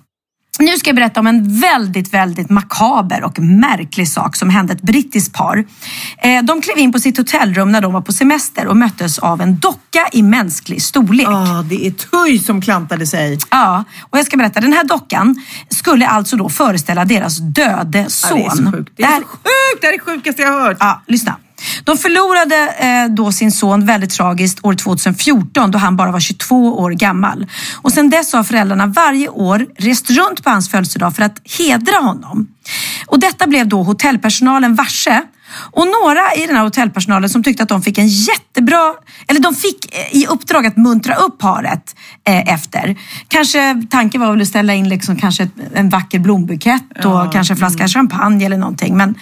Nu 0.58 0.76
ska 0.78 0.88
jag 0.88 0.96
berätta 0.96 1.20
om 1.20 1.26
en 1.26 1.60
väldigt, 1.60 2.14
väldigt 2.14 2.50
makaber 2.50 3.24
och 3.24 3.38
märklig 3.38 4.08
sak 4.08 4.36
som 4.36 4.50
hände 4.50 4.72
ett 4.72 4.82
brittiskt 4.82 5.32
par. 5.34 5.64
Eh, 6.18 6.42
De 6.42 6.60
klev 6.60 6.78
in 6.78 6.92
på 6.92 6.98
sitt 6.98 7.18
hotellrum 7.18 7.72
när 7.72 7.80
de 7.80 7.92
var 7.92 8.00
på 8.00 8.12
semester 8.12 8.66
och 8.66 8.76
möttes 8.76 9.18
av 9.18 9.40
en 9.40 9.58
docka 9.58 10.08
i 10.12 10.22
mänsklig 10.22 10.82
storlek. 10.82 11.26
Ja, 11.26 11.64
det 11.68 11.86
är 11.86 11.90
Tuj 11.90 12.38
som 12.38 12.60
klantade 12.60 13.06
sig. 13.06 13.38
Ja, 13.50 13.84
och 14.10 14.18
jag 14.18 14.26
ska 14.26 14.36
berätta. 14.36 14.60
Den 14.60 14.72
här 14.72 14.84
dockan 14.84 15.36
skulle 15.68 16.06
alltså 16.06 16.36
då 16.36 16.48
föreställa 16.48 17.04
deras 17.04 17.38
döde 17.38 18.06
son. 18.10 18.38
Ja, 18.38 18.44
det 18.44 18.46
är 18.46 18.64
så 18.64 18.72
sjukt. 18.72 18.92
Det 18.96 19.02
Det 19.02 19.02
är 19.02 19.06
här- 19.12 19.20
så 19.20 19.26
sjukt! 19.26 19.80
Det 19.80 19.86
är 19.86 19.92
det 19.92 19.98
sjukaste 19.98 20.42
jag 20.42 20.52
har 20.52 20.60
hört. 20.60 20.76
Ja, 20.80 21.02
lyssna. 21.06 21.36
De 21.84 21.98
förlorade 21.98 22.74
eh, 22.78 23.14
då 23.14 23.32
sin 23.32 23.52
son 23.52 23.86
väldigt 23.86 24.10
tragiskt 24.10 24.58
år 24.62 24.74
2014 24.74 25.70
då 25.70 25.78
han 25.78 25.96
bara 25.96 26.12
var 26.12 26.20
22 26.20 26.78
år 26.78 26.90
gammal. 26.90 27.46
Och 27.82 27.92
sedan 27.92 28.10
dess 28.10 28.32
har 28.32 28.44
föräldrarna 28.44 28.86
varje 28.86 29.28
år 29.28 29.66
rest 29.78 30.10
runt 30.10 30.44
på 30.44 30.50
hans 30.50 30.70
födelsedag 30.70 31.16
för 31.16 31.22
att 31.22 31.40
hedra 31.58 31.96
honom. 31.96 32.48
Och 33.06 33.20
detta 33.20 33.46
blev 33.46 33.68
då 33.68 33.82
hotellpersonalen 33.82 34.74
varse. 34.74 35.22
Och 35.54 35.86
några 35.86 36.34
i 36.34 36.46
den 36.46 36.56
här 36.56 36.62
hotellpersonalen 36.62 37.30
som 37.30 37.42
tyckte 37.42 37.62
att 37.62 37.68
de 37.68 37.82
fick 37.82 37.98
en 37.98 38.08
jättebra, 38.08 38.94
eller 39.28 39.40
de 39.40 39.54
fick 39.54 39.94
eh, 39.94 40.16
i 40.16 40.26
uppdrag 40.26 40.66
att 40.66 40.76
muntra 40.76 41.14
upp 41.14 41.38
paret 41.38 41.96
eh, 42.24 42.54
efter. 42.54 42.96
Kanske 43.28 43.82
tanken 43.90 44.20
var 44.20 44.30
väl 44.30 44.42
att 44.42 44.48
ställa 44.48 44.74
in 44.74 44.88
liksom 44.88 45.16
kanske 45.16 45.48
en 45.74 45.88
vacker 45.88 46.18
blombukett 46.18 47.04
och 47.04 47.32
kanske 47.32 47.54
en 47.54 47.58
flaska 47.58 47.88
champagne 47.88 48.46
eller 48.46 48.58
någonting. 48.58 48.96
Men 48.96 49.14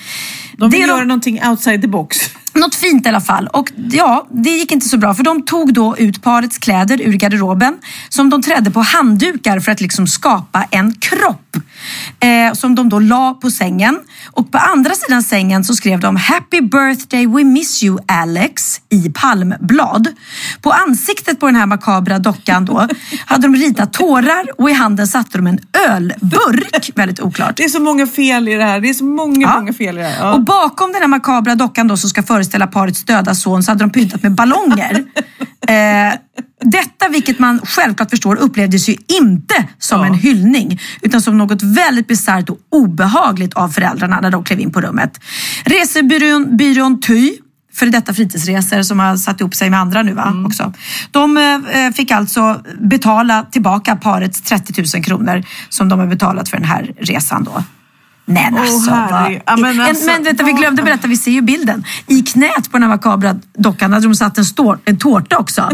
De 0.56 0.70
vill 0.70 0.80
det 0.80 0.86
göra 0.86 1.04
någonting 1.04 1.40
outside 1.48 1.82
the 1.82 1.88
box. 1.88 2.34
Något 2.54 2.74
fint 2.74 3.06
i 3.06 3.08
alla 3.08 3.20
fall. 3.20 3.46
Och 3.46 3.72
ja, 3.90 4.26
det 4.30 4.50
gick 4.50 4.72
inte 4.72 4.88
så 4.88 4.98
bra 4.98 5.14
för 5.14 5.22
de 5.22 5.42
tog 5.42 5.74
då 5.74 5.96
ut 5.96 6.22
parets 6.22 6.58
kläder 6.58 7.00
ur 7.00 7.12
garderoben 7.12 7.78
som 8.08 8.30
de 8.30 8.42
trädde 8.42 8.70
på 8.70 8.80
handdukar 8.80 9.60
för 9.60 9.72
att 9.72 9.80
liksom 9.80 10.06
skapa 10.06 10.64
en 10.70 10.94
kropp. 10.94 11.56
Eh, 12.20 12.52
som 12.54 12.74
de 12.74 12.88
då 12.88 12.98
la 12.98 13.34
på 13.34 13.50
sängen. 13.50 13.98
Och 14.32 14.52
på 14.52 14.58
andra 14.58 14.94
sidan 14.94 15.22
sängen 15.22 15.64
så 15.64 15.74
skrev 15.74 16.00
de 16.00 16.16
Happy 16.16 16.60
birthday 16.60 17.26
we 17.26 17.44
miss 17.44 17.82
you 17.82 17.98
Alex 18.08 18.80
i 18.88 19.10
palmblad. 19.14 20.08
På 20.62 20.70
ansiktet 20.72 21.40
på 21.40 21.46
den 21.46 21.56
här 21.56 21.66
makabra 21.66 22.18
dockan 22.18 22.64
då 22.64 22.88
hade 23.26 23.42
de 23.42 23.56
ritat 23.56 23.92
tårar 23.92 24.60
och 24.60 24.70
i 24.70 24.72
handen 24.72 25.06
satte 25.08 25.38
de 25.38 25.46
en 25.46 25.58
ölburk. 25.88 26.90
Väldigt 26.94 27.20
oklart. 27.20 27.56
Det 27.56 27.64
är 27.64 27.68
så 27.68 27.80
många 27.80 28.06
fel 28.06 28.48
i 28.48 28.54
det 28.54 28.64
här. 28.64 28.80
Det 28.80 28.88
är 28.88 28.94
så 28.94 29.04
många, 29.04 29.40
Ja. 29.46 29.54
många 29.60 29.72
fel 29.72 29.98
i 29.98 30.00
det 30.00 30.06
här. 30.06 30.24
Ja. 30.26 30.32
Och 30.34 30.44
bakom 30.44 30.92
den 30.92 31.00
här 31.00 31.08
makabra 31.08 31.54
dockan 31.54 31.88
då 31.88 31.96
som 31.96 32.10
ska 32.10 32.22
föreställa 32.40 32.66
parets 32.66 33.04
döda 33.04 33.34
son 33.34 33.62
så 33.62 33.70
hade 33.70 33.84
de 33.84 33.90
pyntat 33.90 34.22
med 34.22 34.32
ballonger. 34.34 34.94
eh, 35.68 36.14
detta, 36.64 37.08
vilket 37.10 37.38
man 37.38 37.60
självklart 37.64 38.10
förstår, 38.10 38.36
upplevdes 38.36 38.88
ju 38.88 38.96
inte 39.20 39.66
som 39.78 40.00
Ja. 40.00 40.06
en 40.06 40.14
hyllning 40.14 40.80
utan 41.02 41.22
som 41.22 41.38
något 41.38 41.62
väldigt 41.62 42.06
bisarrt 42.06 42.50
och 42.50 42.58
obehagligt 42.70 43.54
av 43.54 43.68
föräldrarna 43.68 44.20
när 44.20 44.30
de 44.30 44.44
klev 44.44 44.60
in 44.60 44.72
på 44.72 44.80
rummet. 44.80 45.20
Resebyrån 45.64 46.56
byrån 46.56 47.00
Ty 47.00 47.32
för 47.74 47.86
detta 47.86 48.14
fritidsresor 48.14 48.82
som 48.82 48.98
har 48.98 49.16
satt 49.16 49.40
ihop 49.40 49.54
sig 49.54 49.70
med 49.70 49.80
andra 49.80 50.02
nu 50.02 50.12
va? 50.12 50.34
också. 50.46 50.72
De 51.10 51.36
eh, 51.36 51.90
fick 51.94 52.10
alltså 52.10 52.62
betala 52.80 53.42
tillbaka 53.42 53.96
parets 53.96 54.42
30 54.42 54.82
000 54.96 55.04
kronor 55.04 55.42
som 55.68 55.88
de 55.88 55.98
har 55.98 56.06
betalat 56.06 56.48
för 56.48 56.56
den 56.56 56.66
här 56.68 56.92
resan 56.98 57.44
då. 57.44 57.64
Nej 58.30 58.50
men 58.52 58.60
alltså, 58.62 58.90
herregud. 58.90 59.38
va? 59.38 59.42
Ja, 59.46 59.56
men 59.56 59.80
En- 59.80 59.86
alltså, 59.86 60.06
men 60.06 60.22
vänta, 60.22 60.44
vi 60.44 60.52
vad- 60.52 60.60
glömde 60.60 60.82
berätta, 60.82 61.08
vi 61.08 61.16
ser 61.16 61.30
ju 61.30 61.40
bilden. 61.42 61.84
I 62.06 62.22
knät 62.22 62.70
på 62.70 62.78
den 62.78 62.82
här 62.82 62.88
makabra 62.88 63.34
dockan 63.58 63.92
hade 63.92 64.06
de 64.06 64.14
satt 64.14 64.38
en, 64.38 64.44
står, 64.44 64.78
en 64.84 64.98
tårta 64.98 65.38
också. 65.38 65.70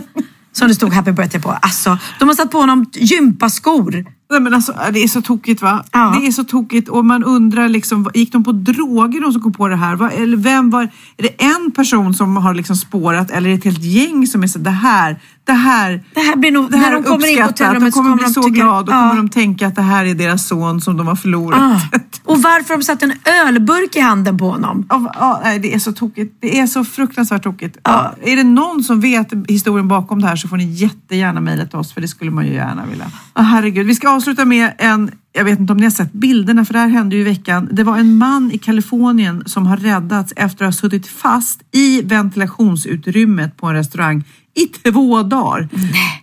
Som 0.53 0.69
det 0.69 0.75
stod 0.75 0.93
happy 0.93 1.13
birthday 1.13 1.41
på. 1.41 1.51
Alltså, 1.51 1.99
de 2.19 2.29
har 2.29 2.35
satt 2.35 2.51
på 2.51 2.59
honom 2.59 2.87
gympaskor. 2.95 4.05
Nej, 4.31 4.41
men 4.41 4.55
alltså, 4.55 4.75
det 4.93 5.03
är 5.03 5.09
så 5.09 5.23
tokigt 5.23 5.63
va? 5.63 5.85
Ja. 5.93 6.17
Det 6.21 6.27
är 6.27 6.33
så 6.33 6.45
tokigt 6.45 6.89
och 6.89 7.05
man 7.05 7.25
undrar 7.25 7.69
liksom, 7.69 8.11
gick 8.15 8.33
de 8.33 8.45
på 8.45 8.53
droger 8.53 9.21
de 9.21 9.33
som 9.33 9.43
kom 9.43 9.53
på 9.53 9.69
det 9.69 9.77
här? 9.77 9.97
Vad- 9.97 10.13
Eller 10.13 10.37
vem 10.37 10.71
var, 10.71 10.83
är 11.17 11.23
det 11.23 11.43
en 11.45 11.71
person 11.71 12.15
som 12.15 12.37
har 12.37 12.55
liksom 12.55 12.77
spårat 12.77 13.31
eller 13.31 13.49
är 13.51 13.53
det 13.53 13.59
ett 13.59 13.65
helt 13.65 13.85
gäng 13.85 14.27
som 14.27 14.43
är 14.43 14.47
så 14.47 14.59
det 14.59 14.71
här, 14.71 15.21
det 15.45 15.53
här, 15.53 16.05
Det 16.15 16.21
här 16.21 16.37
blir 16.37 16.51
nog, 16.53 16.71
det 16.71 16.77
här 16.79 16.87
när 16.91 16.93
de 16.95 17.03
kommer 17.05 17.27
in 17.31 17.37
på 17.37 17.43
uppskattat, 17.43 17.57
de 17.57 17.65
hotellrummet 17.65 17.95
kommer 17.95 18.17
bli 18.17 18.27
så 18.27 18.43
tycka- 18.43 18.55
glada, 18.55 18.83
då 18.83 18.93
Ja. 18.93 19.01
kommer 19.11 19.17
de 19.23 19.29
tänka 19.29 19.67
att 19.67 19.75
det 19.77 19.83
här 19.83 20.05
är 20.05 20.15
deras 20.15 20.47
son 20.49 20.81
som 20.81 20.97
de 20.97 21.07
har 21.07 21.17
förlorat. 21.17 21.61
Ah. 21.61 21.81
Och 22.25 22.43
varför 22.43 22.75
de 22.77 22.83
satt 22.83 23.03
en 23.03 23.13
ölburk 23.47 23.97
i 23.97 24.01
handen 24.01 24.39
på 24.39 24.51
honom? 24.51 24.87
Ja, 24.89 25.13
ja, 25.21 25.41
nej, 25.45 25.59
det 25.59 25.75
är 25.75 25.79
så 25.79 25.93
tokigt. 25.93 26.37
Det 26.41 26.59
är 26.61 26.67
så 26.67 26.85
fruktansvärt 26.85 27.43
tokigt. 27.43 27.79
Ja, 27.83 28.15
är 28.23 28.37
det 28.37 28.45
någon 28.45 28.83
som 28.85 29.01
vet 29.01 29.33
historien 29.49 29.89
bakom 29.89 30.23
det 30.23 30.29
här 30.29 30.37
så 30.37 30.49
får 30.49 30.57
ni 30.57 30.65
jättegärna 30.65 31.41
mejla 31.41 31.67
till 31.67 31.79
oss 31.79 31.93
för 31.93 32.01
det 32.01 32.09
skulle 32.09 32.31
man 32.31 32.47
ju 32.47 32.53
gärna 32.53 32.87
vilja. 32.87 33.07
Ja, 33.35 33.43
herregud. 33.43 33.87
Vi 33.87 33.95
ska 33.95 34.16
avsluta 34.17 34.45
med 34.45 34.73
en, 34.79 35.11
jag 35.33 35.45
vet 35.45 35.59
inte 35.61 35.73
om 35.73 35.79
ni 35.79 35.85
har 35.85 35.91
sett 35.91 36.13
bilderna 36.13 36.65
för 36.65 36.73
det 36.73 36.79
här 36.79 36.89
hände 36.89 37.17
ju 37.17 37.23
i 37.23 37.25
veckan. 37.25 37.69
Det 37.73 37.85
var 37.85 37.99
en 37.99 38.19
man 38.19 38.51
i 38.53 38.59
Kalifornien 38.59 39.43
som 39.47 39.67
har 39.67 39.77
räddats 39.77 40.33
efter 40.37 40.65
att 40.65 40.75
ha 40.75 40.81
suttit 40.81 41.07
fast 41.07 41.63
i 41.73 42.03
ventilationsutrymmet 42.03 43.57
på 43.57 43.67
en 43.67 43.75
restaurang 43.75 44.25
i 44.55 44.67
två 44.67 45.23
dagar. 45.23 45.69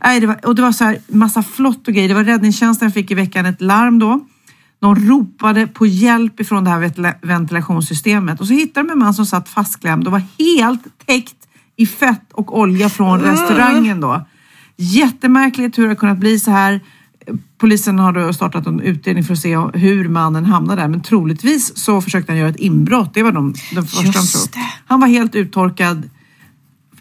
Nej, 0.03 0.19
det 0.19 0.27
var, 0.27 0.45
och 0.45 0.55
det 0.55 0.61
var 0.61 0.71
så 0.71 0.83
här 0.83 0.97
massa 1.07 1.43
flott 1.43 1.87
och 1.87 1.93
grejer. 1.93 2.07
Det 2.09 2.15
var 2.15 2.23
räddningstjänsten 2.23 2.91
fick 2.91 3.11
i 3.11 3.13
veckan 3.13 3.45
ett 3.45 3.61
larm 3.61 3.99
då. 3.99 4.25
De 4.79 4.95
ropade 4.95 5.67
på 5.67 5.85
hjälp 5.85 6.39
ifrån 6.39 6.63
det 6.63 6.69
här 6.69 6.79
ventila- 6.79 7.15
ventilationssystemet 7.21 8.41
och 8.41 8.47
så 8.47 8.53
hittade 8.53 8.87
de 8.87 8.91
en 8.91 8.99
man 8.99 9.13
som 9.13 9.25
satt 9.25 9.49
fastklämd 9.49 10.07
och 10.07 10.11
var 10.11 10.21
helt 10.39 10.83
täckt 11.05 11.35
i 11.75 11.85
fett 11.85 12.33
och 12.33 12.59
olja 12.59 12.89
från 12.89 13.21
restaurangen 13.21 14.01
då. 14.01 14.25
Jättemärkligt 14.77 15.77
hur 15.77 15.83
det 15.83 15.89
har 15.89 15.95
kunnat 15.95 16.17
bli 16.17 16.39
så 16.39 16.51
här. 16.51 16.79
Polisen 17.63 17.99
har 17.99 18.11
då 18.11 18.33
startat 18.33 18.67
en 18.67 18.79
utredning 18.79 19.23
för 19.23 19.33
att 19.33 19.39
se 19.39 19.57
hur 19.73 20.09
mannen 20.09 20.45
hamnade 20.45 20.81
där 20.81 20.87
men 20.87 21.01
troligtvis 21.01 21.77
så 21.77 22.01
försökte 22.01 22.31
han 22.31 22.39
göra 22.39 22.49
ett 22.49 22.55
inbrott. 22.55 23.13
Det 23.13 23.23
var 23.23 23.31
de, 23.31 23.53
den 23.75 23.83
första 23.85 24.01
de 24.01 24.07
Just 24.07 24.33
trodde. 24.33 24.51
det. 24.53 24.73
Han 24.85 24.99
var 24.99 25.07
helt 25.07 25.35
uttorkad. 25.35 26.09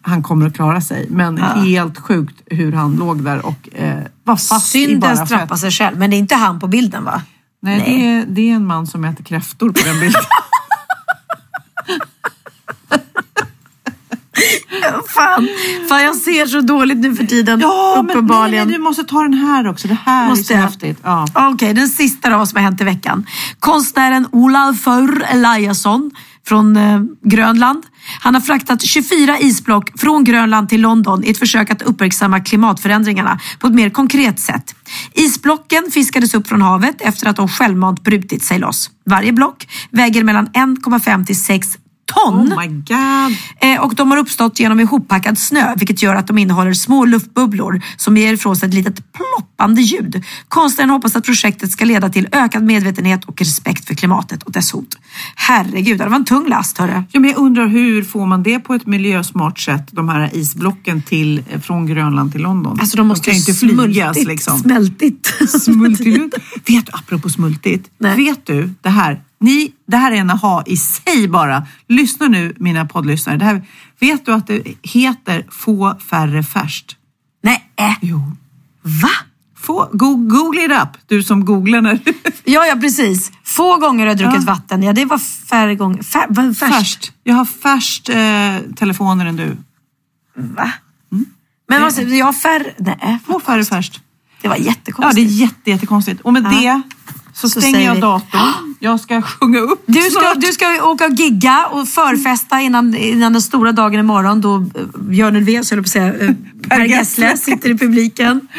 Han 0.02 0.22
kommer 0.22 0.46
att 0.46 0.54
klara 0.54 0.80
sig 0.80 1.06
men 1.10 1.38
helt 1.38 1.98
sjukt 1.98 2.42
hur 2.46 2.72
han 2.72 2.96
låg 2.96 3.24
där 3.24 3.46
och 3.46 3.68
eh, 3.74 3.98
var 4.24 4.36
fast 4.36 4.74
i 4.74 4.78
Synden 4.78 5.00
bara 5.00 5.16
fett. 5.16 5.26
straffar 5.28 5.56
sig 5.56 5.70
själv, 5.70 5.98
men 5.98 6.10
det 6.10 6.16
är 6.16 6.18
inte 6.18 6.34
han 6.34 6.60
på 6.60 6.66
bilden 6.68 7.04
va? 7.04 7.22
Nej, 7.62 7.82
Det, 7.86 8.06
är, 8.06 8.26
det 8.26 8.50
är 8.50 8.54
en 8.54 8.66
man 8.66 8.86
som 8.86 9.04
äter 9.04 9.24
kräftor 9.24 9.68
på 9.70 9.80
den 9.84 10.00
bilden. 10.00 10.22
Fan, 15.14 15.48
fan 15.88 16.02
jag 16.02 16.16
ser 16.16 16.46
så 16.46 16.60
dåligt 16.60 16.98
nu 16.98 17.14
för 17.16 17.24
tiden. 17.26 17.60
ja, 17.60 17.92
men 17.96 18.06
nej, 18.06 18.16
uppenbarligen. 18.16 18.68
nej, 18.68 18.76
du 18.76 18.82
måste 18.82 19.04
ta 19.04 19.22
den 19.22 19.34
här 19.34 19.68
också. 19.68 19.88
Det 19.88 19.98
här 20.06 20.24
är 20.24 20.28
Måste 20.28 20.44
så 20.44 20.52
jag? 20.52 20.58
häftigt. 20.60 20.98
Ja. 21.02 21.26
Okej, 21.34 21.74
den 21.74 21.88
sista 21.88 22.30
då 22.30 22.46
som 22.46 22.56
har 22.56 22.62
hänt 22.62 22.80
i 22.80 22.84
veckan. 22.84 23.26
Konstnären 23.58 24.26
Olafur 24.32 25.22
Eliasson 25.30 26.10
från 26.46 26.76
eh, 26.76 27.00
Grönland. 27.24 27.82
Han 28.20 28.34
har 28.34 28.40
fraktat 28.40 28.82
24 28.82 29.38
isblock 29.40 30.00
från 30.00 30.24
Grönland 30.24 30.68
till 30.68 30.80
London 30.80 31.24
i 31.24 31.30
ett 31.30 31.38
försök 31.38 31.70
att 31.70 31.82
uppmärksamma 31.82 32.40
klimatförändringarna 32.40 33.40
på 33.58 33.66
ett 33.66 33.74
mer 33.74 33.90
konkret 33.90 34.40
sätt. 34.40 34.74
Isblocken 35.14 35.90
fiskades 35.92 36.34
upp 36.34 36.48
från 36.48 36.62
havet 36.62 36.96
efter 37.00 37.28
att 37.28 37.36
de 37.36 37.48
självmant 37.48 38.04
brutit 38.04 38.44
sig 38.44 38.58
loss. 38.58 38.90
Varje 39.06 39.32
block 39.32 39.68
väger 39.90 40.24
mellan 40.24 40.46
1,5 40.48 41.24
till 41.24 41.42
6 41.44 41.68
ton. 42.14 42.52
Oh 42.52 42.60
my 42.60 42.68
god. 42.68 43.36
Eh, 43.60 43.80
och 43.80 43.94
de 43.94 44.10
har 44.10 44.18
uppstått 44.18 44.60
genom 44.60 44.80
ihoppackad 44.80 45.38
snö 45.38 45.74
vilket 45.76 46.02
gör 46.02 46.14
att 46.14 46.26
de 46.26 46.38
innehåller 46.38 46.72
små 46.72 47.04
luftbubblor 47.04 47.82
som 47.96 48.16
ger 48.16 48.32
ifrån 48.32 48.56
sig 48.56 48.68
ett 48.68 48.74
litet 48.74 49.12
ploppande 49.12 49.82
ljud. 49.82 50.24
Konstnären 50.48 50.90
hoppas 50.90 51.16
att 51.16 51.24
projektet 51.24 51.72
ska 51.72 51.84
leda 51.84 52.08
till 52.08 52.28
ökad 52.32 52.62
medvetenhet 52.62 53.24
och 53.24 53.38
respekt 53.38 53.86
för 53.86 53.94
klimatet 53.94 54.42
och 54.42 54.52
dess 54.52 54.72
hot. 54.72 54.98
Herregud, 55.36 55.98
det 55.98 56.08
var 56.08 56.16
en 56.16 56.24
tung 56.24 56.48
last 56.48 56.78
hörru. 56.78 57.02
Ja, 57.12 57.20
men 57.20 57.30
jag 57.30 57.38
undrar 57.38 57.66
hur 57.66 58.02
får 58.04 58.26
man 58.26 58.42
det 58.42 58.58
på 58.58 58.74
ett 58.74 58.86
miljösmart 58.86 59.58
sätt, 59.58 59.88
de 59.90 60.08
här 60.08 60.30
isblocken 60.36 61.02
till, 61.02 61.44
från 61.62 61.86
Grönland 61.86 62.32
till 62.32 62.42
London? 62.42 62.80
Alltså 62.80 62.96
de 62.96 63.06
måste 63.06 63.24
kan 63.24 63.34
ju 63.34 63.40
inte 63.40 63.54
flygas 63.54 64.24
liksom. 64.24 64.58
Smältigt. 64.58 65.32
Smultigt. 65.62 66.36
vet 66.66 66.86
du, 66.86 66.92
apropå 66.92 67.28
smultigt, 67.28 67.90
Nej. 67.98 68.16
vet 68.16 68.46
du 68.46 68.70
det 68.82 68.88
här? 68.88 69.20
Ni, 69.42 69.72
det 69.86 69.96
här 69.96 70.12
är 70.12 70.16
en 70.16 70.30
aha 70.30 70.62
i 70.66 70.76
sig 70.76 71.28
bara. 71.28 71.66
Lyssna 71.88 72.28
nu 72.28 72.54
mina 72.58 72.86
poddlyssnare. 72.86 73.36
Det 73.36 73.44
här, 73.44 73.66
vet 74.00 74.26
du 74.26 74.32
att 74.32 74.46
det 74.46 74.62
heter 74.82 75.46
få 75.50 75.98
färre 76.10 76.42
färst? 76.42 76.96
Nej. 77.42 77.68
Jo. 78.00 78.32
va? 78.82 79.08
Få, 79.58 79.88
go, 79.92 80.16
google 80.16 80.64
it 80.64 80.70
up, 80.70 80.88
du 81.06 81.22
som 81.22 81.44
googlar 81.44 81.80
när 81.80 81.98
Ja, 82.44 82.66
ja 82.66 82.76
precis. 82.80 83.32
Få 83.44 83.76
gånger 83.78 84.00
har 84.00 84.06
jag 84.06 84.18
druckit 84.18 84.44
vatten. 84.44 84.82
Ja, 84.82 84.92
det 84.92 85.04
var 85.04 85.18
färre 85.18 85.74
gånger. 85.74 86.02
Fär, 86.02 86.54
färst. 86.54 86.74
färst. 86.74 87.12
Jag 87.24 87.34
har 87.34 87.44
färst 87.44 88.08
eh, 88.08 88.74
telefoner 88.76 89.26
än 89.26 89.36
du. 89.36 89.56
Va? 90.34 90.72
Men 91.68 91.82
alltså, 91.82 92.02
jag 92.02 92.26
har 92.26 92.32
färre... 92.32 92.74
Nej, 92.78 93.18
Få 93.26 93.40
färre 93.40 93.64
färst. 93.64 94.00
det 94.42 94.48
var 94.48 94.56
Ja, 94.56 94.62
jättekonstigt. 94.62 95.16
det 95.28 95.34
är 95.34 95.38
jätte, 95.38 95.70
jättekonstigt. 95.70 96.20
Och 96.20 96.32
med 96.32 96.44
det 96.44 96.82
så, 97.34 97.48
Så 97.48 97.60
stänger 97.60 97.80
jag 97.86 97.94
vi- 97.94 98.00
datorn. 98.00 98.74
Jag 98.80 99.00
ska 99.00 99.22
sjunga 99.22 99.58
upp 99.58 99.82
Du 99.86 100.00
ska, 100.02 100.10
snart. 100.20 100.40
du 100.40 100.46
ska 100.46 100.84
åka 100.84 101.06
och 101.06 101.12
gigga 101.12 101.66
och 101.70 101.88
förfesta 101.88 102.60
innan, 102.60 102.94
innan 102.96 103.32
den 103.32 103.42
stora 103.42 103.72
dagen 103.72 104.00
imorgon 104.00 104.40
då 104.40 104.56
eh, 104.56 105.00
Björn 105.00 105.36
Ulvaeus, 105.36 105.70
höll 105.70 105.78
på 105.80 105.82
att 105.82 105.88
säga, 105.88 106.14
eh, 106.14 106.30
Per 106.68 106.84
Gessle. 106.84 107.36
Sitter 107.36 107.70
i 107.70 107.78
publiken. 107.78 108.40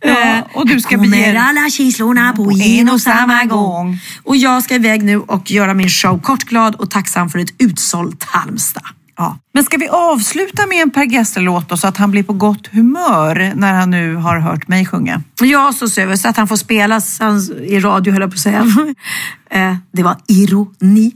Ja, 0.00 0.42
och 0.54 0.66
du 0.68 0.80
ska 0.80 0.94
Kommer 0.96 1.08
bege 1.08 1.40
alla 1.40 1.70
känslorna 1.70 2.32
på 2.36 2.50
en 2.52 2.88
och 2.88 3.00
samma 3.00 3.44
gång. 3.44 3.98
Och 4.22 4.36
jag 4.36 4.62
ska 4.62 4.74
iväg 4.74 5.02
nu 5.04 5.16
och 5.18 5.50
göra 5.50 5.74
min 5.74 5.88
show 5.88 6.20
kort, 6.20 6.44
glad 6.44 6.74
och 6.74 6.90
tacksam 6.90 7.30
för 7.30 7.38
ett 7.38 7.54
utsålt 7.58 8.24
Halmstad. 8.24 8.82
Ja. 9.18 9.38
Men 9.54 9.64
ska 9.64 9.76
vi 9.76 9.88
avsluta 9.88 10.66
med 10.66 10.82
en 10.82 10.90
Per 10.90 11.04
Gessle-låt 11.04 11.80
så 11.80 11.86
att 11.88 11.96
han 11.96 12.10
blir 12.10 12.22
på 12.22 12.32
gott 12.32 12.66
humör 12.66 13.52
när 13.56 13.72
han 13.74 13.90
nu 13.90 14.14
har 14.14 14.38
hört 14.38 14.68
mig 14.68 14.86
sjunga? 14.86 15.22
Ja, 15.40 15.72
så 15.72 15.88
ser 15.88 16.06
vi. 16.06 16.16
Så 16.16 16.28
att 16.28 16.36
han 16.36 16.48
får 16.48 16.56
spelas 16.56 17.20
i 17.64 17.80
radio, 17.80 18.12
höll 18.12 18.22
jag 18.22 18.30
på 18.30 18.34
att 18.34 18.40
säga. 18.40 18.66
Eh, 19.50 19.76
det 19.92 20.02
var 20.02 20.16
ironi. 20.26 21.12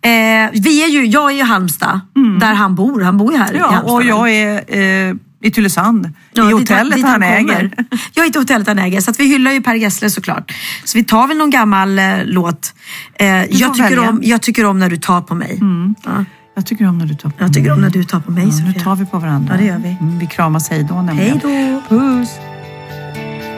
Eh, 0.00 0.10
vi 0.52 0.84
är 0.84 0.88
ju, 0.88 1.06
jag 1.06 1.30
är 1.30 1.34
ju 1.34 1.38
i 1.40 1.42
Halmstad, 1.42 2.00
där 2.40 2.54
han 2.54 2.74
bor. 2.74 3.00
Han 3.00 3.16
bor 3.18 3.32
ju 3.32 3.38
här 3.38 3.54
i 3.54 3.58
Ja, 3.58 3.66
Halmstad. 3.66 3.94
och 3.94 4.04
jag 4.04 4.30
är 4.30 4.76
eh, 5.08 5.14
i 5.42 5.50
Tylösand, 5.50 6.10
Ja, 6.32 6.42
i 6.42 6.46
dit 6.46 6.58
hotellet 6.58 6.94
dit 6.94 7.04
han, 7.04 7.14
kommer. 7.14 7.36
äger. 7.36 7.70
Jag 8.14 8.26
är 8.26 8.36
i 8.36 8.38
hotellet 8.38 8.68
han 8.68 8.78
äger, 8.78 9.00
så 9.00 9.12
vi 9.18 9.26
hyllar 9.26 9.52
ju 9.52 9.60
Per 9.62 9.74
Gessle 9.74 10.10
såklart. 10.10 10.52
Så 10.84 10.98
vi 10.98 11.04
tar 11.04 11.26
väl 11.26 11.36
någon 11.36 11.50
gammal 11.50 11.98
eh, 11.98 12.04
låt. 12.24 12.74
Eh, 13.14 13.26
jag, 13.28 13.74
tycker 13.74 13.82
välja. 13.82 14.08
om, 14.08 14.20
jag 14.22 14.42
tycker 14.42 14.64
om 14.66 14.78
när 14.78 14.90
du 14.90 14.96
tar 14.96 15.20
på 15.20 15.34
mig. 15.34 15.60
Ja, 16.04 16.24
Jag 16.54 16.66
tycker 16.66 16.88
om 16.88 16.98
när 16.98 17.06
du 17.06 17.14
tar 17.14 17.30
på 17.30 17.34
jag 17.38 17.52
tycker 17.54 17.72
om 17.72 17.80
när 17.80 17.90
du 17.90 18.04
tar 18.04 18.20
på 18.20 18.30
mig, 18.30 18.44
Ja, 18.44 18.50
nu 18.64 18.72
Sofia. 18.72 18.82
tar 18.84 18.96
vi 18.96 19.06
på 19.06 19.18
varandra. 19.18 19.54
Ja, 19.54 19.60
det 19.60 19.66
gör 19.66 19.78
vi. 19.78 19.96
Mm, 20.00 20.18
vi 20.18 20.26
kramas 20.26 20.70
hej 20.70 20.82
då 20.88 20.94
nämligen. 21.02 21.40
Hej 21.44 21.80
då. 21.88 21.96
Puss! 21.96 22.30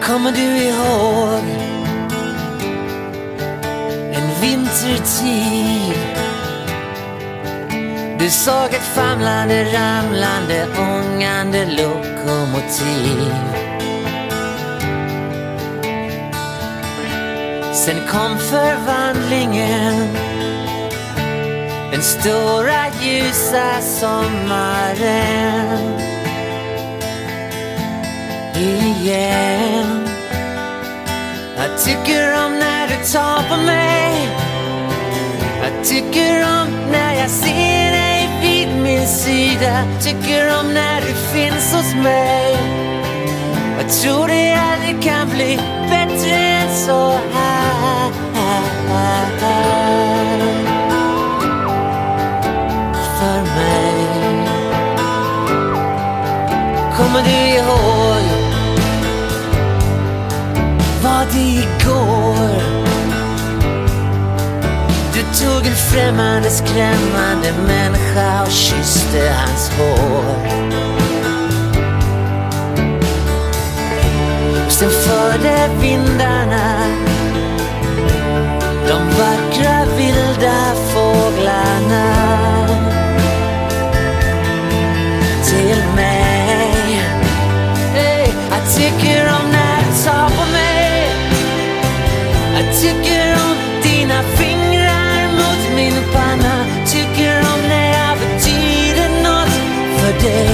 Kommer 0.07 0.33
du 0.33 0.43
ihåg 0.43 1.45
en 4.15 4.41
vintertid? 4.41 5.95
Du 8.19 8.31
såg 8.31 8.67
ett 8.75 8.83
famlande, 8.95 9.65
ramlande, 9.65 10.67
ångande 10.79 11.65
lokomotiv. 11.67 13.35
Sen 17.73 17.97
kom 18.11 18.39
förvandlingen 18.39 20.09
den 21.95 22.03
stora 22.03 22.87
ljusa 23.03 23.81
sommaren 23.81 24.99
Igen. 28.57 30.09
Jag 31.57 31.85
tycker 31.85 32.45
om 32.45 32.59
när 32.59 32.89
du 32.89 33.13
tar 33.13 33.49
på 33.49 33.57
mig? 33.67 34.29
Jag 35.63 35.85
tycker 35.85 36.43
om 36.43 36.91
när 36.91 37.15
jag 37.15 37.31
ser 37.31 37.93
dig 37.93 38.29
vid 38.43 38.83
min 38.83 39.07
sida? 39.07 39.85
Tycker 40.03 40.61
om 40.61 40.75
när 40.75 41.01
du 41.01 41.15
finns 41.15 41.75
hos 41.75 41.95
mig? 41.95 42.57
Jag 43.79 43.91
tror 43.91 44.29
det 44.29 44.55
aldrig 44.55 45.03
kan 45.03 45.29
bli 45.29 45.59
bättre 45.91 46.35
än 46.35 46.77
så? 46.87 47.19
här 47.35 47.65
Kommer 57.15 57.29
du 57.29 57.57
ihåg 57.57 58.25
vad 61.03 61.27
det 61.33 61.39
igår? 61.39 62.63
Du 65.13 65.21
tog 65.45 65.67
en 65.67 65.77
främmande, 65.77 66.51
skrämmande 66.51 67.53
människa 67.67 68.43
och 68.43 68.51
kysste 68.51 69.35
hans 69.37 69.71
hår. 69.71 70.25
Sen 74.69 74.91
förde 74.91 75.71
vindarna 75.81 76.87
tycker 92.85 93.33
om 93.33 93.57
dina 93.83 94.23
fingrar 94.23 95.29
mot 95.39 95.77
min 95.77 95.95
panna. 96.13 96.67
Tycker 96.87 97.39
om 97.39 97.61
när 97.69 97.93
jag 97.93 98.19
betyder 98.19 99.09
något 99.23 99.55
för 99.97 100.29
dig. 100.29 100.54